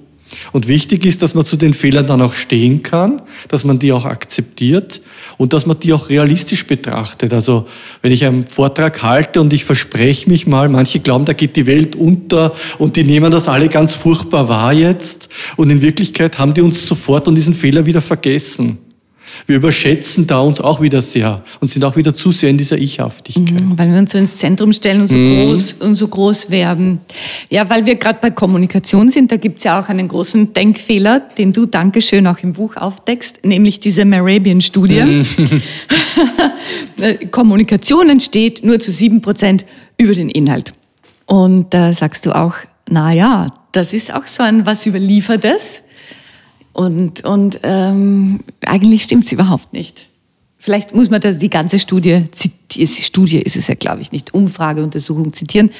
Und 0.52 0.68
wichtig 0.68 1.04
ist, 1.04 1.22
dass 1.22 1.34
man 1.34 1.44
zu 1.44 1.56
den 1.56 1.74
Fehlern 1.74 2.06
dann 2.06 2.22
auch 2.22 2.34
stehen 2.34 2.82
kann, 2.82 3.22
dass 3.48 3.64
man 3.64 3.78
die 3.78 3.92
auch 3.92 4.04
akzeptiert 4.04 5.00
und 5.38 5.52
dass 5.52 5.66
man 5.66 5.78
die 5.80 5.92
auch 5.92 6.08
realistisch 6.08 6.66
betrachtet. 6.66 7.32
Also 7.32 7.66
wenn 8.02 8.12
ich 8.12 8.24
einen 8.24 8.46
Vortrag 8.46 9.02
halte 9.02 9.40
und 9.40 9.52
ich 9.52 9.64
verspreche 9.64 10.28
mich 10.28 10.46
mal, 10.46 10.68
manche 10.68 11.00
glauben, 11.00 11.24
da 11.24 11.32
geht 11.32 11.56
die 11.56 11.66
Welt 11.66 11.96
unter 11.96 12.54
und 12.78 12.96
die 12.96 13.04
nehmen 13.04 13.30
das 13.30 13.48
alle 13.48 13.68
ganz 13.68 13.94
furchtbar 13.94 14.48
wahr 14.48 14.72
jetzt 14.72 15.28
und 15.56 15.70
in 15.70 15.82
Wirklichkeit 15.82 16.38
haben 16.38 16.54
die 16.54 16.60
uns 16.60 16.86
sofort 16.86 17.26
und 17.28 17.34
diesen 17.34 17.54
Fehler 17.54 17.86
wieder 17.86 18.00
vergessen. 18.00 18.78
Wir 19.46 19.56
überschätzen 19.56 20.26
da 20.26 20.40
uns 20.40 20.60
auch 20.60 20.80
wieder 20.80 21.00
sehr 21.00 21.44
und 21.60 21.68
sind 21.68 21.84
auch 21.84 21.96
wieder 21.96 22.14
zu 22.14 22.32
sehr 22.32 22.50
in 22.50 22.58
dieser 22.58 22.78
Ich-Haftigkeit. 22.78 23.60
Mhm, 23.60 23.78
Weil 23.78 23.92
wir 23.92 23.98
uns 23.98 24.12
so 24.12 24.18
ins 24.18 24.36
Zentrum 24.36 24.72
stellen 24.72 25.00
und 25.00 25.06
so, 25.06 25.16
groß, 25.16 25.72
und 25.74 25.94
so 25.94 26.08
groß 26.08 26.50
werden. 26.50 27.00
Ja, 27.48 27.68
weil 27.68 27.86
wir 27.86 27.96
gerade 27.96 28.18
bei 28.20 28.30
Kommunikation 28.30 29.10
sind, 29.10 29.32
da 29.32 29.36
gibt's 29.36 29.64
ja 29.64 29.80
auch 29.80 29.88
einen 29.88 30.08
großen 30.08 30.52
Denkfehler, 30.52 31.20
den 31.20 31.52
du, 31.52 31.66
Dankeschön, 31.66 32.26
auch 32.26 32.38
im 32.42 32.52
Buch 32.52 32.76
aufdeckst, 32.76 33.44
nämlich 33.44 33.80
diese 33.80 34.04
Marabian-Studie. 34.04 35.24
Äh, 36.98 37.26
Kommunikation 37.26 38.10
entsteht 38.10 38.64
nur 38.64 38.78
zu 38.78 38.92
sieben 38.92 39.22
Prozent 39.22 39.64
über 39.96 40.12
den 40.12 40.28
Inhalt. 40.28 40.72
Und 41.26 41.72
da 41.72 41.92
sagst 41.92 42.26
du 42.26 42.32
auch, 42.32 42.54
na 42.88 43.12
ja, 43.12 43.52
das 43.72 43.92
ist 43.94 44.12
auch 44.12 44.26
so 44.26 44.42
ein 44.42 44.66
was 44.66 44.86
Überliefertes. 44.86 45.82
Und, 46.72 47.24
und 47.24 47.60
ähm, 47.62 48.40
eigentlich 48.64 49.02
stimmt's 49.02 49.32
überhaupt 49.32 49.72
nicht. 49.72 50.08
Vielleicht 50.58 50.94
muss 50.94 51.10
man 51.10 51.20
das, 51.20 51.38
die 51.38 51.50
ganze 51.50 51.78
Studie, 51.78 52.24
Studie 52.70 53.38
ist 53.38 53.56
es 53.56 53.66
ja, 53.66 53.74
glaube 53.74 54.02
ich, 54.02 54.12
nicht, 54.12 54.34
Umfrage, 54.34 54.82
Untersuchung 54.82 55.32
zitieren. 55.32 55.70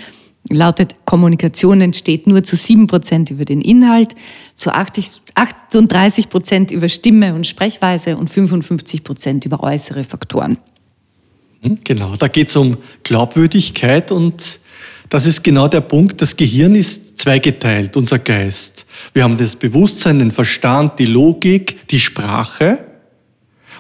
Lautet, 0.49 0.95
Kommunikation 1.05 1.82
entsteht 1.82 2.26
nur 2.26 2.43
zu 2.43 2.57
7% 2.57 3.30
über 3.30 3.45
den 3.45 3.61
Inhalt, 3.61 4.14
zu 4.55 4.72
80, 4.72 5.20
38% 5.34 6.72
über 6.72 6.88
Stimme 6.88 7.34
und 7.34 7.47
Sprechweise 7.47 8.16
und 8.16 8.30
55% 8.30 9.45
über 9.45 9.62
äußere 9.62 10.03
Faktoren. 10.03 10.57
Genau, 11.84 12.16
da 12.16 12.28
geht 12.28 12.49
es 12.49 12.57
um 12.57 12.78
Glaubwürdigkeit 13.03 14.11
und 14.12 14.61
das 15.11 15.26
ist 15.26 15.42
genau 15.42 15.68
der 15.68 15.80
Punkt. 15.82 16.22
Das 16.22 16.36
Gehirn 16.36 16.76
ist 16.76 17.18
zweigeteilt, 17.18 17.96
unser 17.96 18.20
Geist. 18.20 18.86
Wir 19.12 19.24
haben 19.24 19.36
das 19.36 19.56
Bewusstsein, 19.56 20.20
den 20.20 20.30
Verstand, 20.30 20.98
die 21.00 21.06
Logik, 21.06 21.88
die 21.88 22.00
Sprache. 22.00 22.86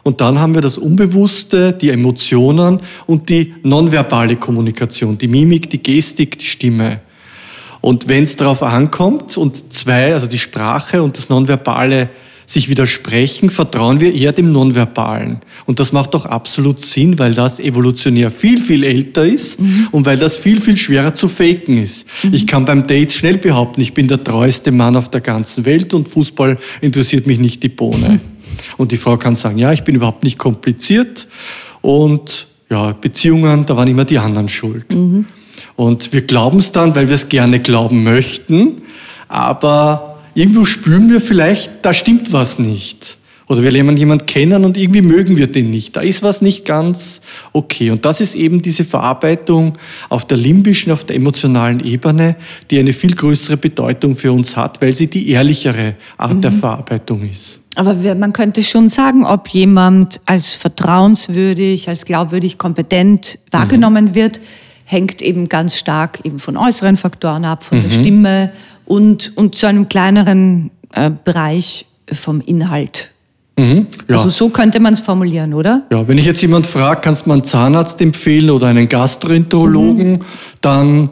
Und 0.02 0.20
dann 0.20 0.40
haben 0.40 0.54
wir 0.54 0.60
das 0.60 0.76
Unbewusste, 0.76 1.72
die 1.72 1.90
Emotionen 1.90 2.80
und 3.06 3.28
die 3.28 3.54
nonverbale 3.62 4.36
Kommunikation, 4.36 5.16
die 5.16 5.28
Mimik, 5.28 5.70
die 5.70 5.82
Gestik, 5.82 6.38
die 6.38 6.46
Stimme. 6.46 7.00
Und 7.80 8.08
wenn 8.08 8.24
es 8.24 8.36
darauf 8.36 8.62
ankommt 8.62 9.36
und 9.36 9.72
zwei, 9.72 10.12
also 10.12 10.26
die 10.26 10.38
Sprache 10.38 11.00
und 11.00 11.16
das 11.16 11.28
Nonverbale 11.28 12.10
sich 12.50 12.68
widersprechen, 12.68 13.48
vertrauen 13.48 14.00
wir 14.00 14.12
eher 14.12 14.32
dem 14.32 14.50
Nonverbalen. 14.50 15.38
Und 15.66 15.78
das 15.78 15.92
macht 15.92 16.14
doch 16.14 16.26
absolut 16.26 16.80
Sinn, 16.80 17.16
weil 17.20 17.32
das 17.32 17.60
evolutionär 17.60 18.32
viel, 18.32 18.60
viel 18.60 18.82
älter 18.82 19.24
ist 19.24 19.60
und 19.92 20.04
weil 20.04 20.18
das 20.18 20.36
viel, 20.36 20.60
viel 20.60 20.76
schwerer 20.76 21.14
zu 21.14 21.28
faken 21.28 21.78
ist. 21.78 22.08
Ich 22.32 22.48
kann 22.48 22.64
beim 22.64 22.88
Date 22.88 23.12
schnell 23.12 23.38
behaupten, 23.38 23.80
ich 23.80 23.94
bin 23.94 24.08
der 24.08 24.24
treueste 24.24 24.72
Mann 24.72 24.96
auf 24.96 25.08
der 25.08 25.20
ganzen 25.20 25.64
Welt 25.64 25.94
und 25.94 26.08
Fußball 26.08 26.58
interessiert 26.80 27.28
mich 27.28 27.38
nicht 27.38 27.62
die 27.62 27.68
Bohne. 27.68 28.18
Und 28.76 28.90
die 28.90 28.96
Frau 28.96 29.16
kann 29.16 29.36
sagen, 29.36 29.58
ja, 29.58 29.72
ich 29.72 29.84
bin 29.84 29.94
überhaupt 29.94 30.24
nicht 30.24 30.36
kompliziert 30.36 31.28
und 31.82 32.48
ja, 32.68 32.92
Beziehungen, 32.92 33.64
da 33.64 33.76
waren 33.76 33.86
immer 33.86 34.04
die 34.04 34.18
anderen 34.18 34.48
schuld. 34.48 34.86
Und 35.76 36.12
wir 36.12 36.22
glauben 36.22 36.58
es 36.58 36.72
dann, 36.72 36.96
weil 36.96 37.06
wir 37.06 37.14
es 37.14 37.28
gerne 37.28 37.60
glauben 37.60 38.02
möchten, 38.02 38.82
aber 39.28 40.09
irgendwo 40.34 40.64
spüren 40.64 41.10
wir 41.10 41.20
vielleicht, 41.20 41.70
da 41.82 41.92
stimmt 41.92 42.32
was 42.32 42.58
nicht. 42.58 43.18
Oder 43.50 43.64
wir 43.64 43.72
lernen 43.72 43.96
jemanden 43.96 44.26
kennen 44.26 44.64
und 44.64 44.76
irgendwie 44.76 45.02
mögen 45.02 45.36
wir 45.36 45.48
den 45.48 45.72
nicht. 45.72 45.96
Da 45.96 46.02
ist 46.02 46.22
was 46.22 46.40
nicht 46.40 46.64
ganz 46.64 47.20
okay. 47.52 47.90
Und 47.90 48.04
das 48.04 48.20
ist 48.20 48.36
eben 48.36 48.62
diese 48.62 48.84
Verarbeitung 48.84 49.76
auf 50.08 50.24
der 50.24 50.38
limbischen, 50.38 50.92
auf 50.92 51.02
der 51.02 51.16
emotionalen 51.16 51.80
Ebene, 51.84 52.36
die 52.70 52.78
eine 52.78 52.92
viel 52.92 53.12
größere 53.12 53.56
Bedeutung 53.56 54.16
für 54.16 54.30
uns 54.30 54.56
hat, 54.56 54.80
weil 54.80 54.92
sie 54.92 55.08
die 55.08 55.30
ehrlichere 55.30 55.96
Art 56.16 56.44
der 56.44 56.52
Verarbeitung 56.52 57.28
ist. 57.28 57.58
Aber 57.74 57.94
man 58.14 58.32
könnte 58.32 58.62
schon 58.62 58.88
sagen, 58.88 59.24
ob 59.24 59.48
jemand 59.48 60.20
als 60.26 60.52
vertrauenswürdig, 60.52 61.88
als 61.88 62.04
glaubwürdig, 62.04 62.56
kompetent 62.56 63.40
wahrgenommen 63.50 64.14
wird, 64.14 64.38
hängt 64.90 65.22
eben 65.22 65.48
ganz 65.48 65.76
stark 65.76 66.18
eben 66.24 66.40
von 66.40 66.56
äußeren 66.56 66.96
Faktoren 66.96 67.44
ab, 67.44 67.62
von 67.62 67.80
der 67.80 67.90
Stimme 67.90 68.50
und, 68.86 69.36
und 69.36 69.54
zu 69.54 69.66
einem 69.66 69.88
kleineren 69.88 70.70
äh, 70.92 71.10
Bereich 71.24 71.86
vom 72.12 72.40
Inhalt. 72.40 73.10
Ja. 74.08 74.16
Also 74.16 74.30
so 74.30 74.48
könnte 74.48 74.80
man 74.80 74.94
es 74.94 75.00
formulieren, 75.00 75.54
oder? 75.54 75.82
Ja, 75.92 76.08
wenn 76.08 76.16
ich 76.18 76.24
jetzt 76.24 76.40
jemand 76.40 76.66
frage, 76.66 77.02
kannst 77.02 77.26
du 77.26 77.28
mir 77.28 77.34
einen 77.34 77.44
Zahnarzt 77.44 78.00
empfehlen 78.00 78.50
oder 78.50 78.68
einen 78.68 78.88
Gastroenterologen, 78.88 80.24
dann 80.62 81.10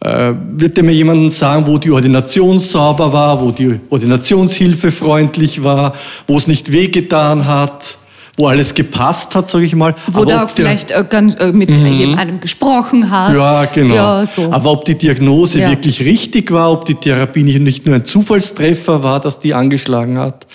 äh, 0.00 0.32
wird 0.52 0.78
der 0.78 0.84
mir 0.84 0.92
jemanden 0.92 1.28
sagen, 1.28 1.66
wo 1.66 1.76
die 1.76 1.90
Ordination 1.90 2.58
sauber 2.58 3.12
war, 3.12 3.40
wo 3.42 3.50
die 3.50 3.78
Ordinationshilfe 3.90 4.90
freundlich 4.90 5.62
war, 5.62 5.94
wo 6.26 6.38
es 6.38 6.46
nicht 6.46 6.72
wehgetan 6.72 7.46
hat, 7.46 7.98
wo 8.36 8.46
alles 8.46 8.74
gepasst 8.74 9.34
hat, 9.34 9.48
sage 9.48 9.64
ich 9.64 9.74
mal. 9.74 9.94
Wo 10.06 10.18
Aber 10.18 10.26
der 10.26 10.44
auch 10.44 10.50
vielleicht 10.50 10.90
äh, 10.90 11.04
ganz, 11.08 11.34
äh, 11.36 11.52
mit 11.52 11.70
jemandem 11.70 12.40
gesprochen 12.40 13.10
hat. 13.10 13.34
ja, 13.34 13.64
genau. 13.66 13.94
Ja, 13.94 14.26
so. 14.26 14.50
Aber 14.52 14.70
ob 14.72 14.84
die 14.84 14.96
Diagnose 14.96 15.60
Ja. 15.60 15.70
wirklich 15.70 16.00
richtig 16.04 16.50
war, 16.50 16.72
ob 16.72 16.84
die 16.84 16.94
Therapie 16.94 17.42
nicht, 17.42 17.60
nicht 17.60 17.86
nur 17.86 17.94
ein 17.96 18.04
Zufallstreffer 18.04 19.02
war, 19.02 19.20
dass 19.20 19.40
die 19.40 19.52
angeschlagen 19.54 20.18
hat, 20.18 20.46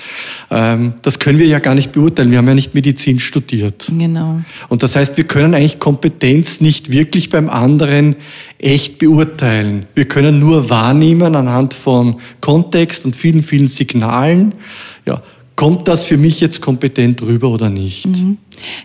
ähm, 0.49 0.93
das 1.01 1.19
können 1.19 1.38
wir 1.39 1.47
ja 1.47 1.59
gar 1.59 1.76
nicht 1.76 1.91
beurteilen. 1.91 2.32
Wir 2.32 2.38
haben 2.39 2.47
ja 2.47 2.55
nicht 2.55 2.73
Medizin 2.73 3.19
studiert. 3.19 3.88
Genau. 3.97 4.41
Und 4.69 4.84
das 4.84 4.95
heißt, 4.95 5.17
wir 5.17 5.26
können 5.26 5.53
eigentlich 5.53 5.80
Kompetenz 5.80 6.61
nicht 6.61 6.91
wirklich 6.91 7.30
beim 7.30 7.49
anderen 7.49 8.15
echt 8.57 8.97
beurteilen. 8.97 9.86
Wir 9.93 10.05
können 10.05 10.39
nur 10.39 10.69
wahrnehmen 10.69 11.36
anhand 11.36 11.73
von 11.73 12.15
Kontext 12.41 13.05
und 13.05 13.15
vielen, 13.15 13.43
vielen 13.43 13.67
Signalen. 13.67 14.53
Ja, 15.05 15.21
kommt 15.56 15.88
das 15.88 16.03
für 16.03 16.18
mich 16.18 16.41
jetzt 16.41 16.62
kompetent 16.62 17.22
rüber 17.22 17.49
oder 17.49 17.70
nicht? 17.70 18.08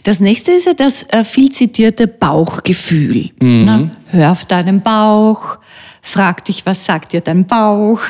Das 0.03 0.21
nächste 0.21 0.53
ist 0.53 0.67
ja 0.67 0.75
das 0.75 1.05
äh, 1.11 1.25
viel 1.25 1.51
zitierte 1.51 2.07
Bauchgefühl. 2.07 3.31
Ne? 3.41 3.91
Hör 4.07 4.33
auf 4.33 4.45
deinen 4.45 4.83
Bauch, 4.83 5.59
frag 6.03 6.45
dich, 6.45 6.67
was 6.67 6.85
sagt 6.85 7.13
dir 7.13 7.21
dein 7.21 7.47
Bauch. 7.47 8.01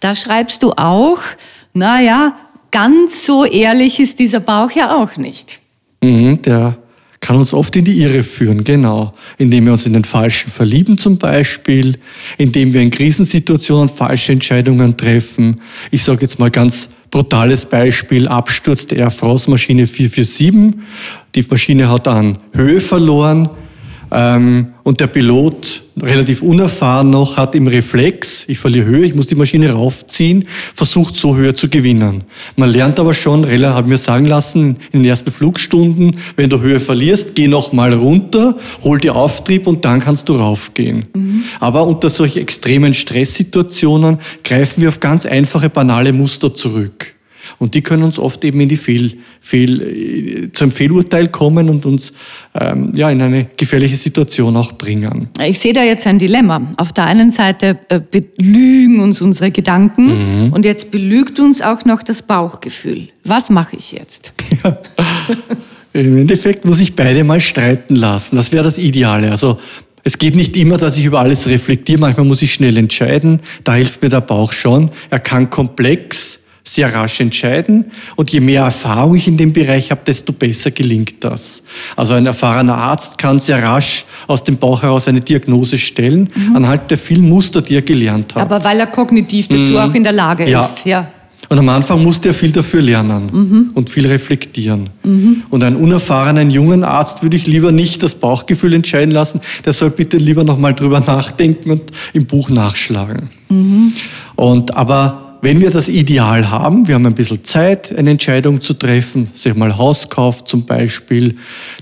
Da 0.00 0.14
schreibst 0.14 0.62
du 0.62 0.72
auch, 0.72 1.18
naja, 1.72 2.36
ganz 2.70 3.26
so 3.26 3.44
ehrlich 3.44 4.00
ist 4.00 4.18
dieser 4.18 4.40
Bauch 4.40 4.70
ja 4.70 4.96
auch 4.96 5.16
nicht. 5.16 5.60
Mhm, 6.02 6.42
der 6.42 6.76
kann 7.20 7.36
uns 7.36 7.52
oft 7.52 7.74
in 7.74 7.84
die 7.84 8.00
Irre 8.00 8.22
führen, 8.22 8.62
genau. 8.62 9.12
Indem 9.38 9.66
wir 9.66 9.72
uns 9.72 9.86
in 9.86 9.92
den 9.92 10.04
Falschen 10.04 10.50
verlieben 10.50 10.98
zum 10.98 11.18
Beispiel, 11.18 11.98
indem 12.36 12.72
wir 12.72 12.80
in 12.80 12.90
Krisensituationen 12.90 13.88
falsche 13.88 14.32
Entscheidungen 14.32 14.96
treffen. 14.96 15.60
Ich 15.90 16.04
sage 16.04 16.22
jetzt 16.22 16.38
mal 16.38 16.50
ganz 16.50 16.90
brutales 17.10 17.66
Beispiel, 17.66 18.28
Absturz 18.28 18.86
der 18.86 18.98
Air 18.98 19.10
France 19.10 19.50
Maschine 19.50 19.86
447. 19.86 20.80
Die 21.34 21.44
Maschine 21.48 21.90
hat 21.90 22.08
an 22.08 22.38
Höhe 22.54 22.80
verloren. 22.80 23.50
Ähm, 24.10 24.68
und 24.84 25.00
der 25.00 25.06
Pilot, 25.06 25.82
relativ 26.00 26.42
unerfahren 26.42 27.10
noch, 27.10 27.36
hat 27.36 27.54
im 27.54 27.66
Reflex, 27.66 28.44
ich 28.48 28.58
verliere 28.58 28.86
Höhe, 28.86 29.04
ich 29.04 29.14
muss 29.14 29.26
die 29.26 29.34
Maschine 29.34 29.70
raufziehen, 29.70 30.44
versucht 30.74 31.16
so 31.16 31.36
Höhe 31.36 31.52
zu 31.54 31.68
gewinnen. 31.68 32.24
Man 32.56 32.70
lernt 32.70 32.98
aber 32.98 33.12
schon, 33.12 33.44
relativ, 33.44 33.74
haben 33.74 33.90
wir 33.90 33.98
sagen 33.98 34.24
lassen, 34.24 34.76
in 34.92 35.02
den 35.02 35.04
ersten 35.04 35.30
Flugstunden, 35.30 36.16
wenn 36.36 36.48
du 36.48 36.60
Höhe 36.60 36.80
verlierst, 36.80 37.34
geh 37.34 37.48
noch 37.48 37.72
mal 37.72 37.92
runter, 37.92 38.56
hol 38.82 38.98
dir 38.98 39.14
Auftrieb 39.14 39.66
und 39.66 39.84
dann 39.84 40.00
kannst 40.00 40.28
du 40.28 40.34
raufgehen. 40.34 41.06
Aber 41.60 41.86
unter 41.86 42.08
solchen 42.08 42.40
extremen 42.40 42.94
Stresssituationen 42.94 44.18
greifen 44.42 44.80
wir 44.80 44.88
auf 44.88 45.00
ganz 45.00 45.26
einfache, 45.26 45.68
banale 45.68 46.12
Muster 46.12 46.54
zurück. 46.54 47.17
Und 47.58 47.74
die 47.74 47.82
können 47.82 48.04
uns 48.04 48.18
oft 48.18 48.44
eben 48.44 48.60
in 48.60 48.68
die 48.68 48.76
Fehl, 48.76 49.14
Fehl, 49.40 49.82
äh, 49.82 50.52
zum 50.52 50.70
Fehlurteil 50.70 51.28
kommen 51.28 51.68
und 51.68 51.86
uns 51.86 52.12
ähm, 52.54 52.92
ja, 52.94 53.10
in 53.10 53.20
eine 53.20 53.48
gefährliche 53.56 53.96
Situation 53.96 54.56
auch 54.56 54.72
bringen. 54.72 55.28
Ich 55.44 55.58
sehe 55.58 55.72
da 55.72 55.82
jetzt 55.82 56.06
ein 56.06 56.18
Dilemma. 56.18 56.60
Auf 56.76 56.92
der 56.92 57.06
einen 57.06 57.32
Seite 57.32 57.78
äh, 57.88 58.00
belügen 58.00 59.00
uns 59.00 59.20
unsere 59.20 59.50
Gedanken 59.50 60.46
mhm. 60.46 60.52
und 60.52 60.64
jetzt 60.64 60.90
belügt 60.90 61.40
uns 61.40 61.60
auch 61.60 61.84
noch 61.84 62.02
das 62.02 62.22
Bauchgefühl. 62.22 63.08
Was 63.24 63.50
mache 63.50 63.76
ich 63.76 63.92
jetzt? 63.92 64.32
Ja. 64.64 64.76
Im 65.92 66.18
Endeffekt 66.18 66.64
muss 66.64 66.80
ich 66.80 66.94
beide 66.94 67.22
mal 67.22 67.40
streiten 67.40 67.96
lassen. 67.96 68.36
Das 68.36 68.52
wäre 68.52 68.64
das 68.64 68.76
Ideale. 68.78 69.30
Also 69.30 69.58
es 70.04 70.18
geht 70.18 70.36
nicht 70.36 70.56
immer, 70.56 70.76
dass 70.76 70.96
ich 70.96 71.04
über 71.04 71.20
alles 71.20 71.48
reflektiere. 71.48 71.98
Manchmal 71.98 72.26
muss 72.26 72.42
ich 72.42 72.52
schnell 72.52 72.76
entscheiden. 72.76 73.40
Da 73.64 73.74
hilft 73.74 74.02
mir 74.02 74.08
der 74.08 74.20
Bauch 74.20 74.52
schon. 74.52 74.90
Er 75.10 75.20
kann 75.20 75.50
komplex, 75.50 76.40
sehr 76.68 76.94
rasch 76.94 77.20
entscheiden. 77.20 77.86
Und 78.16 78.30
je 78.30 78.40
mehr 78.40 78.62
Erfahrung 78.62 79.16
ich 79.16 79.26
in 79.26 79.36
dem 79.36 79.52
Bereich 79.52 79.90
habe, 79.90 80.02
desto 80.06 80.32
besser 80.32 80.70
gelingt 80.70 81.24
das. 81.24 81.62
Also 81.96 82.14
ein 82.14 82.26
erfahrener 82.26 82.76
Arzt 82.76 83.18
kann 83.18 83.40
sehr 83.40 83.62
rasch 83.62 84.04
aus 84.26 84.44
dem 84.44 84.58
Bauch 84.58 84.82
heraus 84.82 85.08
eine 85.08 85.20
Diagnose 85.20 85.78
stellen, 85.78 86.28
mhm. 86.34 86.56
anhand 86.56 86.90
der 86.90 86.98
vielen 86.98 87.28
Muster, 87.28 87.62
die 87.62 87.74
er 87.74 87.82
gelernt 87.82 88.34
hat. 88.34 88.42
Aber 88.42 88.62
weil 88.64 88.78
er 88.80 88.86
kognitiv 88.86 89.48
dazu 89.48 89.72
mhm. 89.72 89.76
auch 89.78 89.94
in 89.94 90.04
der 90.04 90.12
Lage 90.12 90.44
ist. 90.44 90.84
Ja. 90.84 91.00
ja. 91.00 91.08
Und 91.48 91.58
am 91.58 91.68
Anfang 91.70 92.02
musste 92.02 92.28
er 92.28 92.34
viel 92.34 92.52
dafür 92.52 92.82
lernen 92.82 93.30
mhm. 93.32 93.70
und 93.72 93.88
viel 93.88 94.06
reflektieren. 94.06 94.90
Mhm. 95.02 95.44
Und 95.48 95.62
einen 95.62 95.76
unerfahrenen 95.76 96.50
jungen 96.50 96.84
Arzt 96.84 97.22
würde 97.22 97.36
ich 97.36 97.46
lieber 97.46 97.72
nicht 97.72 98.02
das 98.02 98.16
Bauchgefühl 98.16 98.74
entscheiden 98.74 99.12
lassen. 99.12 99.40
Der 99.64 99.72
soll 99.72 99.88
bitte 99.90 100.18
lieber 100.18 100.44
nochmal 100.44 100.74
drüber 100.74 101.00
nachdenken 101.00 101.70
und 101.70 101.90
im 102.12 102.26
Buch 102.26 102.50
nachschlagen. 102.50 103.30
Mhm. 103.48 103.94
Und 104.36 104.76
aber 104.76 105.27
wenn 105.40 105.60
wir 105.60 105.70
das 105.70 105.88
Ideal 105.88 106.50
haben, 106.50 106.88
wir 106.88 106.96
haben 106.96 107.06
ein 107.06 107.14
bisschen 107.14 107.44
Zeit, 107.44 107.96
eine 107.96 108.10
Entscheidung 108.10 108.60
zu 108.60 108.74
treffen, 108.74 109.30
sich 109.34 109.54
mal 109.54 109.76
Hauskauf 109.76 110.44
zum 110.44 110.64
Beispiel, 110.64 111.36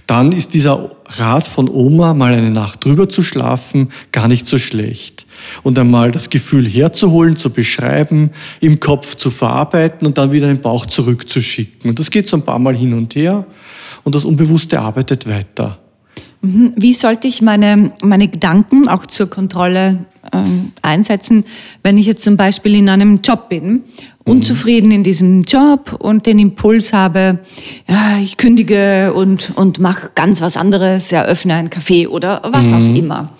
dann 0.06 0.32
ist 0.32 0.54
dieser 0.54 0.90
Rat 1.06 1.46
von 1.46 1.68
Oma, 1.68 2.12
mal 2.14 2.34
eine 2.34 2.50
Nacht 2.50 2.84
drüber 2.84 3.08
zu 3.08 3.22
schlafen, 3.22 3.88
gar 4.12 4.28
nicht 4.28 4.46
so 4.46 4.58
schlecht. 4.58 5.26
Und 5.62 5.78
einmal 5.78 6.10
das 6.10 6.28
Gefühl 6.30 6.66
herzuholen, 6.66 7.36
zu 7.36 7.50
beschreiben, 7.50 8.30
im 8.60 8.80
Kopf 8.80 9.14
zu 9.14 9.30
verarbeiten 9.30 10.06
und 10.06 10.18
dann 10.18 10.32
wieder 10.32 10.48
den 10.48 10.60
Bauch 10.60 10.86
zurückzuschicken. 10.86 11.90
Und 11.90 11.98
das 11.98 12.10
geht 12.10 12.28
so 12.28 12.36
ein 12.36 12.42
paar 12.42 12.58
Mal 12.58 12.76
hin 12.76 12.92
und 12.92 13.14
her 13.14 13.46
und 14.04 14.14
das 14.14 14.24
Unbewusste 14.24 14.80
arbeitet 14.80 15.26
weiter. 15.26 15.78
Mhm. 16.42 16.74
Wie 16.76 16.92
sollte 16.92 17.28
ich 17.28 17.42
meine, 17.42 17.92
meine 18.02 18.28
Gedanken 18.28 18.88
auch 18.88 19.06
zur 19.06 19.28
Kontrolle 19.28 19.98
ähm, 20.44 20.72
einsetzen, 20.82 21.44
wenn 21.82 21.96
ich 21.98 22.06
jetzt 22.06 22.24
zum 22.24 22.36
Beispiel 22.36 22.74
in 22.74 22.88
einem 22.88 23.20
Job 23.22 23.48
bin, 23.48 23.84
unzufrieden 24.24 24.90
in 24.90 25.02
diesem 25.02 25.42
Job 25.42 25.96
und 25.98 26.26
den 26.26 26.38
Impuls 26.38 26.92
habe, 26.92 27.38
ja, 27.88 28.18
ich 28.18 28.36
kündige 28.36 29.14
und, 29.14 29.52
und 29.54 29.78
mache 29.78 30.10
ganz 30.14 30.40
was 30.40 30.56
anderes, 30.56 31.12
eröffne 31.12 31.54
ein 31.54 31.70
Café 31.70 32.08
oder 32.08 32.42
was 32.44 32.66
mhm. 32.66 32.74
auch 32.74 32.98
immer. 32.98 33.32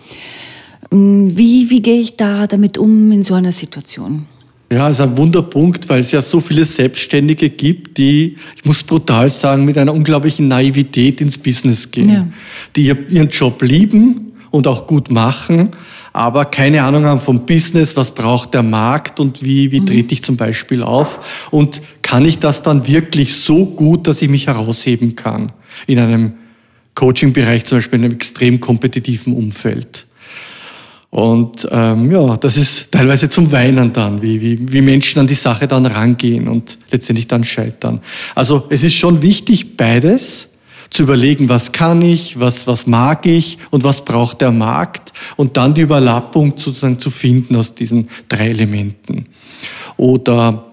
Ähm, 0.93 1.37
wie, 1.37 1.71
wie 1.71 1.83
gehe 1.83 2.01
ich 2.01 2.17
da 2.17 2.47
damit 2.47 2.79
um 2.79 3.11
in 3.13 3.23
so 3.23 3.35
einer 3.35 3.53
Situation? 3.53 4.27
Ja, 4.71 4.89
ist 4.89 5.01
ein 5.01 5.17
Wunderpunkt, 5.17 5.89
weil 5.89 6.01
es 6.01 6.11
ja 6.11 6.21
so 6.21 6.41
viele 6.41 6.65
Selbstständige 6.65 7.51
gibt, 7.51 7.99
die, 7.99 8.37
ich 8.57 8.65
muss 8.65 8.83
brutal 8.83 9.29
sagen, 9.29 9.65
mit 9.65 9.79
einer 9.79 9.95
unglaublichen 9.95 10.49
Naivität 10.49 11.21
ins 11.21 11.39
Business 11.39 11.89
gehen, 11.91 12.11
ja. 12.11 12.27
die 12.75 12.93
ihren 13.11 13.29
Job 13.29 13.63
lieben 13.63 14.33
und 14.51 14.67
auch 14.67 14.89
gut 14.89 15.09
machen, 15.09 15.71
aber 16.17 16.47
keine 16.47 16.83
Ahnung 16.83 17.05
haben 17.05 17.21
vom 17.21 17.45
Business, 17.45 17.97
was 17.97 18.15
braucht 18.15 18.55
der 18.55 18.63
Markt 18.63 19.21
und 19.21 19.43
wie, 19.45 19.71
wie 19.71 19.81
mhm. 19.81 19.87
trete 19.87 20.15
ich 20.15 20.23
zum 20.23 20.37
Beispiel 20.37 20.83
auf 20.83 21.49
und 21.51 21.83
kann 22.03 22.25
ich 22.25 22.39
das 22.39 22.63
dann 22.63 22.87
wirklich 22.87 23.37
so 23.37 23.67
gut, 23.67 24.07
dass 24.07 24.23
ich 24.23 24.29
mich 24.29 24.47
herausheben 24.47 25.15
kann 25.15 25.53
in 25.87 25.99
einem 25.99 26.33
Coaching-Bereich, 26.95 27.67
zum 27.67 27.79
Beispiel 27.79 27.99
in 27.99 28.05
einem 28.07 28.15
extrem 28.15 28.61
kompetitiven 28.61 29.35
Umfeld. 29.35 30.07
Und 31.11 31.69
ähm, 31.71 32.11
ja, 32.11 32.37
das 32.37 32.57
ist 32.57 32.93
teilweise 32.93 33.29
zum 33.29 33.53
Weinen 33.53 33.93
dann, 33.93 34.23
wie, 34.23 34.41
wie, 34.41 34.73
wie 34.73 34.81
Menschen 34.81 35.21
an 35.21 35.27
die 35.27 35.35
Sache 35.35 35.69
dann 35.69 35.87
rangehen 35.87 36.49
und 36.49 36.79
letztendlich 36.91 37.29
dann 37.29 37.45
scheitern. 37.45 38.01
Also 38.35 38.67
es 38.71 38.85
ist 38.85 38.95
schon 38.95 39.23
wichtig, 39.23 39.77
beides 39.77 40.49
zu 40.91 41.03
überlegen, 41.03 41.49
was 41.49 41.73
kann 41.73 42.03
ich, 42.03 42.39
was, 42.39 42.67
was 42.67 42.87
mag 42.87 43.27
ich 43.27 43.59
und 43.71 43.85
was 43.85 44.05
braucht 44.05 44.41
der 44.41 44.53
Markt 44.53 45.13
und 45.37 45.57
dann 45.57 45.75
die 45.75 45.83
Überlappung 45.83 46.55
sozusagen 46.57 46.99
zu 46.99 47.11
finden 47.11 47.57
aus 47.57 47.75
diesen 47.75 48.09
drei 48.29 48.49
Elementen. 48.49 49.27
Oder 49.97 50.67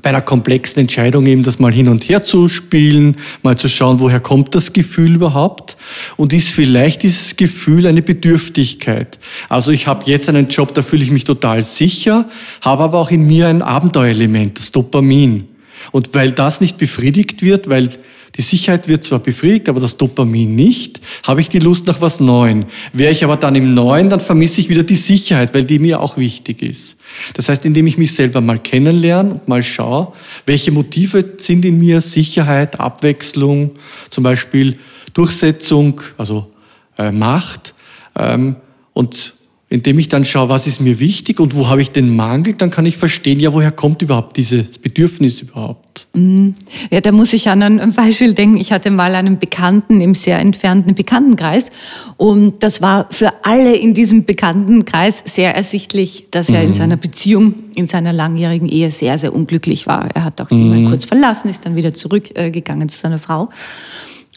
bei 0.00 0.08
einer 0.08 0.22
komplexen 0.22 0.80
Entscheidung 0.80 1.26
eben 1.26 1.42
das 1.42 1.58
mal 1.58 1.72
hin 1.72 1.88
und 1.88 2.08
her 2.08 2.22
zu 2.22 2.48
spielen, 2.48 3.16
mal 3.42 3.58
zu 3.58 3.68
schauen, 3.68 4.00
woher 4.00 4.20
kommt 4.20 4.54
das 4.54 4.72
Gefühl 4.72 5.16
überhaupt 5.16 5.76
und 6.16 6.32
ist 6.32 6.48
vielleicht 6.48 7.02
dieses 7.02 7.36
Gefühl 7.36 7.86
eine 7.86 8.00
Bedürftigkeit. 8.00 9.18
Also 9.50 9.70
ich 9.70 9.86
habe 9.86 10.10
jetzt 10.10 10.28
einen 10.28 10.48
Job, 10.48 10.72
da 10.72 10.82
fühle 10.82 11.02
ich 11.02 11.10
mich 11.10 11.24
total 11.24 11.62
sicher, 11.62 12.26
habe 12.62 12.84
aber 12.84 12.98
auch 12.98 13.10
in 13.10 13.26
mir 13.26 13.48
ein 13.48 13.60
Abenteuerelement, 13.60 14.58
das 14.58 14.72
Dopamin. 14.72 15.48
Und 15.90 16.14
weil 16.14 16.32
das 16.32 16.60
nicht 16.60 16.78
befriedigt 16.78 17.42
wird, 17.42 17.68
weil 17.68 17.88
die 18.36 18.42
Sicherheit 18.42 18.88
wird 18.88 19.04
zwar 19.04 19.18
befriedigt, 19.18 19.68
aber 19.68 19.80
das 19.80 19.98
Dopamin 19.98 20.54
nicht. 20.54 21.00
Habe 21.22 21.42
ich 21.42 21.50
die 21.50 21.58
Lust 21.58 21.86
nach 21.86 22.00
was 22.00 22.18
Neuem. 22.18 22.64
Wäre 22.92 23.12
ich 23.12 23.24
aber 23.24 23.36
dann 23.36 23.54
im 23.54 23.74
Neuen, 23.74 24.08
dann 24.08 24.20
vermisse 24.20 24.62
ich 24.62 24.70
wieder 24.70 24.84
die 24.84 24.96
Sicherheit, 24.96 25.52
weil 25.52 25.64
die 25.64 25.78
mir 25.78 26.00
auch 26.00 26.16
wichtig 26.16 26.62
ist. 26.62 26.96
Das 27.34 27.48
heißt, 27.50 27.66
indem 27.66 27.86
ich 27.86 27.98
mich 27.98 28.14
selber 28.14 28.40
mal 28.40 28.58
kennenlerne 28.58 29.34
und 29.34 29.48
mal 29.48 29.62
schaue, 29.62 30.14
welche 30.46 30.72
Motive 30.72 31.34
sind 31.36 31.64
in 31.64 31.78
mir 31.78 32.00
Sicherheit, 32.00 32.80
Abwechslung, 32.80 33.72
zum 34.08 34.24
Beispiel 34.24 34.78
Durchsetzung, 35.12 36.00
also 36.16 36.50
äh, 36.96 37.12
Macht 37.12 37.74
ähm, 38.18 38.56
und 38.94 39.34
indem 39.72 39.98
ich 39.98 40.10
dann 40.10 40.26
schaue, 40.26 40.50
was 40.50 40.66
ist 40.66 40.82
mir 40.82 41.00
wichtig 41.00 41.40
und 41.40 41.56
wo 41.56 41.70
habe 41.70 41.80
ich 41.80 41.90
den 41.92 42.14
Mangel, 42.14 42.52
dann 42.52 42.70
kann 42.70 42.84
ich 42.84 42.98
verstehen, 42.98 43.40
ja, 43.40 43.54
woher 43.54 43.72
kommt 43.72 44.02
überhaupt 44.02 44.36
dieses 44.36 44.76
Bedürfnis 44.76 45.40
überhaupt. 45.40 46.08
Mhm. 46.12 46.54
Ja, 46.90 47.00
da 47.00 47.10
muss 47.10 47.32
ich 47.32 47.48
an 47.48 47.62
ein 47.62 47.92
Beispiel 47.94 48.34
denken. 48.34 48.58
Ich 48.58 48.70
hatte 48.70 48.90
mal 48.90 49.14
einen 49.14 49.38
Bekannten 49.38 50.02
im 50.02 50.14
sehr 50.14 50.38
entfernten 50.40 50.94
Bekanntenkreis 50.94 51.70
und 52.18 52.62
das 52.62 52.82
war 52.82 53.06
für 53.10 53.32
alle 53.44 53.74
in 53.74 53.94
diesem 53.94 54.26
Bekanntenkreis 54.26 55.22
sehr 55.24 55.56
ersichtlich, 55.56 56.26
dass 56.30 56.50
er 56.50 56.60
mhm. 56.60 56.66
in 56.66 56.72
seiner 56.74 56.96
Beziehung, 56.98 57.54
in 57.74 57.86
seiner 57.86 58.12
langjährigen 58.12 58.68
Ehe 58.68 58.90
sehr, 58.90 59.16
sehr 59.16 59.34
unglücklich 59.34 59.86
war. 59.86 60.10
Er 60.14 60.24
hat 60.24 60.38
auch 60.42 60.48
die 60.48 60.56
mhm. 60.56 60.82
mal 60.82 60.90
kurz 60.90 61.06
verlassen, 61.06 61.48
ist 61.48 61.64
dann 61.64 61.76
wieder 61.76 61.94
zurückgegangen 61.94 62.90
zu 62.90 62.98
seiner 62.98 63.18
Frau 63.18 63.48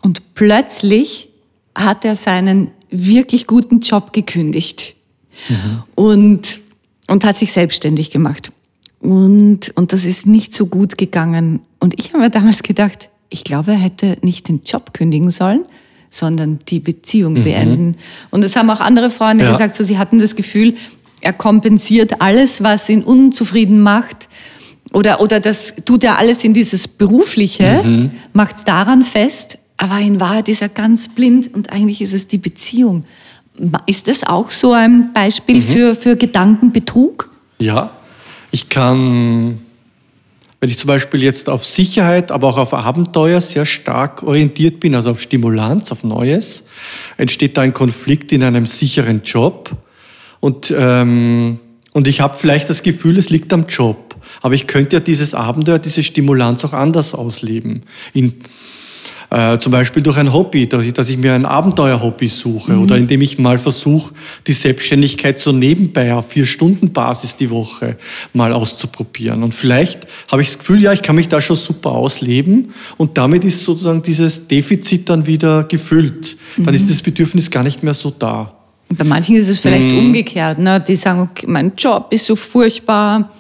und 0.02 0.34
plötzlich 0.34 1.28
hat 1.78 2.06
er 2.06 2.16
seinen 2.16 2.72
wirklich 2.90 3.48
guten 3.48 3.82
Job 3.82 4.14
gekündigt 4.14 4.95
mhm. 5.50 5.84
und, 5.96 6.60
und 7.08 7.24
hat 7.24 7.38
sich 7.38 7.52
selbstständig 7.52 8.12
gemacht. 8.12 8.52
Und, 9.00 9.72
und 9.76 9.94
das 9.94 10.06
ist 10.06 10.26
nicht 10.26 10.54
so 10.54 10.66
gut 10.66 10.98
gegangen. 10.98 11.60
Und 11.80 12.00
ich 12.00 12.14
habe 12.14 12.24
mir 12.24 12.30
damals 12.30 12.64
gedacht, 12.64 13.10
ich 13.30 13.44
glaube, 13.44 13.72
er 13.72 13.78
hätte 13.78 14.18
nicht 14.22 14.48
den 14.48 14.62
Job 14.64 14.94
kündigen 14.94 15.30
sollen, 15.30 15.66
sondern 16.10 16.60
die 16.68 16.80
Beziehung 16.80 17.34
mhm. 17.34 17.44
beenden. 17.44 17.98
Und 18.32 18.44
das 18.44 18.56
haben 18.56 18.70
auch 18.70 18.80
andere 18.80 19.10
Freunde 19.10 19.46
ja. 19.46 19.52
gesagt, 19.52 19.76
so 19.76 19.84
sie 19.84 19.98
hatten 19.98 20.20
das 20.20 20.36
Gefühl, 20.36 20.76
er 21.22 21.34
kompensiert 21.34 22.22
alles, 22.22 22.64
was 22.64 22.88
ihn 22.90 23.04
unzufrieden 23.04 23.82
macht. 23.82 24.30
Oder, 24.94 25.22
oder 25.22 25.40
das 25.40 25.74
tut 25.84 26.04
er 26.04 26.18
alles 26.18 26.44
in 26.44 26.54
dieses 26.54 26.88
Berufliche, 26.88 27.82
mhm. 27.84 28.12
macht 28.34 28.58
es 28.58 28.64
daran 28.64 29.04
fest, 29.04 29.58
aber 29.78 30.00
in 30.00 30.20
Wahrheit 30.20 30.48
ist 30.48 30.62
er 30.62 30.70
ganz 30.70 31.10
blind 31.10 31.54
und 31.54 31.72
eigentlich 31.72 32.02
ist 32.02 32.14
es 32.14 32.28
die 32.28 32.38
Beziehung. 32.38 33.04
Ist 33.86 34.08
das 34.08 34.24
auch 34.24 34.52
so 34.52 34.74
ein 34.74 35.14
Beispiel 35.14 35.58
mhm. 35.58 35.62
für, 35.62 35.96
für 35.96 36.16
Gedankenbetrug? 36.16 37.30
Ja, 37.60 37.92
ich 38.52 38.70
kann, 38.70 39.60
wenn 40.60 40.70
ich 40.70 40.78
zum 40.78 40.88
Beispiel 40.88 41.24
jetzt 41.24 41.50
auf 41.50 41.66
Sicherheit, 41.66 42.32
aber 42.32 42.48
auch 42.48 42.58
auf 42.58 42.74
Abenteuer 42.74 43.40
sehr 43.40 43.66
stark 43.66 44.24
orientiert 44.24 44.80
bin, 44.80 44.96
also 44.96 45.12
auf 45.12 45.22
Stimulanz, 45.22 45.92
auf 45.92 46.04
Neues, 46.04 46.66
entsteht 47.18 47.58
da 47.58 47.62
ein 47.62 47.74
Konflikt 47.74 48.32
in 48.32 48.44
einem 48.44 48.66
sicheren 48.66 49.22
Job. 49.24 49.72
Und, 50.42 50.74
ähm, 50.78 51.60
und 51.94 52.08
ich 52.08 52.20
habe 52.22 52.38
vielleicht 52.38 52.70
das 52.70 52.84
Gefühl, 52.84 53.18
es 53.18 53.30
liegt 53.30 53.54
am 53.54 53.68
Job. 53.68 54.16
Aber 54.42 54.54
ich 54.54 54.68
könnte 54.68 54.98
ja 54.98 55.00
dieses 55.00 55.34
Abenteuer, 55.34 55.80
diese 55.80 56.04
Stimulanz 56.04 56.66
auch 56.66 56.74
anders 56.74 57.16
ausleben. 57.16 57.84
In, 58.14 58.34
äh, 59.36 59.60
zum 59.60 59.74
Beispiel 59.74 60.02
durch 60.02 60.18
ein 60.18 60.32
Hobby, 60.32 60.66
dass 60.66 60.86
ich, 60.86 60.94
dass 60.94 61.10
ich 61.10 61.18
mir 61.18 61.34
ein 61.34 61.46
Abenteuerhobby 61.46 62.30
suche 62.30 62.72
mhm. 62.72 62.84
oder 62.84 62.98
indem 62.98 63.20
ich 63.20 63.38
mal 63.38 63.58
versuche, 63.58 64.14
die 64.48 64.54
Selbstständigkeit 64.54 65.40
so 65.40 65.52
nebenbei 65.52 66.14
auf 66.14 66.30
vier 66.30 66.46
Stunden 66.46 66.94
Basis 66.94 67.36
die 67.36 67.50
Woche 67.50 67.98
mal 68.32 68.54
auszuprobieren. 68.54 69.44
Und 69.44 69.54
vielleicht 69.54 70.08
habe 70.32 70.42
ich 70.42 70.48
das 70.48 70.60
Gefühl, 70.60 70.82
ja, 70.82 70.94
ich 70.94 71.02
kann 71.02 71.18
mich 71.18 71.28
da 71.28 71.42
schon 71.42 71.58
super 71.58 71.92
ausleben 71.92 72.74
und 72.96 73.18
damit 73.18 73.44
ist 73.44 73.66
sozusagen 73.66 74.02
dieses 74.02 74.48
Defizit 74.48 75.10
dann 75.10 75.28
wieder 75.28 75.66
gefüllt. 75.66 76.38
Dann 76.56 76.68
mhm. 76.68 76.74
ist 76.74 76.90
das 76.90 77.02
Bedürfnis 77.02 77.52
gar 77.52 77.64
nicht 77.64 77.84
mehr 77.84 77.94
so 77.94 78.12
da. 78.18 78.54
Bei 78.88 79.04
manchen 79.04 79.36
ist 79.36 79.50
es 79.50 79.60
vielleicht 79.60 79.92
mhm. 79.92 79.98
umgekehrt. 79.98 80.60
Ne? 80.60 80.80
Die 80.80 80.96
sagen, 80.96 81.20
okay, 81.20 81.46
mein 81.50 81.74
Job 81.76 82.08
ist 82.12 82.26
so 82.26 82.38
furchtbar 82.38 83.32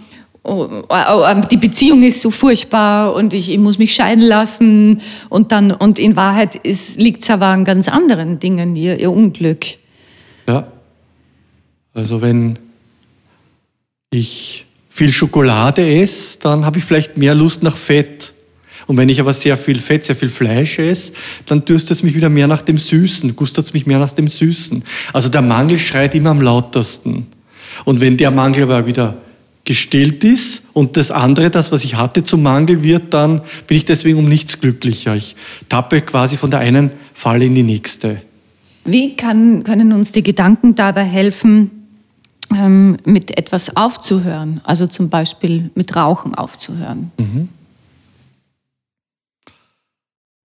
oh, 0.46 0.70
oh, 0.88 0.88
oh, 0.90 1.42
die 1.50 1.58
Beziehung 1.58 2.04
ist 2.04 2.22
so 2.22 2.32
furchtbar 2.32 3.14
und 3.16 3.34
ich, 3.34 3.52
ich 3.52 3.58
muss 3.58 3.78
mich 3.78 3.94
scheiden 3.94 4.24
lassen 4.24 5.02
und 5.30 5.52
dann 5.52 5.72
und 5.72 6.00
in 6.00 6.16
Wahrheit 6.16 6.62
liegt 6.64 7.24
es 7.24 7.30
aber 7.30 7.48
an 7.48 7.66
ganz 7.66 7.88
anderen 7.88 8.40
Dingen 8.40 8.76
ihr, 8.76 9.00
ihr 9.00 9.12
Unglück. 9.12 9.66
Ja. 10.48 10.68
Also 11.94 12.22
wenn 12.22 12.60
ich 14.12 14.66
viel 14.90 15.12
Schokolade 15.12 15.86
esse, 16.02 16.40
dann 16.40 16.66
habe 16.66 16.80
ich 16.80 16.86
vielleicht 16.86 17.18
mehr 17.18 17.36
Lust 17.36 17.64
nach 17.64 17.76
Fett. 17.76 18.34
Und 18.88 18.98
wenn 18.98 19.10
ich 19.10 19.20
aber 19.20 19.34
sehr 19.34 19.58
viel 19.58 19.80
Fett, 19.80 20.06
sehr 20.06 20.16
viel 20.16 20.30
Fleisch 20.30 20.78
esse, 20.78 21.14
dann 21.48 21.66
dürstet 21.66 21.92
es 21.92 22.04
mich 22.04 22.16
wieder 22.16 22.30
mehr 22.30 22.48
nach 22.48 22.62
dem 22.62 22.78
Süßen, 22.78 23.36
gustet 23.36 23.66
es 23.66 23.74
mich 23.74 23.88
mehr 23.88 23.98
nach 23.98 24.12
dem 24.12 24.28
Süßen. 24.28 24.84
Also 25.12 25.30
der 25.30 25.42
Mangel 25.42 25.80
schreit 25.80 26.14
immer 26.14 26.30
am 26.30 26.42
lautesten. 26.42 27.28
Und 27.84 28.00
wenn 28.00 28.16
der 28.16 28.32
Mangel 28.32 28.64
aber 28.64 28.86
wieder 28.86 29.18
gestillt 29.66 30.24
ist 30.24 30.64
und 30.74 30.96
das 30.96 31.12
andere, 31.12 31.50
das, 31.50 31.72
was 31.72 31.84
ich 31.84 31.96
hatte, 31.96 32.24
zum 32.24 32.44
Mangel 32.44 32.84
wird, 32.84 33.14
dann 33.14 33.42
bin 33.68 33.78
ich 33.78 33.86
deswegen 33.86 34.20
um 34.20 34.30
nichts 34.30 34.62
glücklicher. 34.62 35.16
Ich 35.16 35.36
tappe 35.68 36.02
quasi 36.02 36.38
von 36.38 36.52
der 36.52 36.60
einen 36.60 36.92
Falle 37.14 37.46
in 37.46 37.56
die 37.56 37.64
nächste. 37.64 38.22
Wie 38.86 39.16
kann, 39.16 39.64
können 39.64 39.92
uns 39.92 40.12
die 40.12 40.22
Gedanken 40.22 40.76
dabei 40.76 41.04
helfen, 41.04 41.72
ähm, 42.54 42.98
mit 43.06 43.38
etwas 43.38 43.76
aufzuhören? 43.76 44.62
Also 44.64 44.86
zum 44.86 45.10
Beispiel 45.10 45.72
mit 45.74 45.96
Rauchen 45.96 46.36
aufzuhören? 46.36 47.12
Mhm. 47.18 47.50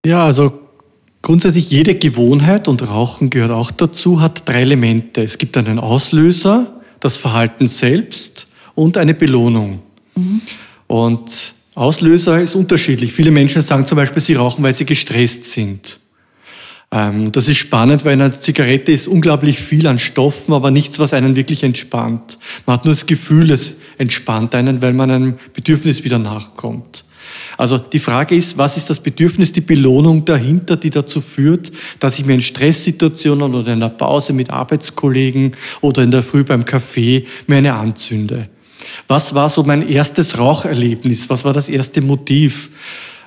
Ja, 0.07 0.25
also 0.25 0.59
grundsätzlich 1.21 1.71
jede 1.71 1.95
Gewohnheit, 1.95 2.69
und 2.69 2.89
Rauchen 2.89 3.29
gehört 3.29 3.51
auch 3.51 3.71
dazu, 3.71 4.23
hat 4.23 4.49
drei 4.49 4.63
Elemente. 4.63 5.23
Es 5.23 5.37
gibt 5.37 5.59
einen 5.59 5.79
Auslöser, 5.79 6.81
das 7.01 7.19
Verhalten 7.19 7.67
selbst 7.67 8.47
und 8.75 8.97
eine 8.97 9.15
Belohnung. 9.15 9.81
Mhm. 10.15 10.41
Und 10.87 11.55
Auslöser 11.75 12.41
ist 12.41 12.55
unterschiedlich. 12.55 13.13
Viele 13.13 13.31
Menschen 13.31 13.63
sagen 13.63 13.87
zum 13.87 13.97
Beispiel, 13.97 14.23
sie 14.23 14.35
rauchen, 14.35 14.63
weil 14.63 14.73
sie 14.73 14.85
gestresst 14.85 15.45
sind. 15.45 16.01
Ähm, 16.93 17.31
das 17.31 17.49
ist 17.49 17.59
spannend, 17.59 18.05
weil 18.05 18.15
in 18.15 18.23
einer 18.23 18.39
Zigarette 18.39 18.91
ist 18.91 19.07
unglaublich 19.07 19.61
viel 19.61 19.87
an 19.87 19.99
Stoffen, 19.99 20.53
aber 20.53 20.71
nichts, 20.71 20.99
was 20.99 21.15
einen 21.15 21.37
wirklich 21.37 21.63
entspannt. 21.63 22.39
Man 22.67 22.77
hat 22.77 22.85
nur 22.85 22.95
das 22.95 23.07
Gefühl, 23.07 23.51
es 23.51 23.75
entspannt 23.99 24.55
einen, 24.55 24.83
weil 24.83 24.93
man 24.93 25.11
einem 25.11 25.35
Bedürfnis 25.55 26.03
wieder 26.03 26.19
nachkommt. 26.19 27.05
Also 27.57 27.79
die 27.79 28.01
Frage 28.01 28.35
ist, 28.35 28.59
was 28.59 28.77
ist 28.77 28.91
das 28.91 29.01
Bedürfnis, 29.01 29.53
die 29.53 29.61
Belohnung 29.61 30.25
dahinter, 30.25 30.77
die 30.77 30.91
dazu 30.91 31.21
führt, 31.21 31.71
dass 32.01 32.19
ich 32.19 32.27
mir 32.27 32.35
in 32.35 32.41
Stresssituationen 32.41 33.55
oder 33.55 33.73
in 33.73 33.81
der 33.81 33.91
Pause 33.91 34.33
mit 34.33 34.51
Arbeitskollegen 34.51 35.53
oder 35.81 36.03
in 36.03 36.11
der 36.11 36.25
Früh 36.25 36.43
beim 36.43 36.65
Kaffee 36.65 37.27
mir 37.47 37.57
eine 37.57 37.75
anzünde? 37.75 38.49
Was 39.09 39.35
war 39.35 39.49
so 39.49 39.63
mein 39.63 39.89
erstes 39.89 40.39
Raucherlebnis? 40.39 41.31
Was 41.31 41.45
war 41.45 41.53
das 41.53 41.69
erste 41.69 42.01
Motiv? 42.01 42.71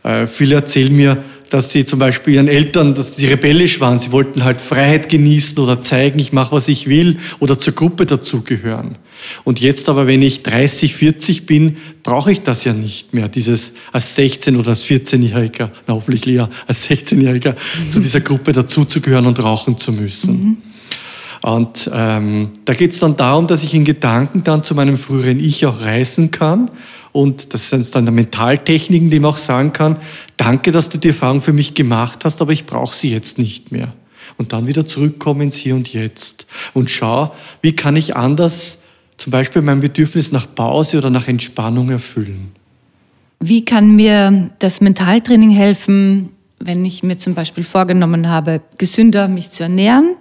Äh, 0.04 0.28
viele 0.28 0.56
erzählen 0.56 0.94
mir, 0.94 1.24
dass 1.50 1.72
sie 1.72 1.86
zum 1.86 2.00
Beispiel 2.00 2.34
ihren 2.34 2.48
Eltern, 2.48 2.96
dass 2.96 3.16
sie 3.16 3.28
rebellisch 3.28 3.80
waren. 3.80 4.00
Sie 4.00 4.12
wollten 4.12 4.44
halt 4.44 4.60
Freiheit 4.60 5.08
genießen 5.08 5.60
oder 5.60 5.84
zeigen, 5.84 6.18
ich 6.18 6.34
mache, 6.34 6.52
was 6.52 6.68
ich 6.68 6.88
will 6.88 7.18
oder 7.40 7.60
zur 7.60 7.74
Gruppe 7.74 8.08
dazugehören. 8.08 8.96
Und 9.44 9.60
jetzt 9.60 9.88
aber, 9.88 10.08
wenn 10.08 10.24
ich 10.24 10.42
30, 10.42 10.96
40 10.96 11.46
bin, 11.46 11.78
brauche 12.02 12.32
ich 12.32 12.42
das 12.42 12.64
ja 12.64 12.74
nicht 12.74 13.14
mehr, 13.14 13.30
dieses 13.30 13.74
als 13.92 14.16
16 14.16 14.56
oder 14.56 14.70
als 14.70 14.84
14-Jähriger, 14.86 15.70
hoffentlich 15.88 16.26
eher 16.26 16.50
als 16.66 16.90
16-Jähriger, 16.90 17.52
mhm. 17.52 17.92
zu 17.92 18.00
dieser 18.00 18.22
Gruppe 18.22 18.52
dazuzugehören 18.52 19.28
und 19.28 19.42
rauchen 19.42 19.78
zu 19.78 19.92
müssen. 19.92 20.44
Mhm. 20.44 20.58
Und 21.44 21.92
ähm, 21.94 22.52
da 22.64 22.74
geht 22.74 22.94
es 22.94 23.00
dann 23.00 23.18
darum, 23.18 23.48
dass 23.48 23.64
ich 23.64 23.74
in 23.74 23.84
Gedanken 23.84 24.46
dann 24.46 24.64
zu 24.64 24.76
meinem 24.76 24.98
früheren 24.98 25.42
Ich 25.42 25.66
auch 25.66 25.82
reisen 25.82 26.32
kann 26.32 26.72
und 27.12 27.54
das 27.54 27.70
sind 27.70 27.94
dann 27.94 28.06
Mentaltechniken, 28.06 29.10
die 29.10 29.20
man 29.20 29.32
auch 29.32 29.38
sagen 29.38 29.74
kann, 29.74 29.98
danke, 30.38 30.72
dass 30.72 30.90
du 30.90 30.98
die 30.98 31.10
Erfahrung 31.10 31.42
für 31.42 31.52
mich 31.52 31.74
gemacht 31.74 32.24
hast, 32.24 32.42
aber 32.42 32.54
ich 32.54 32.66
brauche 32.66 32.96
sie 32.96 33.12
jetzt 33.12 33.38
nicht 33.40 33.74
mehr. 33.74 33.94
Und 34.38 34.54
dann 34.54 34.68
wieder 34.68 34.86
zurückkommen 34.86 35.42
ins 35.42 35.56
Hier 35.56 35.76
und 35.76 35.92
Jetzt 35.92 36.48
und 36.74 36.90
schau, 36.90 37.36
wie 37.62 37.76
kann 37.76 37.98
ich 37.98 38.16
anders 38.16 38.80
zum 39.18 39.32
Beispiel 39.32 39.62
mein 39.62 39.82
Bedürfnis 39.82 40.32
nach 40.32 40.48
Pause 40.56 40.98
oder 40.98 41.10
nach 41.10 41.28
Entspannung 41.28 41.90
erfüllen. 41.90 42.52
Wie 43.42 43.66
kann 43.66 43.98
mir 43.98 44.50
das 44.60 44.80
Mentaltraining 44.80 45.52
helfen, 45.52 46.30
wenn 46.60 46.86
ich 46.86 47.04
mir 47.04 47.18
zum 47.18 47.36
Beispiel 47.36 47.66
vorgenommen 47.66 48.30
habe, 48.30 48.62
gesünder 48.78 49.28
mich 49.28 49.50
zu 49.50 49.64
ernähren 49.64 50.16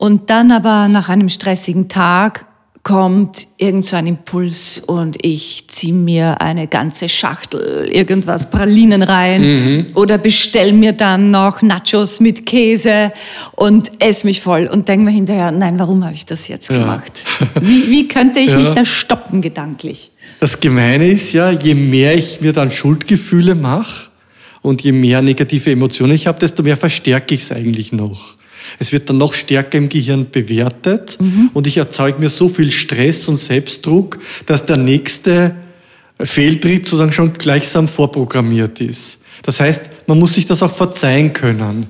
und 0.00 0.30
dann 0.30 0.50
aber 0.50 0.88
nach 0.88 1.10
einem 1.10 1.28
stressigen 1.28 1.88
Tag 1.88 2.46
kommt 2.82 3.48
irgend 3.58 3.84
so 3.84 3.96
ein 3.96 4.06
Impuls 4.06 4.82
und 4.86 5.18
ich 5.20 5.66
ziehe 5.68 5.92
mir 5.92 6.40
eine 6.40 6.68
ganze 6.68 7.10
Schachtel 7.10 7.86
irgendwas 7.92 8.48
Pralinen 8.50 9.02
rein 9.02 9.42
mhm. 9.42 9.86
oder 9.96 10.16
bestell 10.16 10.72
mir 10.72 10.92
dann 10.92 11.30
noch 11.30 11.60
Nachos 11.60 12.18
mit 12.18 12.46
Käse 12.46 13.12
und 13.56 13.92
esse 13.98 14.26
mich 14.26 14.40
voll 14.40 14.70
und 14.72 14.88
denke 14.88 15.04
mir 15.04 15.10
hinterher, 15.10 15.50
nein, 15.50 15.78
warum 15.78 16.02
habe 16.02 16.14
ich 16.14 16.24
das 16.24 16.48
jetzt 16.48 16.68
gemacht? 16.68 17.22
Ja. 17.38 17.60
Wie, 17.60 17.90
wie 17.90 18.08
könnte 18.08 18.40
ich 18.40 18.50
ja. 18.52 18.56
mich 18.58 18.70
da 18.70 18.86
stoppen 18.86 19.42
gedanklich? 19.42 20.12
Das 20.40 20.58
Gemeine 20.60 21.08
ist 21.08 21.34
ja, 21.34 21.50
je 21.50 21.74
mehr 21.74 22.16
ich 22.16 22.40
mir 22.40 22.54
dann 22.54 22.70
Schuldgefühle 22.70 23.54
mache 23.54 24.08
und 24.62 24.80
je 24.80 24.92
mehr 24.92 25.20
negative 25.20 25.70
Emotionen 25.70 26.14
ich 26.14 26.26
habe, 26.26 26.38
desto 26.38 26.62
mehr 26.62 26.78
verstärke 26.78 27.34
ich 27.34 27.42
es 27.42 27.52
eigentlich 27.52 27.92
noch. 27.92 28.39
Es 28.78 28.92
wird 28.92 29.08
dann 29.08 29.18
noch 29.18 29.34
stärker 29.34 29.78
im 29.78 29.88
Gehirn 29.88 30.26
bewertet 30.30 31.18
mhm. 31.20 31.50
und 31.52 31.66
ich 31.66 31.76
erzeuge 31.76 32.20
mir 32.20 32.30
so 32.30 32.48
viel 32.48 32.70
Stress 32.70 33.28
und 33.28 33.36
Selbstdruck, 33.36 34.18
dass 34.46 34.66
der 34.66 34.76
nächste 34.76 35.54
Fehltritt 36.18 36.86
sozusagen 36.86 37.12
schon 37.12 37.32
gleichsam 37.34 37.88
vorprogrammiert 37.88 38.80
ist. 38.80 39.20
Das 39.42 39.60
heißt, 39.60 39.84
man 40.06 40.18
muss 40.18 40.34
sich 40.34 40.46
das 40.46 40.62
auch 40.62 40.72
verzeihen 40.72 41.32
können. 41.32 41.86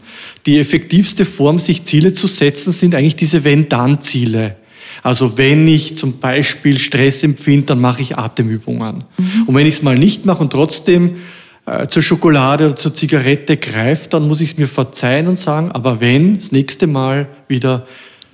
Die 0.46 0.58
effektivste 0.58 1.24
Form, 1.24 1.58
sich 1.58 1.84
Ziele 1.84 2.12
zu 2.12 2.26
setzen, 2.26 2.72
sind 2.72 2.94
eigentlich 2.94 3.16
diese 3.16 3.44
Wenn-Dann-Ziele. 3.44 4.56
Also 5.02 5.38
wenn 5.38 5.66
ich 5.66 5.96
zum 5.96 6.18
Beispiel 6.18 6.78
Stress 6.78 7.22
empfinde, 7.22 7.66
dann 7.66 7.80
mache 7.80 8.02
ich 8.02 8.18
Atemübungen. 8.18 9.04
Mhm. 9.16 9.42
Und 9.46 9.54
wenn 9.54 9.66
ich 9.66 9.76
es 9.76 9.82
mal 9.82 9.98
nicht 9.98 10.26
mache 10.26 10.42
und 10.42 10.50
trotzdem 10.50 11.16
äh, 11.66 11.86
zur 11.88 12.02
Schokolade 12.02 12.66
oder 12.66 12.76
zur 12.76 12.94
Zigarette 12.94 13.56
greift, 13.56 14.14
dann 14.14 14.26
muss 14.26 14.40
ich 14.40 14.52
es 14.52 14.58
mir 14.58 14.68
verzeihen 14.68 15.26
und 15.26 15.38
sagen, 15.38 15.70
aber 15.72 16.00
wenn, 16.00 16.38
das 16.38 16.52
nächste 16.52 16.86
Mal 16.86 17.28
wieder 17.48 17.86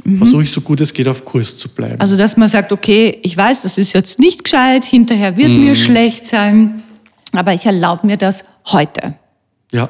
mhm. 0.04 0.18
versuche 0.18 0.44
ich 0.44 0.52
so 0.52 0.60
gut 0.60 0.80
es 0.80 0.92
geht 0.92 1.08
auf 1.08 1.24
Kurs 1.24 1.56
zu 1.56 1.68
bleiben. 1.68 2.00
Also 2.00 2.16
dass 2.16 2.36
man 2.36 2.48
sagt, 2.48 2.72
okay, 2.72 3.18
ich 3.22 3.36
weiß, 3.36 3.62
das 3.62 3.78
ist 3.78 3.92
jetzt 3.92 4.18
nicht 4.18 4.44
gescheit, 4.44 4.84
hinterher 4.84 5.36
wird 5.36 5.50
mhm. 5.50 5.64
mir 5.64 5.74
schlecht 5.74 6.26
sein, 6.26 6.82
aber 7.32 7.52
ich 7.52 7.66
erlaube 7.66 8.06
mir 8.06 8.16
das 8.16 8.44
heute. 8.66 9.14
Ja, 9.72 9.88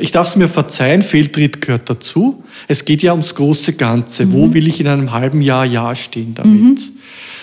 ich 0.00 0.10
darf 0.10 0.26
es 0.26 0.36
mir 0.36 0.48
verzeihen, 0.48 1.02
Fehltritt 1.02 1.60
gehört 1.60 1.88
dazu. 1.88 2.42
Es 2.66 2.84
geht 2.84 3.02
ja 3.02 3.12
ums 3.12 3.34
große 3.34 3.74
Ganze. 3.74 4.26
Mhm. 4.26 4.32
Wo 4.32 4.54
will 4.54 4.66
ich 4.66 4.80
in 4.80 4.88
einem 4.88 5.12
halben 5.12 5.42
Jahr, 5.42 5.64
Jahr 5.64 5.94
stehen 5.94 6.34
damit? 6.34 6.52
Mhm. 6.52 6.78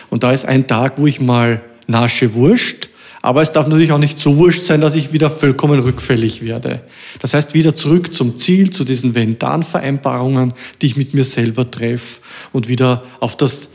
Und 0.09 0.23
da 0.23 0.31
ist 0.31 0.45
ein 0.45 0.67
Tag, 0.67 0.93
wo 0.97 1.07
ich 1.07 1.19
mal 1.19 1.61
nasche 1.87 2.33
Wurst 2.33 2.89
aber 3.21 3.41
es 3.41 3.51
darf 3.51 3.67
natürlich 3.67 3.91
auch 3.91 3.97
nicht 3.99 4.19
so 4.19 4.37
wurscht 4.37 4.63
sein, 4.63 4.81
dass 4.81 4.95
ich 4.95 5.11
wieder 5.11 5.29
vollkommen 5.29 5.79
rückfällig 5.79 6.41
werde. 6.41 6.83
Das 7.19 7.33
heißt, 7.33 7.53
wieder 7.53 7.75
zurück 7.75 8.13
zum 8.13 8.37
Ziel, 8.37 8.69
zu 8.69 8.85
diesen 8.85 9.13
Wenn-Dann-Vereinbarungen, 9.13 10.53
die 10.81 10.85
ich 10.85 10.95
mit 10.95 11.13
mir 11.13 11.25
selber 11.25 11.69
treffe 11.69 12.21
und 12.53 12.67
wieder 12.67 13.03
auf 13.19 13.35
das 13.35 13.69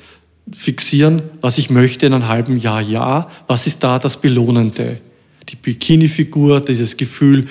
fixieren, 0.53 1.23
was 1.41 1.59
ich 1.59 1.71
möchte 1.71 2.07
in 2.07 2.13
einem 2.13 2.29
halben 2.29 2.59
Jahr, 2.59 2.81
ja. 2.81 3.29
Was 3.47 3.67
ist 3.67 3.83
da 3.83 3.99
das 3.99 4.19
Belohnende? 4.19 4.99
Die 5.49 5.57
Bikini-Figur, 5.57 6.61
dieses 6.61 6.97
Gefühl, 6.97 7.47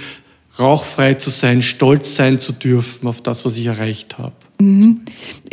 rauchfrei 0.59 1.15
zu 1.15 1.29
sein, 1.29 1.61
stolz 1.61 2.15
sein 2.15 2.39
zu 2.39 2.53
dürfen 2.53 3.07
auf 3.07 3.21
das, 3.21 3.45
was 3.45 3.57
ich 3.57 3.65
erreicht 3.65 4.17
habe. 4.17 4.35
Mhm. 4.59 5.01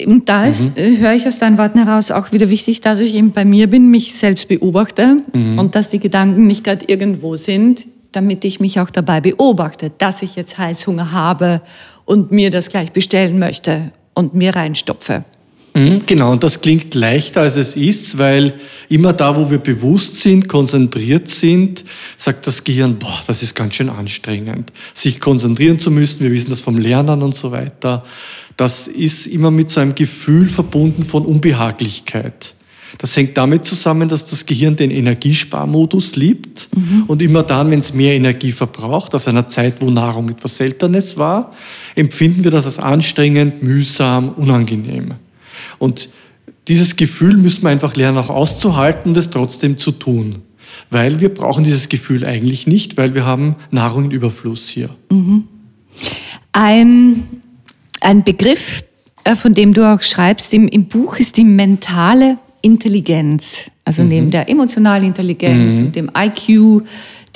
Und 0.06 0.28
da 0.28 0.46
ist, 0.46 0.76
mhm. 0.76 0.82
Äh, 0.82 0.96
höre 0.98 1.14
ich 1.14 1.26
aus 1.26 1.38
deinen 1.38 1.58
Worten 1.58 1.84
heraus, 1.84 2.10
auch 2.10 2.32
wieder 2.32 2.50
wichtig, 2.50 2.80
dass 2.80 2.98
ich 3.00 3.14
eben 3.14 3.32
bei 3.32 3.44
mir 3.44 3.66
bin, 3.68 3.90
mich 3.90 4.14
selbst 4.14 4.48
beobachte 4.48 5.18
mhm. 5.32 5.58
und 5.58 5.74
dass 5.74 5.88
die 5.88 6.00
Gedanken 6.00 6.46
nicht 6.46 6.64
gerade 6.64 6.84
irgendwo 6.86 7.36
sind, 7.36 7.86
damit 8.12 8.44
ich 8.44 8.60
mich 8.60 8.80
auch 8.80 8.90
dabei 8.90 9.20
beobachte, 9.20 9.92
dass 9.98 10.22
ich 10.22 10.36
jetzt 10.36 10.58
Heißhunger 10.58 11.12
habe 11.12 11.62
und 12.04 12.32
mir 12.32 12.50
das 12.50 12.68
gleich 12.68 12.92
bestellen 12.92 13.38
möchte 13.38 13.92
und 14.14 14.34
mir 14.34 14.54
reinstopfe. 14.54 15.24
Mhm, 15.74 16.02
genau, 16.04 16.32
und 16.32 16.42
das 16.42 16.60
klingt 16.60 16.94
leichter, 16.94 17.42
als 17.42 17.56
es 17.56 17.76
ist, 17.76 18.18
weil 18.18 18.54
immer 18.88 19.12
da, 19.12 19.36
wo 19.36 19.50
wir 19.50 19.58
bewusst 19.58 20.20
sind, 20.20 20.48
konzentriert 20.48 21.28
sind, 21.28 21.84
sagt 22.16 22.46
das 22.46 22.64
Gehirn, 22.64 22.98
boah, 22.98 23.20
das 23.26 23.42
ist 23.42 23.54
ganz 23.54 23.76
schön 23.76 23.88
anstrengend. 23.88 24.72
Sich 24.94 25.20
konzentrieren 25.20 25.78
zu 25.78 25.92
müssen, 25.92 26.24
wir 26.24 26.32
wissen 26.32 26.50
das 26.50 26.60
vom 26.60 26.78
Lernen 26.78 27.22
und 27.22 27.36
so 27.36 27.52
weiter, 27.52 28.04
das 28.56 28.88
ist 28.88 29.26
immer 29.26 29.50
mit 29.50 29.70
so 29.70 29.80
einem 29.80 29.94
Gefühl 29.94 30.48
verbunden 30.48 31.04
von 31.04 31.24
Unbehaglichkeit. 31.24 32.54
Das 32.98 33.16
hängt 33.16 33.36
damit 33.36 33.64
zusammen, 33.64 34.08
dass 34.08 34.26
das 34.26 34.46
Gehirn 34.46 34.76
den 34.76 34.90
Energiesparmodus 34.90 36.16
liebt 36.16 36.68
mhm. 36.74 37.04
und 37.06 37.22
immer 37.22 37.42
dann, 37.42 37.70
wenn 37.70 37.78
es 37.78 37.94
mehr 37.94 38.14
Energie 38.14 38.52
verbraucht, 38.52 39.14
aus 39.14 39.28
einer 39.28 39.46
Zeit, 39.48 39.80
wo 39.80 39.90
Nahrung 39.90 40.28
etwas 40.28 40.56
Seltenes 40.56 41.16
war, 41.16 41.52
empfinden 41.94 42.44
wir 42.44 42.50
das 42.50 42.66
als 42.66 42.78
anstrengend, 42.78 43.62
mühsam, 43.62 44.30
unangenehm. 44.30 45.14
Und 45.78 46.08
dieses 46.68 46.96
Gefühl 46.96 47.36
müssen 47.36 47.62
wir 47.62 47.70
einfach 47.70 47.94
lernen, 47.94 48.18
auch 48.18 48.28
auszuhalten 48.28 49.12
und 49.12 49.16
es 49.16 49.30
trotzdem 49.30 49.78
zu 49.78 49.92
tun. 49.92 50.42
weil 50.90 51.20
wir 51.20 51.28
brauchen 51.28 51.64
dieses 51.64 51.88
Gefühl 51.88 52.24
eigentlich 52.24 52.66
nicht, 52.66 52.96
weil 52.96 53.14
wir 53.14 53.24
haben 53.24 53.56
Nahrung 53.70 54.06
in 54.06 54.10
Überfluss 54.10 54.68
hier. 54.68 54.90
Mhm. 55.10 55.44
Ein, 56.52 57.24
ein 58.00 58.24
Begriff, 58.24 58.84
äh, 59.24 59.36
von 59.36 59.54
dem 59.54 59.74
du 59.74 59.82
auch 59.82 60.02
schreibst 60.02 60.52
im, 60.54 60.68
im 60.68 60.86
Buch, 60.86 61.16
ist 61.16 61.36
die 61.36 61.44
mentale 61.44 62.38
Intelligenz. 62.62 63.70
Also 63.84 64.02
mhm. 64.02 64.08
neben 64.08 64.30
der 64.30 64.48
emotionalen 64.48 65.04
Intelligenz 65.04 65.74
mhm. 65.74 65.86
und 65.86 65.96
dem 65.96 66.10
IQ, 66.16 66.84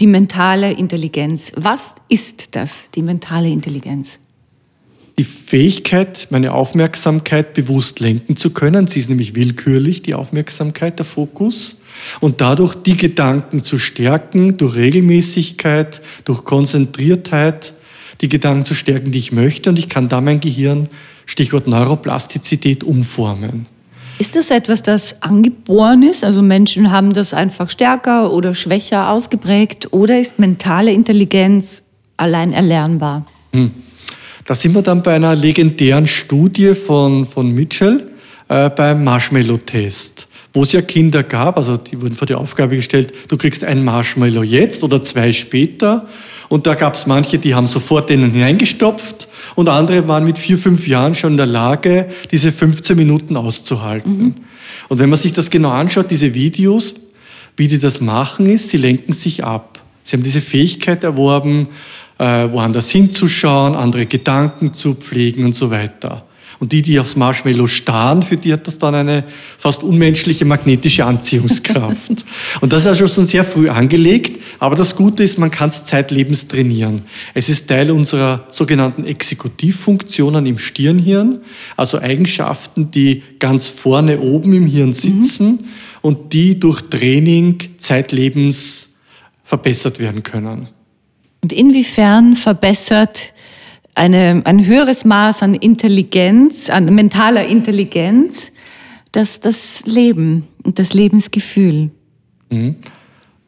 die 0.01 0.07
mentale 0.07 0.73
Intelligenz. 0.73 1.53
Was 1.57 1.95
ist 2.09 2.57
das, 2.57 2.91
die 2.95 3.03
mentale 3.03 3.49
Intelligenz? 3.49 4.21
Die 5.17 5.25
Fähigkeit, 5.25 6.27
meine 6.31 6.53
Aufmerksamkeit 6.53 7.55
bewusst 7.55 8.01
lenken 8.01 8.37
zu 8.37 8.51
können. 8.51 8.89
Sie 8.89 8.99
ist 8.99 9.09
nämlich 9.09 9.37
willkürlich, 9.37 10.03
die 10.03 10.15
Aufmerksamkeit, 10.15 10.99
der 10.99 11.07
Fokus. 11.07 11.79
Und 12.19 12.41
dadurch 12.41 12.75
die 12.75 12.97
Gedanken 12.97 13.63
zu 13.63 13.79
stärken, 13.79 14.57
durch 14.57 14.75
Regelmäßigkeit, 14.75 16.03
durch 16.25 16.45
Konzentriertheit, 16.45 17.75
die 18.21 18.29
Gedanken 18.29 18.65
zu 18.65 18.75
stärken, 18.75 19.13
die 19.13 19.19
ich 19.19 19.33
möchte. 19.33 19.71
Und 19.71 19.79
ich 19.79 19.89
kann 19.89 20.09
da 20.09 20.21
mein 20.21 20.41
Gehirn, 20.41 20.89
Stichwort 21.27 21.67
Neuroplastizität, 21.67 22.85
umformen. 22.85 23.67
Ist 24.19 24.37
das 24.37 24.51
etwas, 24.51 24.83
das 24.83 25.23
angeboren 25.23 26.03
ist? 26.03 26.23
Also 26.23 26.41
Menschen 26.41 26.91
haben 26.91 27.13
das 27.13 27.35
einfach 27.35 27.69
stärker 27.69 28.33
oder 28.33 28.55
schwächer 28.55 29.11
ausgeprägt? 29.11 29.93
Oder 29.93 30.21
ist 30.21 30.39
mentale 30.39 30.93
Intelligenz 30.93 31.85
allein 32.17 32.53
erlernbar? 32.53 33.27
Hm. 33.53 33.73
Da 34.47 34.55
sind 34.55 34.75
wir 34.75 34.83
dann 34.83 35.03
bei 35.03 35.15
einer 35.15 35.35
legendären 35.35 36.07
Studie 36.07 36.75
von, 36.75 37.27
von 37.27 37.51
Mitchell 37.53 38.11
äh, 38.49 38.69
beim 38.71 39.03
Marshmallow-Test, 39.03 40.29
wo 40.53 40.63
es 40.63 40.73
ja 40.73 40.83
Kinder 40.83 41.23
gab, 41.23 41.57
also 41.57 41.79
die 41.79 42.01
wurden 42.01 42.15
vor 42.15 42.27
die 42.27 42.35
Aufgabe 42.35 42.77
gestellt, 42.77 43.13
du 43.29 43.39
kriegst 43.39 43.65
ein 43.65 43.85
Marshmallow 43.85 44.43
jetzt 44.43 44.85
oder 44.85 45.03
zwei 45.03 45.33
später. 45.33 46.07
Und 46.55 46.69
da 46.69 46.77
gab 46.77 46.95
es 46.95 47.09
manche, 47.09 47.41
die 47.41 47.57
haben 47.57 47.67
sofort 47.67 48.09
denen 48.11 48.31
hineingestopft 48.31 49.27
und 49.57 49.69
andere 49.69 50.07
waren 50.07 50.23
mit 50.23 50.39
vier, 50.39 50.57
fünf 50.57 50.87
Jahren 50.87 51.17
schon 51.17 51.33
in 51.33 51.37
der 51.37 51.47
Lage, 51.47 52.07
diese 52.31 52.53
15 52.53 52.97
Minuten 52.97 53.37
auszuhalten. 53.37 54.19
Mhm. 54.19 54.35
Und 54.89 55.01
wenn 55.01 55.11
man 55.11 55.19
sich 55.19 55.33
das 55.33 55.51
genau 55.51 55.71
anschaut, 55.71 56.13
diese 56.13 56.33
Videos, 56.33 56.95
wie 57.57 57.67
die 57.67 57.81
das 57.81 58.01
machen, 58.01 58.47
ist, 58.47 58.71
sie 58.71 58.77
lenken 58.77 59.13
sich 59.13 59.43
ab. 59.43 59.81
Sie 60.05 60.17
haben 60.17 60.23
diese 60.23 60.41
Fähigkeit 60.41 61.03
erworben, 61.03 61.67
äh, 62.19 62.49
woanders 62.49 62.89
hinzuschauen, 62.89 63.75
andere 63.75 64.07
Gedanken 64.07 64.73
zu 64.75 64.95
pflegen 64.95 65.45
und 65.47 65.57
so 65.57 65.73
weiter. 65.73 66.25
Und 66.65 66.73
die, 66.73 66.81
die 66.81 66.99
aufs 66.99 67.15
Marshmallow 67.15 67.67
starren, 67.67 68.23
für 68.23 68.39
die 68.39 68.51
hat 68.51 68.67
das 68.67 68.79
dann 68.79 68.95
eine 68.95 69.25
fast 69.59 69.83
unmenschliche 69.83 70.47
magnetische 70.47 71.05
Anziehungskraft. 71.05 72.25
und 72.63 72.73
das 72.73 72.87
ist 72.87 72.99
ja 72.99 73.07
schon 73.07 73.27
sehr 73.27 73.45
früh 73.45 73.69
angelegt. 73.69 74.41
Aber 74.61 74.75
das 74.75 74.97
Gute 74.97 75.23
ist, 75.25 75.39
man 75.39 75.51
kann 75.51 75.69
es 75.69 75.85
zeitlebens 75.85 76.49
trainieren. 76.49 77.03
Es 77.35 77.51
ist 77.51 77.69
Teil 77.69 77.91
unserer 77.91 78.47
sogenannten 78.49 79.05
Exekutivfunktionen 79.05 80.47
im 80.47 80.57
Stirnhirn, 80.57 81.41
also 81.77 82.01
Eigenschaften, 82.01 82.91
die 82.91 83.23
ganz 83.39 83.67
vorne 83.67 84.21
oben 84.21 84.55
im 84.55 84.65
Hirn 84.65 84.95
sitzen 84.95 85.49
mhm. 85.49 85.65
und 86.01 86.33
die 86.33 86.59
durch 86.59 86.81
Training 86.89 87.59
zeitlebens 87.77 88.95
verbessert 89.43 89.99
werden 89.99 90.23
können. 90.23 90.69
Und 91.43 91.53
inwiefern 91.53 92.37
verbessert 92.37 93.35
eine, 93.95 94.43
ein 94.45 94.67
höheres 94.67 95.05
Maß 95.05 95.43
an 95.43 95.55
Intelligenz, 95.55 96.71
an 96.71 96.93
mentaler 96.95 97.47
Intelligenz, 97.47 98.53
das, 99.13 99.41
das 99.41 99.85
Leben 99.87 100.49
und 100.65 100.79
das 100.79 100.95
Lebensgefühl. 100.95 101.91
Mhm. 102.51 102.77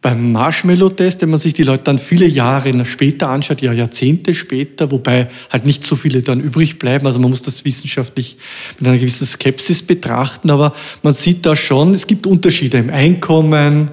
Beim 0.03 0.31
Marshmallow-Test, 0.31 1.23
wenn 1.23 1.31
man 1.31 1.41
sich 1.41 1.55
die 1.55 1.65
Leute 1.65 1.83
dann 1.85 1.99
viele 1.99 2.27
Jahre 2.27 2.85
später 2.85 3.29
anschaut, 3.29 3.61
ja 3.61 3.73
Jahrzehnte 3.73 4.35
später, 4.35 4.93
wobei 4.93 5.29
halt 5.51 5.67
nicht 5.67 5.83
so 5.83 5.97
viele 5.97 6.23
dann 6.23 6.41
übrig 6.41 6.79
bleiben, 6.79 7.07
also 7.07 7.19
man 7.19 7.31
muss 7.31 7.43
das 7.43 7.65
wissenschaftlich 7.65 8.37
mit 8.79 8.87
einer 8.87 8.99
gewissen 8.99 9.27
Skepsis 9.27 9.83
betrachten, 9.83 10.51
aber 10.51 10.75
man 11.03 11.13
sieht 11.13 11.45
da 11.45 11.57
schon, 11.57 11.93
es 11.93 12.07
gibt 12.07 12.29
Unterschiede 12.29 12.79
im 12.79 12.91
Einkommen, 12.91 13.91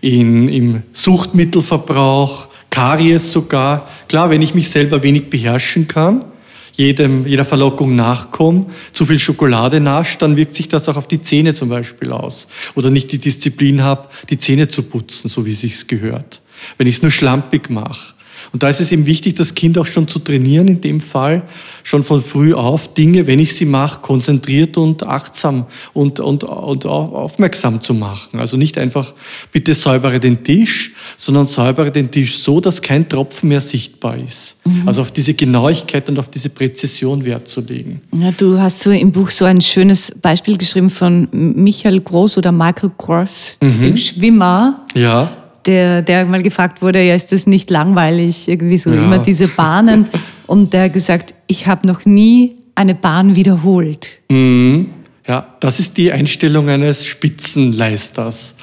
in, 0.00 0.48
im 0.48 0.82
Suchtmittelverbrauch, 0.92 2.48
Karies 2.70 3.32
sogar. 3.32 3.88
Klar, 4.08 4.30
wenn 4.30 4.42
ich 4.42 4.54
mich 4.54 4.68
selber 4.70 5.02
wenig 5.02 5.30
beherrschen 5.30 5.88
kann, 5.88 6.24
jedem, 6.72 7.26
jeder 7.26 7.44
Verlockung 7.44 7.96
nachkomme, 7.96 8.66
zu 8.92 9.06
viel 9.06 9.18
Schokolade 9.18 9.80
nascht, 9.80 10.20
dann 10.20 10.36
wirkt 10.36 10.54
sich 10.54 10.68
das 10.68 10.88
auch 10.88 10.96
auf 10.96 11.08
die 11.08 11.22
Zähne 11.22 11.54
zum 11.54 11.70
Beispiel 11.70 12.12
aus. 12.12 12.48
Oder 12.74 12.90
nicht 12.90 13.12
die 13.12 13.18
Disziplin 13.18 13.82
habe, 13.82 14.08
die 14.28 14.36
Zähne 14.36 14.68
zu 14.68 14.82
putzen, 14.82 15.28
so 15.28 15.46
wie 15.46 15.52
es 15.52 15.62
sich 15.62 15.86
gehört. 15.86 16.42
Wenn 16.76 16.86
ich 16.86 16.96
es 16.96 17.02
nur 17.02 17.10
schlampig 17.10 17.70
mache. 17.70 18.15
Und 18.56 18.62
da 18.62 18.70
ist 18.70 18.80
es 18.80 18.90
eben 18.90 19.04
wichtig, 19.04 19.36
das 19.36 19.54
Kind 19.54 19.76
auch 19.76 19.84
schon 19.84 20.08
zu 20.08 20.18
trainieren, 20.18 20.66
in 20.66 20.80
dem 20.80 21.02
Fall, 21.02 21.42
schon 21.82 22.02
von 22.02 22.22
früh 22.22 22.54
auf, 22.54 22.94
Dinge, 22.94 23.26
wenn 23.26 23.38
ich 23.38 23.54
sie 23.54 23.66
mache, 23.66 24.00
konzentriert 24.00 24.78
und 24.78 25.06
achtsam 25.06 25.66
und, 25.92 26.20
und, 26.20 26.42
und 26.42 26.86
aufmerksam 26.86 27.82
zu 27.82 27.92
machen. 27.92 28.40
Also 28.40 28.56
nicht 28.56 28.78
einfach, 28.78 29.12
bitte 29.52 29.74
säubere 29.74 30.20
den 30.20 30.42
Tisch, 30.42 30.94
sondern 31.18 31.44
säubere 31.44 31.90
den 31.90 32.10
Tisch 32.10 32.38
so, 32.38 32.62
dass 32.62 32.80
kein 32.80 33.06
Tropfen 33.10 33.50
mehr 33.50 33.60
sichtbar 33.60 34.16
ist. 34.16 34.56
Mhm. 34.64 34.88
Also 34.88 35.02
auf 35.02 35.10
diese 35.10 35.34
Genauigkeit 35.34 36.08
und 36.08 36.18
auf 36.18 36.28
diese 36.28 36.48
Präzision 36.48 37.26
Wert 37.26 37.48
zu 37.48 37.60
legen. 37.60 38.00
Ja, 38.18 38.32
du 38.32 38.58
hast 38.58 38.80
so 38.80 38.90
im 38.90 39.12
Buch 39.12 39.28
so 39.28 39.44
ein 39.44 39.60
schönes 39.60 40.14
Beispiel 40.22 40.56
geschrieben 40.56 40.88
von 40.88 41.28
Michael 41.30 42.00
Groß 42.00 42.38
oder 42.38 42.52
Michael 42.52 42.92
Kors, 42.96 43.58
mhm. 43.60 43.82
dem 43.82 43.96
Schwimmer. 43.98 44.86
Ja 44.94 45.42
der, 45.66 46.02
der 46.02 46.26
mal 46.26 46.42
gefragt 46.42 46.82
wurde, 46.82 47.02
ja, 47.02 47.14
ist 47.14 47.32
das 47.32 47.46
nicht 47.46 47.70
langweilig, 47.70 48.48
irgendwie 48.48 48.78
so 48.78 48.90
ja. 48.90 49.02
immer 49.02 49.18
diese 49.18 49.48
Bahnen. 49.48 50.08
Und 50.46 50.72
der 50.72 50.84
hat 50.84 50.92
gesagt, 50.92 51.34
ich 51.46 51.66
habe 51.66 51.86
noch 51.86 52.04
nie 52.04 52.56
eine 52.74 52.94
Bahn 52.94 53.34
wiederholt. 53.34 54.08
Mhm. 54.28 54.90
Ja, 55.26 55.56
das 55.58 55.80
ist 55.80 55.96
die 55.96 56.12
Einstellung 56.12 56.68
eines 56.68 57.04
Spitzenleisters. 57.04 58.54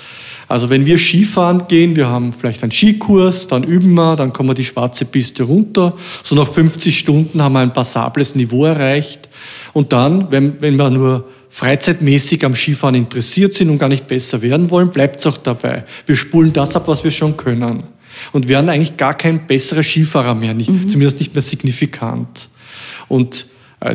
Also 0.47 0.69
wenn 0.69 0.85
wir 0.85 0.97
Skifahren 0.97 1.67
gehen, 1.67 1.95
wir 1.95 2.07
haben 2.07 2.33
vielleicht 2.37 2.63
einen 2.63 2.71
Skikurs, 2.71 3.47
dann 3.47 3.63
üben 3.63 3.93
wir, 3.95 4.15
dann 4.15 4.31
kommen 4.31 4.49
wir 4.49 4.53
die 4.53 4.63
schwarze 4.63 5.05
Piste 5.05 5.43
runter. 5.43 5.93
So 6.21 6.35
nach 6.35 6.51
50 6.51 6.97
Stunden 6.97 7.41
haben 7.41 7.53
wir 7.53 7.59
ein 7.59 7.73
passables 7.73 8.35
Niveau 8.35 8.65
erreicht. 8.65 9.29
Und 9.73 9.91
dann, 9.93 10.31
wenn, 10.31 10.61
wenn 10.61 10.77
wir 10.77 10.89
nur 10.89 11.27
freizeitmäßig 11.53 12.43
am 12.45 12.55
Skifahren 12.55 12.95
interessiert 12.95 13.53
sind 13.53 13.69
und 13.69 13.77
gar 13.77 13.87
nicht 13.87 14.07
besser 14.07 14.41
werden 14.41 14.71
wollen, 14.71 14.89
bleibt 14.89 15.19
es 15.19 15.27
auch 15.27 15.37
dabei. 15.37 15.83
Wir 16.07 16.15
spulen 16.15 16.51
das 16.51 16.75
ab, 16.75 16.87
was 16.87 17.03
wir 17.03 17.11
schon 17.11 17.37
können. 17.37 17.83
Und 18.31 18.47
werden 18.47 18.69
eigentlich 18.69 18.97
gar 18.97 19.13
kein 19.13 19.45
besserer 19.45 19.83
Skifahrer 19.83 20.33
mehr, 20.33 20.55
nicht, 20.55 20.71
mhm. 20.71 20.89
zumindest 20.89 21.19
nicht 21.19 21.35
mehr 21.35 21.43
signifikant. 21.43 22.49
Und 23.07 23.45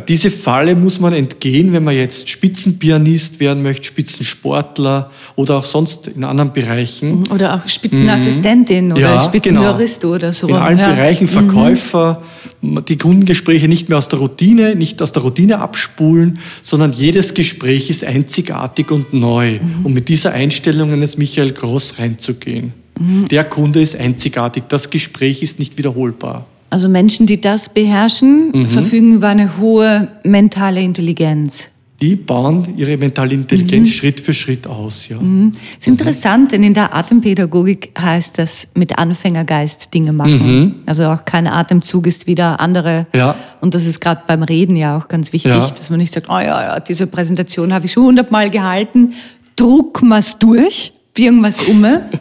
diese 0.07 0.29
Falle 0.29 0.75
muss 0.75 0.99
man 0.99 1.13
entgehen, 1.13 1.73
wenn 1.73 1.83
man 1.83 1.95
jetzt 1.95 2.29
Spitzenpianist 2.29 3.39
werden 3.39 3.63
möchte, 3.63 3.85
Spitzensportler 3.85 5.09
oder 5.35 5.57
auch 5.57 5.65
sonst 5.65 6.07
in 6.07 6.23
anderen 6.23 6.53
Bereichen. 6.53 7.21
Mhm. 7.21 7.31
Oder 7.31 7.55
auch 7.55 7.67
Spitzenassistentin 7.67 8.87
mhm. 8.87 8.91
oder 8.91 9.01
ja, 9.01 9.21
Spitzenjurist 9.21 10.01
genau. 10.01 10.15
oder 10.15 10.31
so. 10.31 10.47
In 10.47 10.55
allen 10.55 10.77
ja. 10.77 10.93
Bereichen 10.93 11.25
mhm. 11.25 11.29
Verkäufer, 11.29 12.21
mhm. 12.61 12.85
die 12.85 12.97
Kundengespräche 12.97 13.67
nicht 13.67 13.89
mehr 13.89 13.97
aus 13.97 14.09
der 14.09 14.19
Routine, 14.19 14.75
nicht 14.75 15.01
aus 15.01 15.11
der 15.11 15.23
Routine 15.23 15.59
abspulen, 15.59 16.39
sondern 16.61 16.91
jedes 16.91 17.33
Gespräch 17.33 17.89
ist 17.89 18.03
einzigartig 18.03 18.91
und 18.91 19.13
neu. 19.13 19.59
Mhm. 19.59 19.85
Und 19.85 19.93
mit 19.93 20.07
dieser 20.07 20.33
Einstellung 20.33 20.93
eines 20.93 21.17
Michael 21.17 21.51
Gross 21.53 21.97
reinzugehen. 21.97 22.73
Mhm. 22.99 23.27
Der 23.29 23.43
Kunde 23.43 23.81
ist 23.81 23.95
einzigartig, 23.95 24.65
das 24.69 24.91
Gespräch 24.91 25.41
ist 25.41 25.57
nicht 25.57 25.79
wiederholbar. 25.79 26.45
Also 26.69 26.87
Menschen, 26.89 27.25
die 27.25 27.41
das 27.41 27.69
beherrschen, 27.69 28.51
mhm. 28.51 28.69
verfügen 28.69 29.13
über 29.13 29.29
eine 29.29 29.57
hohe 29.57 30.07
mentale 30.23 30.81
Intelligenz. 30.81 31.71
Die 32.01 32.15
bauen 32.15 32.77
ihre 32.77 32.95
mentale 32.95 33.33
Intelligenz 33.33 33.89
mhm. 33.89 33.93
Schritt 33.93 34.21
für 34.21 34.33
Schritt 34.33 34.67
aus. 34.67 35.09
Ja. 35.09 35.17
Mhm. 35.17 35.51
Ist 35.77 35.87
interessant, 35.87 36.53
denn 36.53 36.63
in 36.63 36.73
der 36.73 36.95
Atempädagogik 36.95 37.91
heißt 37.99 38.37
das 38.37 38.69
mit 38.73 38.97
Anfängergeist 38.97 39.93
Dinge 39.93 40.13
machen. 40.13 40.59
Mhm. 40.59 40.75
Also 40.85 41.07
auch 41.07 41.25
kein 41.25 41.45
Atemzug 41.45 42.07
ist 42.07 42.25
wieder 42.25 42.61
andere. 42.61 43.07
Ja. 43.13 43.35
Und 43.59 43.75
das 43.75 43.85
ist 43.85 43.99
gerade 43.99 44.21
beim 44.27 44.43
Reden 44.43 44.77
ja 44.77 44.97
auch 44.97 45.09
ganz 45.09 45.33
wichtig, 45.33 45.51
ja. 45.51 45.67
dass 45.67 45.89
man 45.89 45.99
nicht 45.99 46.13
sagt, 46.13 46.27
oh 46.29 46.39
ja, 46.39 46.75
ja 46.75 46.79
diese 46.79 47.05
Präsentation 47.05 47.73
habe 47.73 47.85
ich 47.85 47.91
schon 47.91 48.05
hundertmal 48.05 48.49
gehalten, 48.49 49.13
druck 49.57 50.01
mal's 50.01 50.39
durch, 50.39 50.93
irgendwas 51.17 51.61
umme. 51.63 52.03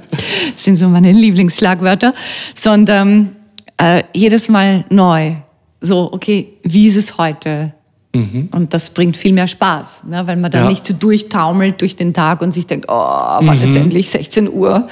Das 0.52 0.64
sind 0.64 0.76
so 0.76 0.88
meine 0.88 1.12
Lieblingsschlagwörter. 1.12 2.12
Sondern 2.54 3.36
äh, 3.78 4.02
jedes 4.14 4.48
Mal 4.48 4.84
neu. 4.90 5.34
So, 5.80 6.12
okay, 6.12 6.54
wie 6.62 6.88
ist 6.88 6.96
es 6.96 7.16
heute? 7.16 7.72
Mhm. 8.14 8.48
Und 8.52 8.74
das 8.74 8.90
bringt 8.90 9.16
viel 9.16 9.32
mehr 9.32 9.46
Spaß, 9.46 10.04
ne? 10.04 10.26
weil 10.26 10.36
man 10.36 10.50
dann 10.50 10.64
ja. 10.64 10.70
nicht 10.70 10.84
so 10.84 10.94
durchtaumelt 10.94 11.80
durch 11.80 11.94
den 11.94 12.14
Tag 12.14 12.40
und 12.40 12.52
sich 12.52 12.66
denkt, 12.66 12.86
oh, 12.88 12.92
wann 12.92 13.58
mhm. 13.58 13.64
ist 13.64 13.76
endlich 13.76 14.10
16 14.10 14.50
Uhr, 14.50 14.88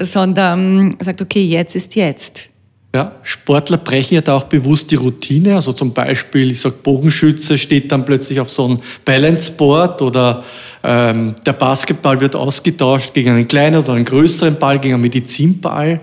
sondern 0.00 0.96
sagt, 1.00 1.20
okay, 1.20 1.44
jetzt 1.44 1.76
ist 1.76 1.96
jetzt. 1.96 2.48
Ja, 2.94 3.12
Sportler 3.22 3.78
brechen 3.78 4.16
ja 4.16 4.20
da 4.20 4.36
auch 4.36 4.44
bewusst 4.44 4.90
die 4.90 4.96
Routine. 4.96 5.56
Also 5.56 5.72
zum 5.72 5.94
Beispiel, 5.94 6.50
ich 6.50 6.60
sag 6.60 6.82
Bogenschütze 6.82 7.56
steht 7.56 7.90
dann 7.90 8.04
plötzlich 8.04 8.38
auf 8.38 8.50
so 8.50 8.66
einem 8.66 8.80
Balanceboard 9.04 10.02
oder 10.02 10.44
Ähm, 10.84 11.34
der 11.46 11.52
Basketball 11.52 12.20
wird 12.20 12.34
ausgetauscht 12.34 13.14
gegen 13.14 13.30
einen 13.30 13.48
kleinen 13.48 13.82
oder 13.82 13.92
einen 13.92 14.04
größeren 14.04 14.58
Ball, 14.58 14.78
gegen 14.78 14.94
einen 14.94 15.02
Medizinball. 15.02 16.00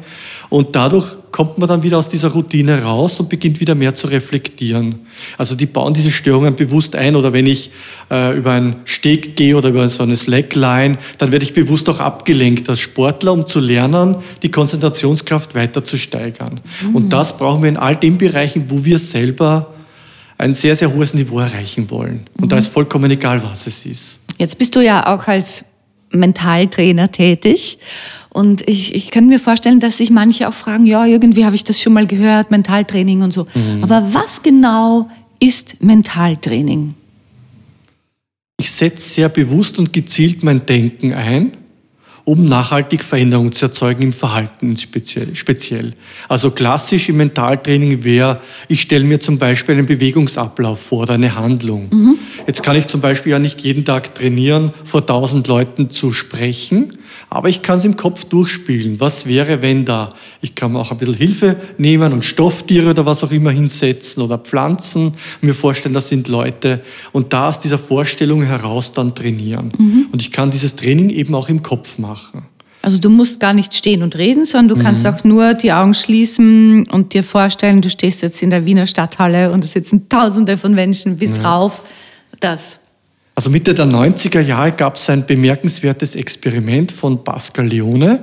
Und 0.49 0.75
dadurch 0.75 1.15
kommt 1.31 1.57
man 1.57 1.69
dann 1.69 1.83
wieder 1.83 1.97
aus 1.97 2.09
dieser 2.09 2.29
Routine 2.29 2.81
raus 2.83 3.19
und 3.19 3.29
beginnt 3.29 3.59
wieder 3.59 3.75
mehr 3.75 3.93
zu 3.93 4.07
reflektieren. 4.07 4.95
Also 5.37 5.55
die 5.55 5.67
bauen 5.67 5.93
diese 5.93 6.11
Störungen 6.11 6.55
bewusst 6.55 6.95
ein 6.95 7.15
oder 7.15 7.33
wenn 7.33 7.45
ich 7.45 7.71
äh, 8.09 8.35
über 8.37 8.53
einen 8.53 8.77
Steg 8.85 9.35
gehe 9.35 9.55
oder 9.55 9.69
über 9.69 9.87
so 9.89 10.03
eine 10.03 10.15
Slackline, 10.15 10.97
dann 11.17 11.31
werde 11.31 11.45
ich 11.45 11.53
bewusst 11.53 11.87
auch 11.89 11.99
abgelenkt 11.99 12.67
als 12.69 12.79
Sportler, 12.79 13.33
um 13.33 13.45
zu 13.45 13.59
lernen, 13.59 14.15
die 14.41 14.49
Konzentrationskraft 14.49 15.53
weiter 15.55 15.83
zu 15.83 15.97
steigern. 15.97 16.61
Mhm. 16.83 16.95
Und 16.95 17.09
das 17.13 17.37
brauchen 17.37 17.61
wir 17.61 17.69
in 17.69 17.77
all 17.77 17.95
den 17.95 18.17
Bereichen, 18.17 18.65
wo 18.69 18.83
wir 18.83 18.97
selber 18.97 19.73
ein 20.37 20.53
sehr, 20.53 20.75
sehr 20.75 20.93
hohes 20.93 21.13
Niveau 21.13 21.39
erreichen 21.39 21.89
wollen. 21.91 22.21
Und 22.37 22.45
mhm. 22.45 22.49
da 22.49 22.57
ist 22.57 22.69
vollkommen 22.69 23.11
egal, 23.11 23.43
was 23.43 23.67
es 23.67 23.85
ist. 23.85 24.18
Jetzt 24.39 24.57
bist 24.57 24.75
du 24.75 24.79
ja 24.79 25.05
auch 25.13 25.27
als 25.27 25.65
Mentaltrainer 26.11 27.11
tätig. 27.11 27.77
Und 28.29 28.67
ich, 28.67 28.95
ich 28.95 29.11
kann 29.11 29.27
mir 29.27 29.39
vorstellen, 29.39 29.79
dass 29.79 29.97
sich 29.97 30.11
manche 30.11 30.47
auch 30.47 30.53
fragen, 30.53 30.85
ja, 30.85 31.05
irgendwie 31.05 31.45
habe 31.45 31.55
ich 31.55 31.63
das 31.63 31.81
schon 31.81 31.93
mal 31.93 32.07
gehört, 32.07 32.51
Mentaltraining 32.51 33.21
und 33.21 33.33
so. 33.33 33.47
Mhm. 33.53 33.83
Aber 33.83 34.13
was 34.13 34.41
genau 34.41 35.09
ist 35.39 35.83
Mentaltraining? 35.83 36.95
Ich 38.59 38.71
setze 38.71 39.09
sehr 39.09 39.29
bewusst 39.29 39.77
und 39.79 39.93
gezielt 39.93 40.43
mein 40.43 40.65
Denken 40.65 41.13
ein 41.13 41.53
um 42.29 42.47
nachhaltig 42.47 43.03
Veränderungen 43.03 43.53
zu 43.53 43.65
erzeugen 43.65 44.03
im 44.03 44.13
Verhalten 44.13 44.77
speziell. 44.77 45.93
Also 46.27 46.51
klassisch 46.51 47.09
im 47.09 47.17
Mentaltraining 47.17 48.03
wäre, 48.03 48.39
ich 48.67 48.81
stelle 48.81 49.03
mir 49.03 49.19
zum 49.19 49.39
Beispiel 49.39 49.75
einen 49.75 49.87
Bewegungsablauf 49.87 50.79
vor 50.79 51.01
oder 51.01 51.15
eine 51.15 51.33
Handlung. 51.35 51.87
Mhm. 51.91 52.19
Jetzt 52.45 52.61
kann 52.61 52.75
ich 52.75 52.85
zum 52.85 53.01
Beispiel 53.01 53.31
ja 53.31 53.39
nicht 53.39 53.61
jeden 53.61 53.83
Tag 53.83 54.13
trainieren, 54.13 54.71
vor 54.83 55.07
tausend 55.07 55.47
Leuten 55.47 55.89
zu 55.89 56.11
sprechen, 56.11 56.98
aber 57.29 57.49
ich 57.49 57.61
kann 57.61 57.79
es 57.79 57.85
im 57.85 57.95
Kopf 57.95 58.25
durchspielen. 58.25 58.99
Was 58.99 59.27
wäre, 59.27 59.61
wenn 59.61 59.85
da? 59.85 60.13
Ich 60.41 60.55
kann 60.55 60.75
auch 60.75 60.91
ein 60.91 60.97
bisschen 60.97 61.15
Hilfe 61.15 61.55
nehmen 61.77 62.13
und 62.13 62.23
Stofftiere 62.23 62.91
oder 62.91 63.05
was 63.05 63.23
auch 63.23 63.31
immer 63.31 63.51
hinsetzen 63.51 64.23
oder 64.23 64.37
Pflanzen, 64.37 65.13
mir 65.41 65.53
vorstellen, 65.53 65.93
das 65.93 66.09
sind 66.09 66.27
Leute 66.27 66.81
und 67.11 67.33
da 67.33 67.49
aus 67.49 67.59
dieser 67.59 67.77
Vorstellung 67.77 68.41
heraus 68.43 68.93
dann 68.93 69.15
trainieren. 69.15 69.71
Mhm. 69.77 70.05
Und 70.11 70.21
ich 70.21 70.31
kann 70.31 70.51
dieses 70.51 70.75
Training 70.75 71.09
eben 71.09 71.35
auch 71.35 71.49
im 71.49 71.61
Kopf 71.61 71.97
machen. 71.97 72.43
Also 72.81 72.97
du 72.97 73.09
musst 73.09 73.39
gar 73.39 73.53
nicht 73.53 73.75
stehen 73.75 74.03
und 74.03 74.17
reden, 74.17 74.45
sondern 74.45 74.69
du 74.69 74.75
mhm. 74.77 74.85
kannst 74.85 75.05
auch 75.05 75.23
nur 75.23 75.53
die 75.53 75.73
Augen 75.73 75.93
schließen 75.93 76.87
und 76.89 77.13
dir 77.13 77.23
vorstellen, 77.23 77.81
du 77.81 77.89
stehst 77.89 78.21
jetzt 78.21 78.41
in 78.41 78.49
der 78.49 78.65
Wiener 78.65 78.87
Stadthalle 78.87 79.51
und 79.51 79.63
da 79.63 79.67
sitzen 79.67 80.07
Tausende 80.07 80.57
von 80.57 80.73
Menschen 80.73 81.17
bis 81.17 81.37
ja. 81.37 81.51
rauf. 81.51 81.83
Das. 82.39 82.79
Also 83.39 83.49
Mitte 83.51 83.73
der 83.73 83.85
90er 83.85 84.41
Jahre 84.41 84.73
gab 84.73 84.97
es 84.97 85.09
ein 85.09 85.25
bemerkenswertes 85.25 86.17
Experiment 86.17 86.91
von 86.91 87.23
Pascal 87.23 87.67
Leone. 87.67 88.21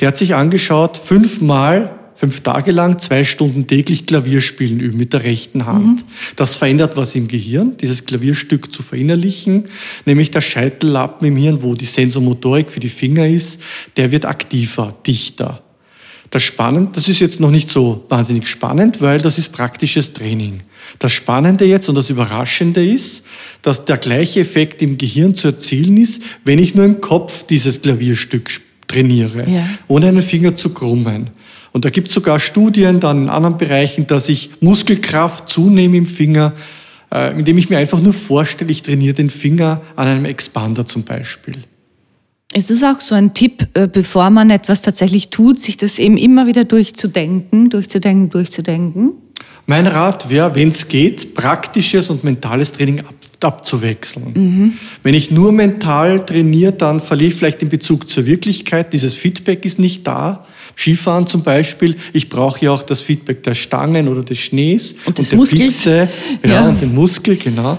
Der 0.00 0.08
hat 0.08 0.16
sich 0.16 0.34
angeschaut, 0.34 0.96
fünfmal, 0.96 1.90
fünf 2.14 2.40
Tage 2.40 2.72
lang, 2.72 2.98
zwei 2.98 3.24
Stunden 3.24 3.66
täglich 3.66 4.06
Klavierspielen 4.06 4.80
üben 4.80 4.96
mit 4.96 5.12
der 5.12 5.24
rechten 5.24 5.66
Hand. 5.66 6.00
Mhm. 6.00 6.08
Das 6.36 6.56
verändert 6.56 6.96
was 6.96 7.14
im 7.14 7.28
Gehirn, 7.28 7.76
dieses 7.76 8.06
Klavierstück 8.06 8.72
zu 8.72 8.82
verinnerlichen, 8.82 9.66
nämlich 10.06 10.30
der 10.30 10.40
Scheitellappen 10.40 11.28
im 11.28 11.36
Hirn, 11.36 11.62
wo 11.62 11.74
die 11.74 11.84
Sensomotorik 11.84 12.70
für 12.70 12.80
die 12.80 12.88
Finger 12.88 13.28
ist, 13.28 13.60
der 13.98 14.12
wird 14.12 14.24
aktiver, 14.24 14.94
dichter. 15.06 15.62
Das 16.30 16.42
Spannende, 16.42 16.90
das 16.94 17.08
ist 17.08 17.20
jetzt 17.20 17.40
noch 17.40 17.50
nicht 17.50 17.70
so 17.70 18.04
wahnsinnig 18.08 18.46
spannend, 18.46 19.00
weil 19.00 19.20
das 19.20 19.38
ist 19.38 19.52
praktisches 19.52 20.12
Training. 20.12 20.60
Das 20.98 21.12
Spannende 21.12 21.64
jetzt 21.64 21.88
und 21.88 21.94
das 21.94 22.10
Überraschende 22.10 22.84
ist, 22.84 23.24
dass 23.62 23.84
der 23.86 23.96
gleiche 23.96 24.40
Effekt 24.40 24.82
im 24.82 24.98
Gehirn 24.98 25.34
zu 25.34 25.48
erzielen 25.48 25.96
ist, 25.96 26.22
wenn 26.44 26.58
ich 26.58 26.74
nur 26.74 26.84
im 26.84 27.00
Kopf 27.00 27.46
dieses 27.46 27.80
Klavierstück 27.80 28.50
trainiere, 28.86 29.48
ja. 29.48 29.68
ohne 29.86 30.08
einen 30.08 30.22
Finger 30.22 30.54
zu 30.54 30.70
krummen. 30.70 31.30
Und 31.72 31.84
da 31.84 31.90
gibt 31.90 32.08
es 32.08 32.14
sogar 32.14 32.40
Studien 32.40 33.00
dann 33.00 33.24
in 33.24 33.28
anderen 33.28 33.58
Bereichen, 33.58 34.06
dass 34.06 34.28
ich 34.28 34.50
Muskelkraft 34.60 35.48
zunehme 35.48 35.96
im 35.96 36.06
Finger, 36.06 36.52
äh, 37.12 37.38
indem 37.38 37.58
ich 37.58 37.70
mir 37.70 37.78
einfach 37.78 38.00
nur 38.00 38.14
vorstelle, 38.14 38.70
ich 38.70 38.82
trainiere 38.82 39.14
den 39.14 39.30
Finger 39.30 39.82
an 39.94 40.08
einem 40.08 40.24
Expander 40.24 40.84
zum 40.86 41.04
Beispiel. 41.04 41.56
Es 42.52 42.70
ist 42.70 42.82
auch 42.82 43.00
so 43.00 43.14
ein 43.14 43.34
Tipp, 43.34 43.68
äh, 43.74 43.88
bevor 43.88 44.30
man 44.30 44.48
etwas 44.48 44.80
tatsächlich 44.80 45.28
tut, 45.28 45.60
sich 45.60 45.76
das 45.76 45.98
eben 45.98 46.16
immer 46.16 46.46
wieder 46.46 46.64
durchzudenken, 46.64 47.68
durchzudenken, 47.68 48.30
durchzudenken. 48.30 49.12
Mein 49.66 49.86
Rat 49.86 50.30
wäre, 50.30 50.54
wenn 50.54 50.70
es 50.70 50.88
geht, 50.88 51.34
praktisches 51.34 52.08
und 52.08 52.24
mentales 52.24 52.72
Training 52.72 53.00
ab, 53.00 53.14
abzuwechseln. 53.40 54.32
Mhm. 54.34 54.72
Wenn 55.02 55.12
ich 55.12 55.30
nur 55.30 55.52
mental 55.52 56.24
trainiere, 56.24 56.72
dann 56.72 57.00
verliere 57.00 57.32
ich 57.32 57.36
vielleicht 57.36 57.60
den 57.60 57.68
Bezug 57.68 58.08
zur 58.08 58.24
Wirklichkeit. 58.24 58.94
Dieses 58.94 59.12
Feedback 59.14 59.66
ist 59.66 59.78
nicht 59.78 60.06
da. 60.06 60.46
Skifahren 60.74 61.26
zum 61.26 61.42
Beispiel, 61.42 61.96
ich 62.14 62.30
brauche 62.30 62.64
ja 62.64 62.70
auch 62.70 62.82
das 62.82 63.02
Feedback 63.02 63.42
der 63.42 63.54
Stangen 63.54 64.08
oder 64.08 64.22
des 64.22 64.38
Schnees 64.38 64.94
und, 65.04 65.18
und 65.18 65.30
der 65.30 65.38
Muskels. 65.38 65.60
Piste 65.60 66.08
ja, 66.42 66.50
ja. 66.50 66.68
und 66.68 66.80
dem 66.80 66.94
Muskel, 66.94 67.36
genau. 67.36 67.78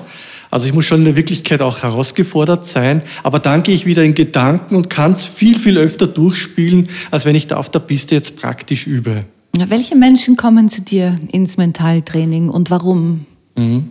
Also 0.51 0.67
ich 0.67 0.73
muss 0.73 0.85
schon 0.85 0.99
in 0.99 1.05
der 1.05 1.15
Wirklichkeit 1.15 1.61
auch 1.61 1.83
herausgefordert 1.83 2.65
sein, 2.65 3.03
aber 3.23 3.39
dann 3.39 3.61
gehe 3.63 3.75
ich 3.75 3.85
wieder 3.85 4.03
in 4.03 4.15
Gedanken 4.15 4.75
und 4.75 4.89
kann 4.89 5.11
es 5.11 5.23
viel, 5.23 5.59
viel 5.59 5.77
öfter 5.77 6.07
durchspielen, 6.07 6.89
als 7.11 7.25
wenn 7.25 7.35
ich 7.35 7.47
da 7.47 7.57
auf 7.57 7.69
der 7.69 7.79
Piste 7.79 8.15
jetzt 8.15 8.37
praktisch 8.37 8.87
übe. 8.87 9.25
Welche 9.53 9.95
Menschen 9.95 10.37
kommen 10.37 10.69
zu 10.69 10.81
dir 10.81 11.19
ins 11.31 11.57
Mentaltraining 11.57 12.49
und 12.49 12.71
warum? 12.71 13.25
Mhm. 13.55 13.89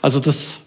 Also 0.00 0.20
das 0.20 0.60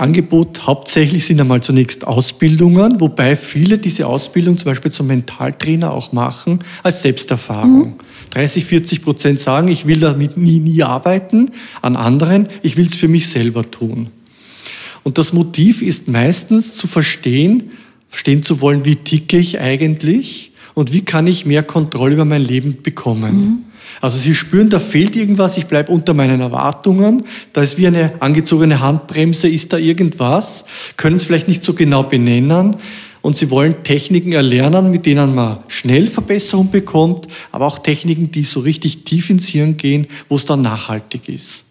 Angebot 0.00 0.66
hauptsächlich 0.66 1.26
sind 1.26 1.40
einmal 1.40 1.62
zunächst 1.62 2.06
Ausbildungen, 2.06 3.00
wobei 3.00 3.36
viele 3.36 3.78
diese 3.78 4.06
Ausbildung 4.06 4.58
zum 4.58 4.66
Beispiel 4.66 4.90
zum 4.90 5.06
Mentaltrainer 5.06 5.92
auch 5.92 6.12
machen 6.12 6.60
als 6.82 7.02
Selbsterfahrung. 7.02 7.90
Mhm. 7.90 7.94
30, 8.30 8.64
40 8.64 9.02
Prozent 9.02 9.40
sagen, 9.40 9.68
ich 9.68 9.86
will 9.86 10.00
damit 10.00 10.36
nie, 10.36 10.60
nie 10.60 10.82
arbeiten 10.82 11.50
an 11.82 11.96
anderen, 11.96 12.48
ich 12.62 12.76
will 12.76 12.86
es 12.86 12.94
für 12.94 13.08
mich 13.08 13.28
selber 13.28 13.70
tun. 13.70 14.08
Und 15.02 15.18
das 15.18 15.32
Motiv 15.32 15.82
ist 15.82 16.08
meistens 16.08 16.74
zu 16.76 16.86
verstehen, 16.86 17.70
verstehen 18.08 18.42
zu 18.42 18.60
wollen, 18.60 18.84
wie 18.84 18.96
ticke 18.96 19.38
ich 19.38 19.60
eigentlich 19.60 20.49
und 20.74 20.92
wie 20.92 21.02
kann 21.02 21.26
ich 21.26 21.46
mehr 21.46 21.62
Kontrolle 21.62 22.14
über 22.14 22.24
mein 22.24 22.42
Leben 22.42 22.78
bekommen. 22.82 23.36
Mhm. 23.36 23.58
Also 24.00 24.18
Sie 24.18 24.34
spüren, 24.34 24.70
da 24.70 24.78
fehlt 24.78 25.16
irgendwas, 25.16 25.56
ich 25.56 25.66
bleibe 25.66 25.92
unter 25.92 26.14
meinen 26.14 26.40
Erwartungen, 26.40 27.24
da 27.52 27.62
ist 27.62 27.76
wie 27.76 27.86
eine 27.86 28.12
angezogene 28.20 28.80
Handbremse, 28.80 29.48
ist 29.48 29.72
da 29.72 29.78
irgendwas, 29.78 30.64
können 30.96 31.16
es 31.16 31.24
vielleicht 31.24 31.48
nicht 31.48 31.62
so 31.62 31.74
genau 31.74 32.04
benennen 32.04 32.76
und 33.20 33.36
Sie 33.36 33.50
wollen 33.50 33.82
Techniken 33.82 34.32
erlernen, 34.32 34.90
mit 34.90 35.06
denen 35.06 35.34
man 35.34 35.58
schnell 35.68 36.08
Verbesserung 36.08 36.70
bekommt, 36.70 37.26
aber 37.52 37.66
auch 37.66 37.78
Techniken, 37.78 38.30
die 38.30 38.44
so 38.44 38.60
richtig 38.60 39.04
tief 39.04 39.28
ins 39.28 39.48
Hirn 39.48 39.76
gehen, 39.76 40.06
wo 40.28 40.36
es 40.36 40.46
dann 40.46 40.62
nachhaltig 40.62 41.28
ist. 41.28 41.66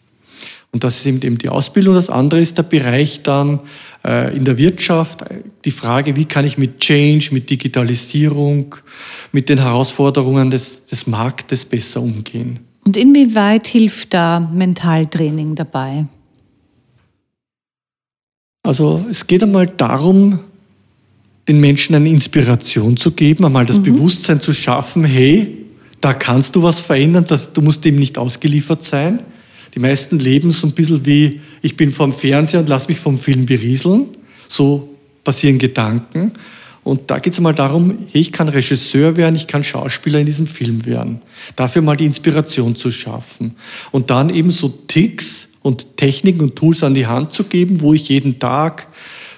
Und 0.71 0.83
das 0.83 0.97
ist 0.97 1.05
eben 1.07 1.37
die 1.37 1.49
Ausbildung. 1.49 1.95
Das 1.95 2.09
andere 2.09 2.41
ist 2.41 2.57
der 2.57 2.63
Bereich 2.63 3.23
dann 3.23 3.59
äh, 4.05 4.35
in 4.35 4.45
der 4.45 4.57
Wirtschaft, 4.57 5.25
die 5.65 5.71
Frage, 5.71 6.15
wie 6.15 6.25
kann 6.25 6.45
ich 6.45 6.57
mit 6.57 6.79
Change, 6.79 7.29
mit 7.31 7.49
Digitalisierung, 7.49 8.75
mit 9.31 9.49
den 9.49 9.59
Herausforderungen 9.59 10.51
des, 10.51 10.85
des 10.85 11.07
Marktes 11.07 11.65
besser 11.65 12.01
umgehen. 12.01 12.59
Und 12.85 12.97
inwieweit 12.97 13.67
hilft 13.67 14.13
da 14.13 14.39
Mentaltraining 14.39 15.55
dabei? 15.55 16.05
Also 18.63 19.03
es 19.09 19.25
geht 19.25 19.41
einmal 19.41 19.65
darum, 19.65 20.39
den 21.47 21.59
Menschen 21.59 21.95
eine 21.95 22.09
Inspiration 22.09 22.95
zu 22.95 23.11
geben, 23.11 23.43
einmal 23.43 23.65
das 23.65 23.79
mhm. 23.79 23.83
Bewusstsein 23.83 24.39
zu 24.39 24.53
schaffen, 24.53 25.03
hey, 25.03 25.65
da 25.99 26.13
kannst 26.13 26.55
du 26.55 26.63
was 26.63 26.79
verändern, 26.79 27.25
das, 27.27 27.51
du 27.53 27.61
musst 27.61 27.83
dem 27.83 27.95
nicht 27.95 28.17
ausgeliefert 28.17 28.83
sein. 28.83 29.23
Die 29.75 29.79
meisten 29.79 30.19
leben 30.19 30.51
so 30.51 30.67
ein 30.67 30.73
bisschen 30.73 31.05
wie, 31.05 31.41
ich 31.61 31.77
bin 31.77 31.91
vorm 31.91 32.13
Fernseher 32.13 32.61
und 32.61 32.69
lass 32.69 32.87
mich 32.87 32.99
vom 32.99 33.17
Film 33.17 33.45
berieseln. 33.45 34.09
So 34.47 34.95
passieren 35.23 35.57
Gedanken. 35.57 36.33
Und 36.83 37.11
da 37.11 37.19
geht 37.19 37.33
es 37.33 37.39
mal 37.39 37.53
darum, 37.53 38.07
ich 38.13 38.31
kann 38.31 38.49
Regisseur 38.49 39.17
werden, 39.17 39.35
ich 39.35 39.47
kann 39.47 39.63
Schauspieler 39.63 40.19
in 40.19 40.25
diesem 40.25 40.47
Film 40.47 40.85
werden. 40.85 41.21
Dafür 41.55 41.81
mal 41.81 41.97
die 41.97 42.05
Inspiration 42.05 42.75
zu 42.75 42.89
schaffen. 42.89 43.55
Und 43.91 44.09
dann 44.09 44.29
eben 44.29 44.49
so 44.49 44.69
Ticks 44.69 45.49
und 45.61 45.97
Techniken 45.97 46.41
und 46.41 46.55
Tools 46.55 46.83
an 46.83 46.93
die 46.93 47.05
Hand 47.05 47.31
zu 47.31 47.43
geben, 47.43 47.81
wo 47.81 47.93
ich 47.93 48.09
jeden 48.09 48.39
Tag 48.39 48.87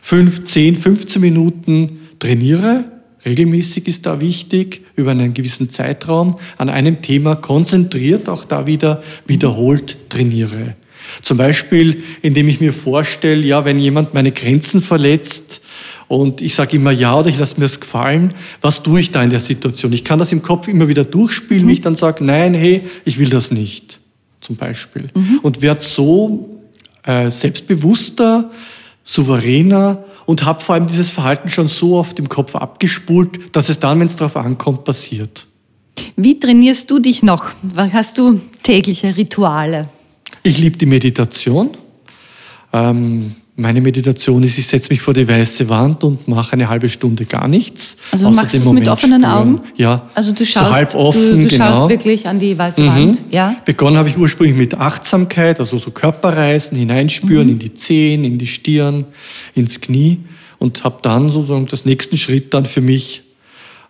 5, 0.01 0.43
10, 0.43 0.77
15 0.77 1.21
Minuten 1.21 1.99
trainiere. 2.19 2.85
Regelmäßig 3.25 3.87
ist 3.87 4.05
da 4.05 4.19
wichtig, 4.19 4.81
über 4.95 5.11
einen 5.11 5.33
gewissen 5.33 5.69
Zeitraum 5.69 6.37
an 6.57 6.69
einem 6.69 7.01
Thema 7.01 7.35
konzentriert, 7.35 8.27
auch 8.29 8.45
da 8.45 8.65
wieder 8.65 9.03
wiederholt 9.27 9.97
trainiere. 10.09 10.73
Zum 11.21 11.37
Beispiel, 11.37 12.03
indem 12.21 12.47
ich 12.47 12.61
mir 12.61 12.73
vorstelle, 12.73 13.45
ja, 13.45 13.65
wenn 13.65 13.79
jemand 13.79 14.13
meine 14.13 14.31
Grenzen 14.31 14.81
verletzt 14.81 15.61
und 16.07 16.41
ich 16.41 16.55
sage 16.55 16.77
immer 16.77 16.91
ja 16.91 17.17
oder 17.17 17.29
ich 17.29 17.37
lasse 17.37 17.59
mir 17.59 17.65
es 17.65 17.79
gefallen, 17.79 18.33
was 18.61 18.83
tue 18.83 18.99
ich 18.99 19.11
da 19.11 19.23
in 19.23 19.29
der 19.29 19.39
Situation? 19.39 19.93
Ich 19.93 20.03
kann 20.03 20.19
das 20.19 20.31
im 20.31 20.41
Kopf 20.41 20.67
immer 20.67 20.87
wieder 20.87 21.03
durchspielen, 21.03 21.65
mhm. 21.65 21.69
wie 21.69 21.73
ich 21.73 21.81
dann 21.81 21.95
sage, 21.95 22.23
nein, 22.23 22.53
hey, 22.53 22.81
ich 23.05 23.19
will 23.19 23.29
das 23.29 23.51
nicht, 23.51 23.99
zum 24.41 24.55
Beispiel. 24.55 25.09
Mhm. 25.13 25.39
Und 25.41 25.61
werde 25.61 25.83
so 25.83 26.61
äh, 27.03 27.29
selbstbewusster, 27.29 28.51
souveräner 29.03 30.03
und 30.31 30.45
habe 30.45 30.63
vor 30.63 30.75
allem 30.75 30.87
dieses 30.87 31.09
Verhalten 31.09 31.49
schon 31.49 31.67
so 31.67 31.97
oft 31.97 32.17
im 32.17 32.29
Kopf 32.29 32.55
abgespult, 32.55 33.53
dass 33.53 33.67
es 33.67 33.81
dann, 33.81 33.99
wenn 33.99 34.07
es 34.07 34.15
darauf 34.15 34.37
ankommt, 34.37 34.85
passiert. 34.85 35.45
Wie 36.15 36.39
trainierst 36.39 36.89
du 36.89 36.99
dich 36.99 37.21
noch? 37.21 37.47
Hast 37.75 38.17
du 38.17 38.39
tägliche 38.63 39.17
Rituale? 39.17 39.89
Ich 40.41 40.57
liebe 40.57 40.77
die 40.77 40.85
Meditation. 40.85 41.71
Ähm, 42.71 43.35
meine 43.61 43.79
Meditation 43.79 44.43
ist, 44.43 44.57
ich 44.57 44.67
setze 44.67 44.89
mich 44.89 45.01
vor 45.01 45.13
die 45.13 45.27
weiße 45.27 45.69
Wand 45.69 46.03
und 46.03 46.27
mache 46.27 46.53
eine 46.53 46.67
halbe 46.67 46.89
Stunde 46.89 47.25
gar 47.25 47.47
nichts. 47.47 47.97
Also 48.11 48.29
machst 48.31 48.53
du 48.53 48.57
es 48.57 48.65
mit 48.71 48.87
offenen 48.87 49.21
spüren. 49.21 49.33
Augen? 49.33 49.61
Ja. 49.77 50.09
Also 50.13 50.33
du 50.33 50.45
schaust, 50.45 50.67
so 50.67 50.73
halb 50.73 50.95
offen, 50.95 51.21
du, 51.21 51.43
du 51.43 51.47
genau. 51.47 51.65
schaust 51.65 51.89
wirklich 51.89 52.27
an 52.27 52.39
die 52.39 52.57
weiße 52.57 52.81
Mhm. 52.81 52.87
Wand, 52.87 53.23
ja? 53.31 53.55
Begonnen 53.63 53.97
habe 53.97 54.09
ich 54.09 54.17
ursprünglich 54.17 54.57
mit 54.57 54.73
Achtsamkeit, 54.75 55.59
also 55.59 55.77
so 55.77 55.91
Körperreisen, 55.91 56.77
hineinspüren 56.77 57.47
Mhm. 57.47 57.53
in 57.53 57.59
die 57.59 57.73
Zehen, 57.73 58.23
in 58.23 58.37
die 58.39 58.47
Stirn, 58.47 59.05
ins 59.55 59.79
Knie 59.79 60.19
und 60.57 60.83
habe 60.83 60.97
dann 61.01 61.29
sozusagen 61.29 61.67
das 61.67 61.85
nächsten 61.85 62.17
Schritt 62.17 62.53
dann 62.53 62.65
für 62.65 62.81
mich, 62.81 63.23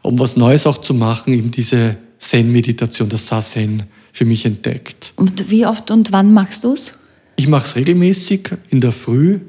um 0.02 0.20
was 0.20 0.36
Neues 0.38 0.68
auch 0.68 0.80
zu 0.80 0.94
machen, 0.94 1.34
eben 1.34 1.52
diese 1.52 1.98
Zen-Meditation, 2.20 3.10
das 3.10 3.28
Sazen 3.28 3.84
für 4.12 4.26
mich 4.26 4.46
entdeckt. 4.46 5.14
Und 5.16 5.50
wie 5.50 5.66
oft 5.66 5.90
und 5.92 6.12
wann 6.12 6.34
machst 6.34 6.64
du 6.66 6.74
es? 6.74 6.94
Ich 7.38 7.48
mache 7.48 7.66
es 7.66 7.76
regelmäßig 7.76 8.50
in 8.70 8.82
der 8.82 8.92
Früh, 8.92 9.40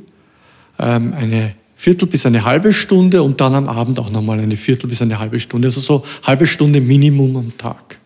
eine 0.87 1.55
Viertel 1.77 2.07
bis 2.07 2.27
eine 2.27 2.45
halbe 2.45 2.73
Stunde 2.73 3.23
und 3.23 3.41
dann 3.41 3.55
am 3.55 3.69
Abend 3.69 3.99
auch 3.99 4.11
nochmal 4.11 4.39
eine 4.41 4.57
Viertel 4.57 4.89
bis 4.89 5.03
eine 5.03 5.19
halbe 5.19 5.41
Stunde. 5.41 5.69
Also 5.69 5.81
so 5.81 6.03
halbe 6.23 6.47
Stunde 6.47 6.81
Minimum 6.81 7.37
am 7.37 7.59
Tag. 7.59 7.99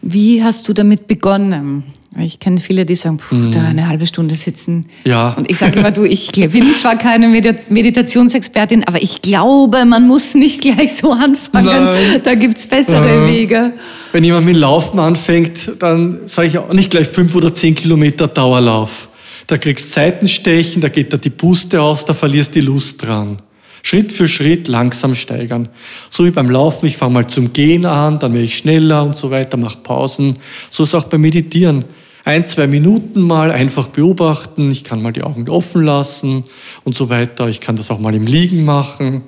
Wie 0.00 0.42
hast 0.42 0.68
du 0.68 0.72
damit 0.72 1.06
begonnen? 1.08 1.82
Ich 2.18 2.38
kenne 2.40 2.58
viele, 2.58 2.86
die 2.86 2.94
sagen, 2.94 3.18
puh, 3.18 3.50
da 3.52 3.62
eine 3.64 3.86
halbe 3.86 4.06
Stunde 4.06 4.34
sitzen. 4.34 4.76
Mhm. 4.78 4.84
Ja. 5.04 5.34
Und 5.36 5.48
ich 5.50 5.58
sage 5.58 5.78
immer, 5.78 5.90
du, 5.90 6.04
ich 6.04 6.30
bin 6.32 6.74
zwar 6.76 6.96
keine 6.96 7.26
Medit- 7.28 7.70
Meditationsexpertin, 7.70 8.84
aber 8.84 9.02
ich 9.02 9.20
glaube, 9.20 9.84
man 9.84 10.06
muss 10.06 10.34
nicht 10.34 10.62
gleich 10.62 10.96
so 10.96 11.12
anfangen. 11.12 11.66
Nein. 11.66 12.20
Da 12.24 12.34
gibt's 12.34 12.66
bessere 12.66 13.26
Wege. 13.28 13.72
Wenn 14.12 14.24
jemand 14.24 14.46
mit 14.46 14.56
Laufen 14.56 14.98
anfängt, 14.98 15.70
dann 15.80 16.20
sage 16.26 16.48
ich 16.48 16.58
auch 16.58 16.72
nicht 16.72 16.90
gleich 16.90 17.08
fünf 17.08 17.34
oder 17.34 17.52
zehn 17.52 17.74
Kilometer 17.74 18.26
Dauerlauf. 18.26 19.08
Da 19.48 19.56
kriegst 19.56 19.92
Seitenstechen, 19.92 20.82
da 20.82 20.90
geht 20.90 21.12
da 21.12 21.16
die 21.16 21.30
Puste 21.30 21.80
aus, 21.80 22.04
da 22.04 22.14
verlierst 22.14 22.54
die 22.54 22.60
Lust 22.60 23.04
dran. 23.04 23.42
Schritt 23.82 24.12
für 24.12 24.28
Schritt 24.28 24.68
langsam 24.68 25.14
steigern. 25.14 25.70
So 26.10 26.26
wie 26.26 26.30
beim 26.30 26.50
Laufen, 26.50 26.86
ich 26.86 26.98
fange 26.98 27.14
mal 27.14 27.26
zum 27.26 27.54
Gehen 27.54 27.86
an, 27.86 28.18
dann 28.18 28.34
werde 28.34 28.44
ich 28.44 28.58
schneller 28.58 29.02
und 29.04 29.16
so 29.16 29.30
weiter, 29.30 29.56
mache 29.56 29.78
Pausen. 29.78 30.36
So 30.68 30.82
ist 30.82 30.94
auch 30.94 31.04
beim 31.04 31.22
Meditieren. 31.22 31.86
Ein, 32.26 32.46
zwei 32.46 32.66
Minuten 32.66 33.22
mal 33.22 33.50
einfach 33.50 33.86
beobachten, 33.86 34.70
ich 34.70 34.84
kann 34.84 35.00
mal 35.00 35.14
die 35.14 35.22
Augen 35.22 35.48
offen 35.48 35.82
lassen 35.82 36.44
und 36.84 36.94
so 36.94 37.08
weiter. 37.08 37.48
Ich 37.48 37.62
kann 37.62 37.76
das 37.76 37.90
auch 37.90 37.98
mal 37.98 38.14
im 38.14 38.26
Liegen 38.26 38.66
machen. 38.66 39.22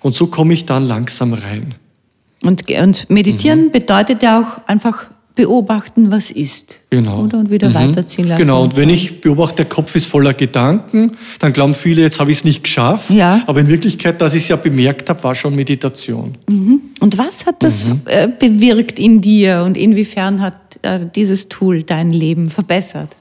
Und 0.00 0.14
so 0.14 0.28
komme 0.28 0.54
ich 0.54 0.64
dann 0.64 0.86
langsam 0.86 1.34
rein. 1.34 1.74
Und, 2.42 2.70
und 2.70 3.10
meditieren 3.10 3.66
Mhm. 3.66 3.70
bedeutet 3.72 4.22
ja 4.22 4.40
auch 4.40 4.66
einfach 4.68 5.10
beobachten, 5.36 6.10
was 6.10 6.32
ist. 6.32 6.80
Genau. 6.90 7.24
Oder? 7.24 7.38
Und 7.38 7.50
wieder 7.50 7.68
Mhm. 7.68 7.74
weiterziehen 7.74 8.26
lassen. 8.26 8.40
Genau, 8.40 8.64
und 8.64 8.76
wenn 8.76 8.88
ich 8.88 9.20
beobachte, 9.20 9.56
der 9.56 9.66
Kopf 9.66 9.94
ist 9.94 10.06
voller 10.06 10.34
Gedanken, 10.34 11.12
dann 11.38 11.52
glauben 11.52 11.74
viele, 11.74 12.02
jetzt 12.02 12.18
habe 12.18 12.32
ich 12.32 12.38
es 12.38 12.44
nicht 12.44 12.64
geschafft. 12.64 13.10
Ja. 13.10 13.42
Aber 13.46 13.60
in 13.60 13.68
Wirklichkeit, 13.68 14.20
dass 14.20 14.34
ich 14.34 14.42
es 14.42 14.48
ja 14.48 14.56
bemerkt 14.56 15.08
habe, 15.08 15.22
war 15.22 15.34
schon 15.36 15.54
Meditation. 15.54 16.36
Und 16.48 17.18
was 17.18 17.46
hat 17.46 17.62
das 17.62 17.84
Mhm. 17.86 18.00
äh, 18.06 18.28
bewirkt 18.28 18.98
in 18.98 19.20
dir 19.20 19.62
und 19.64 19.76
inwiefern 19.76 20.40
hat 20.40 20.56
äh, 20.82 21.00
dieses 21.14 21.48
Tool 21.48 21.82
dein 21.84 22.10
Leben 22.10 22.50
verbessert? 22.50 23.14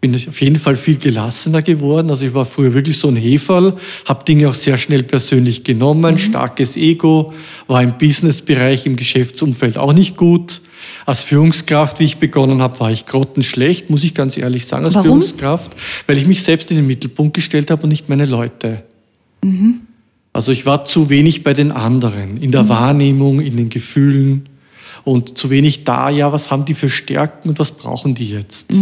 Bin 0.00 0.14
ich 0.14 0.28
auf 0.28 0.40
jeden 0.40 0.58
Fall 0.58 0.76
viel 0.76 0.96
gelassener 0.96 1.60
geworden. 1.60 2.08
Also 2.08 2.26
ich 2.26 2.32
war 2.32 2.46
früher 2.46 2.72
wirklich 2.72 2.96
so 2.96 3.08
ein 3.08 3.16
Heferl, 3.16 3.74
habe 4.06 4.24
Dinge 4.24 4.48
auch 4.48 4.54
sehr 4.54 4.78
schnell 4.78 5.02
persönlich 5.02 5.62
genommen, 5.62 6.16
starkes 6.16 6.76
Ego, 6.76 7.34
war 7.66 7.82
im 7.82 7.98
Businessbereich, 7.98 8.86
im 8.86 8.96
Geschäftsumfeld 8.96 9.76
auch 9.76 9.92
nicht 9.92 10.16
gut. 10.16 10.62
Als 11.04 11.22
Führungskraft, 11.22 12.00
wie 12.00 12.04
ich 12.04 12.16
begonnen 12.16 12.62
habe, 12.62 12.80
war 12.80 12.90
ich 12.90 13.04
grottenschlecht, 13.04 13.90
muss 13.90 14.02
ich 14.02 14.14
ganz 14.14 14.38
ehrlich 14.38 14.64
sagen, 14.64 14.86
als 14.86 14.94
Warum? 14.94 15.06
Führungskraft, 15.06 15.72
weil 16.06 16.16
ich 16.16 16.26
mich 16.26 16.42
selbst 16.42 16.70
in 16.70 16.78
den 16.78 16.86
Mittelpunkt 16.86 17.34
gestellt 17.34 17.70
habe 17.70 17.82
und 17.82 17.90
nicht 17.90 18.08
meine 18.08 18.24
Leute. 18.26 18.82
Also 20.32 20.52
ich 20.52 20.64
war 20.64 20.84
zu 20.84 21.10
wenig 21.10 21.44
bei 21.44 21.52
den 21.52 21.72
anderen, 21.72 22.38
in 22.38 22.52
der 22.52 22.68
Wahrnehmung, 22.68 23.40
in 23.40 23.56
den 23.56 23.68
Gefühlen 23.68 24.48
und 25.04 25.36
zu 25.36 25.50
wenig 25.50 25.84
da, 25.84 26.08
ja, 26.08 26.32
was 26.32 26.50
haben 26.50 26.64
die 26.64 26.74
für 26.74 26.88
Stärken 26.88 27.48
und 27.50 27.58
was 27.58 27.72
brauchen 27.72 28.14
die 28.14 28.30
jetzt? 28.30 28.72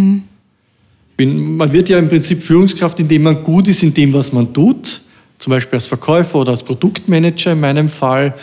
Bin, 1.18 1.56
man 1.56 1.72
wird 1.72 1.88
ja 1.88 1.98
im 1.98 2.08
Prinzip 2.08 2.44
Führungskraft, 2.44 3.00
indem 3.00 3.24
man 3.24 3.42
gut 3.42 3.66
ist 3.66 3.82
in 3.82 3.92
dem, 3.92 4.12
was 4.12 4.32
man 4.32 4.54
tut, 4.54 5.00
zum 5.40 5.50
Beispiel 5.50 5.76
als 5.76 5.86
Verkäufer 5.86 6.38
oder 6.38 6.52
als 6.52 6.62
Produktmanager 6.62 7.52
in 7.52 7.60
meinem 7.60 7.88
Fall. 7.88 8.36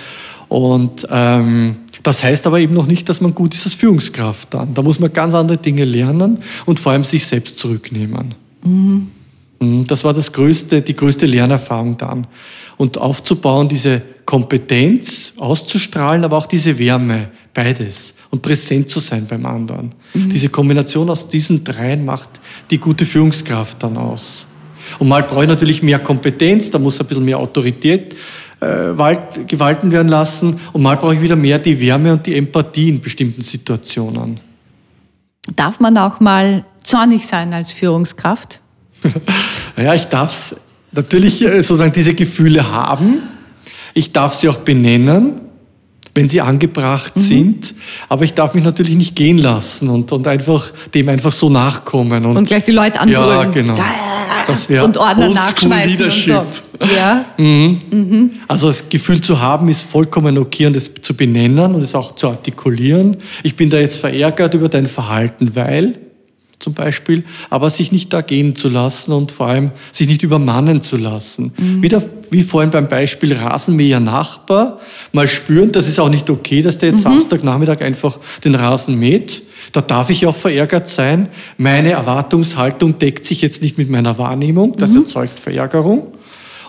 Und 0.49 1.07
ähm, 1.09 1.77
das 2.03 2.21
heißt 2.21 2.45
aber 2.45 2.59
eben 2.59 2.73
noch 2.73 2.85
nicht, 2.85 3.07
dass 3.07 3.21
man 3.21 3.33
gut 3.33 3.53
ist 3.53 3.65
als 3.65 3.75
Führungskraft 3.75 4.53
dann. 4.53 4.73
Da 4.73 4.81
muss 4.81 4.99
man 4.99 5.13
ganz 5.13 5.33
andere 5.33 5.57
Dinge 5.57 5.85
lernen 5.85 6.39
und 6.65 6.81
vor 6.81 6.91
allem 6.91 7.05
sich 7.05 7.25
selbst 7.25 7.57
zurücknehmen. 7.57 8.35
Mhm, 8.63 9.07
Das 9.87 10.03
war 10.03 10.13
das 10.13 10.33
größte, 10.33 10.81
die 10.81 10.97
größte 10.97 11.25
Lernerfahrung 11.25 11.95
dann. 11.95 12.27
Und 12.75 12.97
aufzubauen, 12.97 13.69
diese 13.69 14.01
Kompetenz 14.25 15.33
auszustrahlen, 15.37 16.25
aber 16.25 16.35
auch 16.35 16.45
diese 16.45 16.77
Wärme, 16.77 17.29
beides. 17.55 18.13
Und 18.29 18.43
präsent 18.43 18.89
zu 18.89 18.99
sein 18.99 19.25
beim 19.25 19.43
anderen. 19.47 19.95
Diese 20.13 20.49
Kombination 20.49 21.09
aus 21.09 21.27
diesen 21.27 21.63
dreien 21.63 22.05
macht 22.05 22.29
die 22.69 22.77
gute 22.77 23.07
Führungskraft 23.07 23.81
dann 23.81 23.97
aus. 23.97 24.45
Und 24.99 25.07
mal 25.07 25.23
brauche 25.23 25.43
ich 25.43 25.49
natürlich 25.49 25.81
mehr 25.81 25.97
Kompetenz, 25.97 26.69
da 26.69 26.77
muss 26.77 26.99
ein 26.99 27.07
bisschen 27.07 27.25
mehr 27.25 27.39
Autorität 27.39 28.15
äh, 28.59 28.65
walt, 28.65 29.47
gewalten 29.47 29.91
werden 29.91 30.09
lassen. 30.09 30.59
Und 30.73 30.83
mal 30.83 30.97
brauche 30.97 31.15
ich 31.15 31.21
wieder 31.21 31.35
mehr 31.35 31.57
die 31.57 31.79
Wärme 31.79 32.13
und 32.13 32.25
die 32.27 32.35
Empathie 32.35 32.89
in 32.89 33.01
bestimmten 33.01 33.41
Situationen. 33.41 34.39
Darf 35.55 35.79
man 35.79 35.97
auch 35.97 36.19
mal 36.19 36.65
zornig 36.83 37.25
sein 37.25 37.53
als 37.53 37.71
Führungskraft? 37.71 38.61
Ja, 39.77 39.93
ich 39.93 40.05
darf 40.05 40.31
es 40.31 40.55
natürlich 40.93 41.41
äh, 41.41 41.61
sozusagen 41.61 41.91
diese 41.91 42.13
Gefühle 42.13 42.71
haben. 42.71 43.23
Ich 43.93 44.13
darf 44.13 44.33
sie 44.33 44.47
auch 44.47 44.55
benennen, 44.55 45.41
wenn 46.15 46.29
sie 46.29 46.39
angebracht 46.41 47.11
sind. 47.15 47.75
Aber 48.09 48.23
ich 48.23 48.33
darf 48.33 48.53
mich 48.53 48.63
natürlich 48.63 48.95
nicht 48.95 49.15
gehen 49.15 49.37
lassen 49.37 49.89
und, 49.89 50.11
und 50.13 50.25
einfach 50.27 50.71
dem 50.93 51.09
einfach 51.09 51.31
so 51.33 51.49
nachkommen. 51.49 52.25
Und, 52.25 52.37
Und 52.37 52.47
gleich 52.47 52.63
die 52.63 52.71
Leute 52.71 52.95
Ja, 52.95 53.01
anbrüllen. 53.01 53.51
genau. 53.51 53.77
Das 54.47 54.69
wäre 54.69 54.85
und 54.85 54.95
Ordner 54.97 55.29
nachschmeißen 55.29 55.89
Leadership. 55.97 56.35
und 56.79 56.89
so. 56.89 56.95
Ja. 56.95 57.25
Also 58.47 58.67
das 58.67 58.87
Gefühl 58.89 59.19
zu 59.21 59.39
haben 59.41 59.67
ist 59.69 59.81
vollkommen 59.81 60.37
okay 60.37 60.67
und 60.67 60.75
es 60.75 60.93
zu 61.01 61.13
benennen 61.15 61.75
und 61.75 61.81
es 61.81 61.95
auch 61.95 62.15
zu 62.15 62.29
artikulieren. 62.29 63.17
Ich 63.43 63.55
bin 63.55 63.69
da 63.69 63.77
jetzt 63.79 63.97
verärgert 63.97 64.53
über 64.53 64.69
dein 64.69 64.87
Verhalten, 64.87 65.51
weil 65.55 65.97
zum 66.65 66.73
Beispiel, 66.73 67.23
aber 67.51 67.69
sich 67.69 67.91
nicht 67.91 68.11
da 68.11 68.21
gehen 68.21 68.55
zu 68.55 68.69
lassen 68.69 69.11
und 69.11 69.31
vor 69.31 69.45
allem 69.45 69.69
sich 69.91 70.07
nicht 70.07 70.23
übermannen 70.23 70.81
zu 70.81 70.97
lassen. 70.97 71.53
Wieder 71.57 72.01
wie 72.31 72.41
vorhin 72.41 72.71
beim 72.71 72.87
Beispiel 72.87 73.33
Rasenmäher 73.33 73.99
Nachbar, 73.99 74.79
mal 75.11 75.27
spüren, 75.27 75.71
das 75.71 75.87
ist 75.87 75.99
auch 75.99 76.09
nicht 76.09 76.27
okay, 76.31 76.63
dass 76.63 76.79
der 76.79 76.89
jetzt 76.89 77.03
Samstagnachmittag 77.03 77.81
einfach 77.81 78.17
den 78.43 78.55
Rasen 78.55 78.97
mäht. 78.97 79.43
Da 79.73 79.81
darf 79.81 80.09
ich 80.09 80.25
auch 80.25 80.35
verärgert 80.35 80.87
sein. 80.87 81.27
Meine 81.59 81.91
Erwartungshaltung 81.91 82.97
deckt 82.97 83.25
sich 83.25 83.41
jetzt 83.41 83.61
nicht 83.61 83.77
mit 83.77 83.91
meiner 83.91 84.17
Wahrnehmung, 84.17 84.75
das 84.75 84.95
erzeugt 84.95 85.37
Verärgerung. 85.37 86.14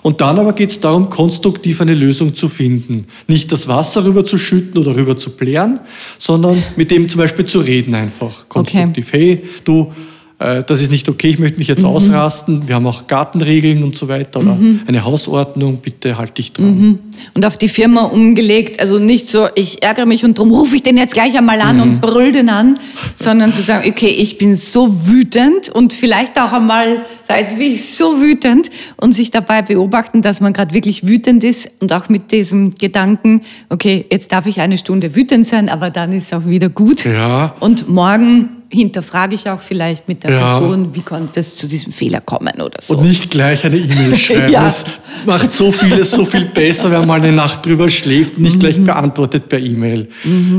Und 0.07 0.20
dann 0.20 0.38
aber 0.38 0.52
geht 0.52 0.70
es 0.70 0.78
darum, 0.78 1.11
konstruktiv 1.11 1.80
eine 1.80 1.92
Lösung 1.92 2.32
zu 2.32 2.48
finden. 2.48 3.09
Nicht 3.26 3.50
das 3.50 3.66
Wasser 3.66 4.04
rüber 4.04 4.24
zu 4.24 4.38
schütten 4.38 4.78
oder 4.78 4.94
rüber 4.94 5.16
zu 5.16 5.30
blären, 5.30 5.80
sondern 6.16 6.62
mit 6.76 6.92
dem 6.92 7.09
zum 7.09 7.18
Beispiel 7.18 7.44
zu 7.44 7.59
reden 7.59 7.92
einfach. 7.92 8.48
Konstruktiv. 8.48 9.12
Hey, 9.12 9.42
du, 9.64 9.92
das 10.39 10.82
ist 10.82 10.91
nicht 10.91 11.09
okay, 11.09 11.28
ich 11.28 11.39
möchte 11.39 11.59
mich 11.59 11.68
jetzt 11.68 11.84
ausrasten. 11.84 12.68
Wir 12.68 12.74
haben 12.74 12.87
auch 12.87 13.07
Gartenregeln 13.07 13.82
und 13.82 13.97
so 13.97 14.09
weiter 14.09 14.41
oder 14.41 14.59
eine 14.87 15.05
Hausordnung, 15.05 15.78
bitte 15.78 16.18
halt 16.18 16.37
dich 16.37 16.53
dran. 16.53 16.99
Und 17.32 17.47
auf 17.47 17.57
die 17.57 17.70
Firma 17.70 18.03
umgelegt, 18.03 18.78
also 18.78 18.99
nicht 18.99 19.28
so, 19.28 19.49
ich 19.55 19.82
ärgere 19.82 20.05
mich 20.05 20.24
und 20.24 20.37
darum 20.37 20.53
rufe 20.53 20.76
ich 20.76 20.82
den 20.82 20.99
jetzt 20.99 21.14
gleich 21.14 21.39
einmal 21.39 21.62
an 21.62 21.80
und 21.80 22.03
brüll 22.03 22.32
den 22.32 22.51
an, 22.51 22.78
sondern 23.16 23.55
zu 23.55 23.62
sagen, 23.62 23.89
okay, 23.89 24.09
ich 24.09 24.37
bin 24.37 24.57
so 24.57 25.07
wütend 25.07 25.70
und 25.70 25.95
vielleicht 25.95 26.39
auch 26.39 26.53
einmal, 26.53 27.07
jetzt 27.30 27.57
bin 27.57 27.72
ich 27.72 27.95
so 27.95 28.20
wütend 28.20 28.70
und 28.97 29.14
sich 29.14 29.30
dabei 29.30 29.62
beobachten, 29.62 30.20
dass 30.20 30.41
man 30.41 30.53
gerade 30.53 30.74
wirklich 30.74 31.07
wütend 31.07 31.45
ist 31.45 31.70
und 31.80 31.95
auch 31.95 32.11
mit 32.11 32.30
diesem 32.30 32.74
Gedanken, 32.74 33.41
okay, 33.70 34.05
jetzt 34.11 34.32
darf 34.32 34.47
ich 34.47 34.61
eine 34.61 34.76
Stunde 34.76 35.16
wütend 35.16 35.47
sein, 35.47 35.70
aber 35.70 35.89
dann 35.89 36.12
ist 36.12 36.26
es 36.26 36.32
auch 36.34 36.47
wieder 36.47 36.68
gut. 36.68 37.07
Ja. 37.07 37.55
Und 37.61 37.89
morgen 37.89 38.55
hinterfrage 38.70 39.34
ich 39.34 39.48
auch 39.48 39.60
vielleicht 39.60 40.08
mit 40.08 40.22
der 40.24 40.30
Ja. 40.32 40.58
Person, 40.58 40.94
wie 40.94 41.00
konnte 41.00 41.40
es 41.40 41.56
zu 41.56 41.66
diesem 41.66 41.92
Fehler 41.92 42.20
kommen 42.20 42.60
oder 42.60 42.78
so. 42.80 42.96
Und 42.96 43.08
nicht 43.08 43.30
gleich 43.30 43.64
eine 43.64 43.76
E-Mail 43.76 44.16
schreiben. 44.16 44.52
Ja. 44.52 44.64
Das 44.64 44.84
macht 45.24 45.50
so 45.52 45.72
vieles 45.72 46.10
so 46.12 46.24
viel 46.24 46.44
besser, 46.46 46.90
wenn 46.90 47.06
man 47.06 47.22
eine 47.22 47.32
Nacht 47.32 47.66
drüber 47.66 47.88
schläft 47.88 48.36
und 48.36 48.42
nicht 48.42 48.60
gleich 48.60 48.82
beantwortet 48.82 49.48
per 49.48 49.58
E-Mail. 49.58 50.08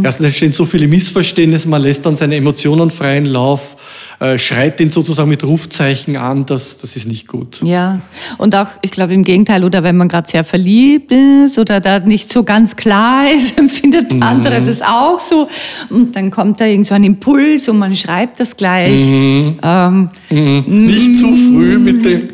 Erstens 0.03 0.25
entstehen 0.25 0.51
so 0.51 0.65
viele 0.65 0.87
Missverständnisse, 0.87 1.69
man 1.69 1.81
lässt 1.81 2.05
dann 2.05 2.15
seine 2.15 2.35
Emotionen 2.35 2.91
freien 2.91 3.25
Lauf. 3.25 3.76
Äh, 4.19 4.39
schreit 4.39 4.81
ihn 4.81 4.89
sozusagen 4.89 5.29
mit 5.29 5.43
Rufzeichen 5.43 6.17
an, 6.17 6.45
das, 6.45 6.79
das 6.79 6.95
ist 6.95 7.07
nicht 7.07 7.27
gut. 7.27 7.61
Ja, 7.63 8.01
und 8.37 8.55
auch, 8.55 8.67
ich 8.81 8.89
glaube 8.91 9.13
im 9.13 9.23
Gegenteil, 9.23 9.63
oder 9.63 9.83
wenn 9.83 9.95
man 9.95 10.07
gerade 10.07 10.27
sehr 10.29 10.43
verliebt 10.43 11.11
ist 11.11 11.59
oder 11.59 11.79
da 11.79 11.99
nicht 11.99 12.31
so 12.31 12.43
ganz 12.43 12.75
klar 12.75 13.31
ist, 13.31 13.57
empfindet 13.59 14.11
der 14.11 14.23
andere 14.23 14.63
das 14.63 14.81
auch 14.81 15.19
so. 15.19 15.47
Und 15.89 16.15
dann 16.15 16.31
kommt 16.31 16.59
da 16.59 16.65
irgend 16.65 16.87
so 16.87 16.95
ein 16.95 17.03
Impuls 17.03 17.69
und 17.69 17.77
man 17.77 17.95
schreibt 17.95 18.39
das 18.39 18.57
gleich. 18.57 19.07
Ähm, 19.07 20.09
Nicht 20.29 21.17
zu 21.17 21.27
früh 21.27 21.77
mit, 21.77 22.03
dem, 22.03 22.29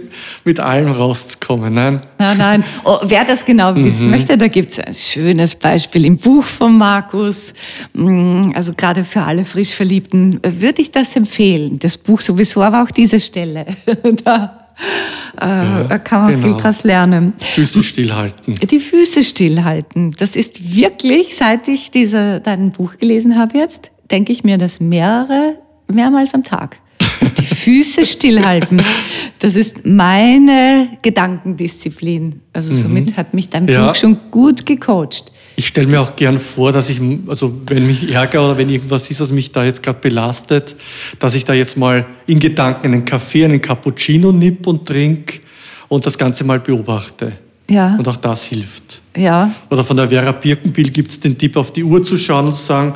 mit 0.45 0.59
allem 0.59 0.91
rauszukommen, 0.91 1.73
nein. 1.73 2.01
Nein, 2.19 2.37
nein. 2.37 2.63
Oh, 2.83 2.97
wer 3.03 3.23
das 3.25 3.45
genau 3.45 3.75
wissen 3.75 4.09
möchte, 4.09 4.37
da 4.37 4.47
gibt 4.47 4.71
es 4.71 4.79
ein 4.79 4.93
schönes 4.93 5.55
Beispiel 5.55 6.05
im 6.05 6.17
Buch 6.17 6.43
von 6.43 6.77
Markus. 6.77 7.53
Mm, 7.93 8.51
Also 8.55 8.73
gerade 8.73 9.03
für 9.03 9.21
alle 9.21 9.45
frisch 9.45 9.73
Verliebten 9.73 10.39
äh, 10.43 10.61
würde 10.61 10.81
ich 10.81 10.91
das 10.91 11.15
empfehlen. 11.15 11.79
Das 11.79 11.97
Buch 11.97 12.21
sowieso, 12.21 12.61
aber 12.61 12.83
auch 12.83 12.91
diese 12.91 13.19
Stelle. 13.19 13.65
da 14.23 14.63
äh, 15.37 15.99
kann 15.99 16.23
man 16.23 16.33
viel 16.35 16.43
genau. 16.43 16.57
draus 16.57 16.83
lernen. 16.83 17.33
Füße 17.55 17.83
stillhalten. 17.83 18.55
Die 18.55 18.79
Füße 18.79 19.23
stillhalten. 19.23 20.15
Das 20.17 20.35
ist 20.35 20.75
wirklich, 20.75 21.35
seit 21.35 21.67
ich 21.67 21.91
diese, 21.91 22.41
dein 22.41 22.71
Buch 22.71 22.97
gelesen 22.97 23.37
habe 23.37 23.57
jetzt, 23.57 23.91
denke 24.11 24.31
ich 24.31 24.43
mir 24.43 24.57
das 24.57 24.79
mehrere, 24.79 25.57
mehrmals 25.87 26.33
am 26.33 26.43
Tag. 26.43 26.77
Die 27.39 27.55
Füße 27.55 28.05
stillhalten. 28.05 28.81
Das 29.39 29.55
ist 29.55 29.85
meine 29.85 30.89
Gedankendisziplin. 31.01 32.41
Also 32.53 32.73
somit 32.73 33.17
hat 33.17 33.33
mich 33.33 33.49
dein 33.49 33.67
Ja. 33.67 33.87
Buch 33.87 33.95
schon 33.95 34.17
gut 34.31 34.65
gecoacht. 34.65 35.31
Ich 35.55 35.67
stelle 35.67 35.87
mir 35.87 36.01
auch 36.01 36.15
gern 36.15 36.39
vor, 36.39 36.71
dass 36.71 36.89
ich, 36.89 36.99
also 37.27 37.53
wenn 37.67 37.85
mich 37.85 38.11
ärgere 38.11 38.43
oder 38.43 38.57
wenn 38.57 38.69
irgendwas 38.69 39.09
ist, 39.11 39.21
was 39.21 39.31
mich 39.31 39.51
da 39.51 39.63
jetzt 39.63 39.83
gerade 39.83 39.99
belastet, 39.99 40.75
dass 41.19 41.35
ich 41.35 41.45
da 41.45 41.53
jetzt 41.53 41.77
mal 41.77 42.05
in 42.25 42.39
Gedanken 42.39 42.87
einen 42.87 43.05
Kaffee, 43.05 43.45
einen 43.45 43.61
Cappuccino 43.61 44.31
nipp 44.31 44.65
und 44.65 44.87
trink 44.87 45.41
und 45.89 46.05
das 46.05 46.17
Ganze 46.17 46.43
mal 46.43 46.59
beobachte. 46.59 47.33
Ja. 47.69 47.95
Und 47.97 48.07
auch 48.07 48.17
das 48.17 48.45
hilft. 48.45 49.01
Ja. 49.15 49.53
Oder 49.69 49.83
von 49.83 49.95
der 49.95 50.09
Vera 50.09 50.31
Birkenbill 50.31 50.89
gibt 50.89 51.11
es 51.11 51.19
den 51.19 51.37
Tipp, 51.37 51.55
auf 51.55 51.71
die 51.71 51.83
Uhr 51.83 52.03
zu 52.03 52.17
schauen 52.17 52.47
und 52.47 52.55
zu 52.55 52.63
sagen, 52.63 52.95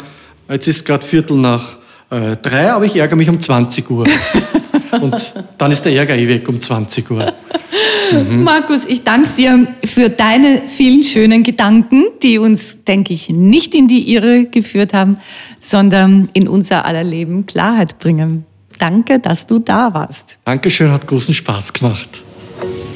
jetzt 0.49 0.67
ist 0.67 0.83
gerade 0.83 1.05
Viertel 1.05 1.38
nach 1.38 1.77
äh, 2.10 2.36
drei, 2.38 2.72
aber 2.72 2.86
ich 2.86 2.95
ärgere 2.95 3.18
mich 3.18 3.30
um 3.30 3.39
20 3.39 3.89
Uhr. 3.89 4.05
und 5.01 5.34
dann 5.58 5.72
ist 5.72 5.84
der 5.84 5.93
Ärger 5.93 6.16
eh 6.16 6.28
weg 6.28 6.47
um 6.47 6.60
20 6.60 7.10
Uhr. 7.12 7.34
Markus, 8.30 8.86
ich 8.86 9.03
danke 9.03 9.30
dir 9.32 9.68
für 9.86 10.10
deine 10.10 10.62
vielen 10.68 11.03
schönen 11.03 11.43
Gedanken, 11.43 12.05
die 12.24 12.38
uns, 12.38 12.84
denke 12.86 13.14
ich, 13.14 13.30
nicht 13.30 13.76
in 13.76 13.88
die 13.88 14.14
Irre 14.14 14.45
geführt 14.45 14.93
haben, 14.93 15.18
sondern 15.60 16.30
in 16.34 16.47
unser 16.47 16.86
aller 16.86 17.03
Leben 17.03 17.45
Klarheit 17.45 17.99
bringen. 17.99 18.45
Danke, 18.80 19.20
dass 19.20 19.47
du 19.47 19.60
da 19.60 19.93
warst. 19.93 20.38
Dankeschön, 20.45 20.91
hat 20.91 21.08
großen 21.08 21.34
Spaß 21.34 21.74
gemacht. 21.74 22.24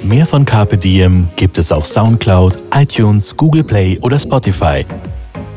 Mehr 0.04 0.26
von 0.26 0.46
Carpe 0.46 0.78
Diem 0.78 1.28
gibt 1.36 1.58
es 1.58 1.72
auf 1.72 1.86
Soundcloud, 1.86 2.58
iTunes, 2.74 3.36
Google 3.36 3.64
Play 3.64 4.00
oder 4.02 4.18
Spotify. 4.18 4.86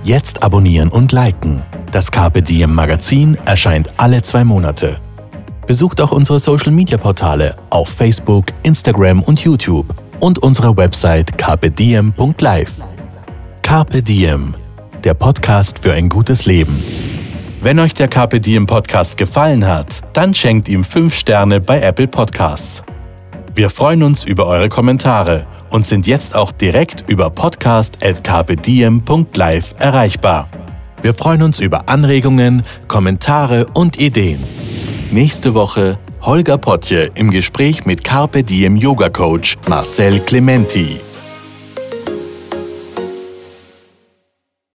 Jetzt 0.03 0.43
abonnieren 0.43 0.91
und 0.91 1.13
liken. 1.13 1.63
Das 1.95 2.11
Carpe 2.11 2.43
Diem 2.43 2.75
Magazin 2.75 3.39
erscheint 3.45 3.89
alle 3.99 4.21
zwei 4.21 4.43
Monate. 4.43 4.97
Besucht 5.69 6.01
auch 6.01 6.11
unsere 6.11 6.41
Social 6.41 6.73
Media 6.73 6.99
Portale 6.99 7.55
auf 7.71 7.89
Facebook, 7.89 8.47
Instagram 8.65 9.23
und 9.23 9.39
YouTube 9.39 9.95
und 10.19 10.41
unsere 10.41 10.77
Website 10.77 11.39
carpediem.live. 11.39 12.73
Carpe 13.63 14.03
Diem, 14.03 14.57
der 15.05 15.15
Podcast 15.15 15.79
für 15.79 15.93
ein 15.93 16.09
gutes 16.09 16.47
Leben. 16.47 16.83
Wenn 17.63 17.79
euch 17.79 17.95
der 17.95 18.09
Carpe 18.09 18.41
Diem 18.41 18.67
Podcast 18.67 19.17
gefallen 19.17 19.65
hat, 19.65 20.01
dann 20.15 20.35
schenkt 20.35 20.69
ihm 20.69 20.83
5 20.83 21.15
Sterne 21.15 21.61
bei 21.61 21.81
Apple 21.81 22.09
Podcasts. 22.09 22.83
Wir 23.55 23.71
freuen 23.71 24.03
uns 24.03 24.25
über 24.25 24.49
eure 24.49 24.69
Kommentare 24.69 25.47
und 25.71 25.87
sind 25.87 26.09
jetzt 26.09 26.35
auch 26.35 26.51
direkt 26.51 27.09
über 27.09 27.31
podcast.carpediem.live 27.31 29.75
erreichbar. 29.79 30.49
Wir 31.05 31.13
freuen 31.13 31.43
uns 31.43 31.61
über 31.61 31.91
Anregungen, 31.91 32.63
Kommentare 32.89 33.67
und 33.75 34.01
Ideen. 34.01 34.43
Nächste 35.11 35.53
Woche 35.53 35.99
Holger 36.23 36.57
Potje 36.57 37.11
im 37.15 37.31
Gespräch 37.31 37.85
mit 37.85 38.05
Carpe 38.05 38.43
Diem 38.43 38.77
Yoga 38.77 39.11
Coach 39.11 39.59
Marcel 39.69 40.19
Clementi. 40.21 40.99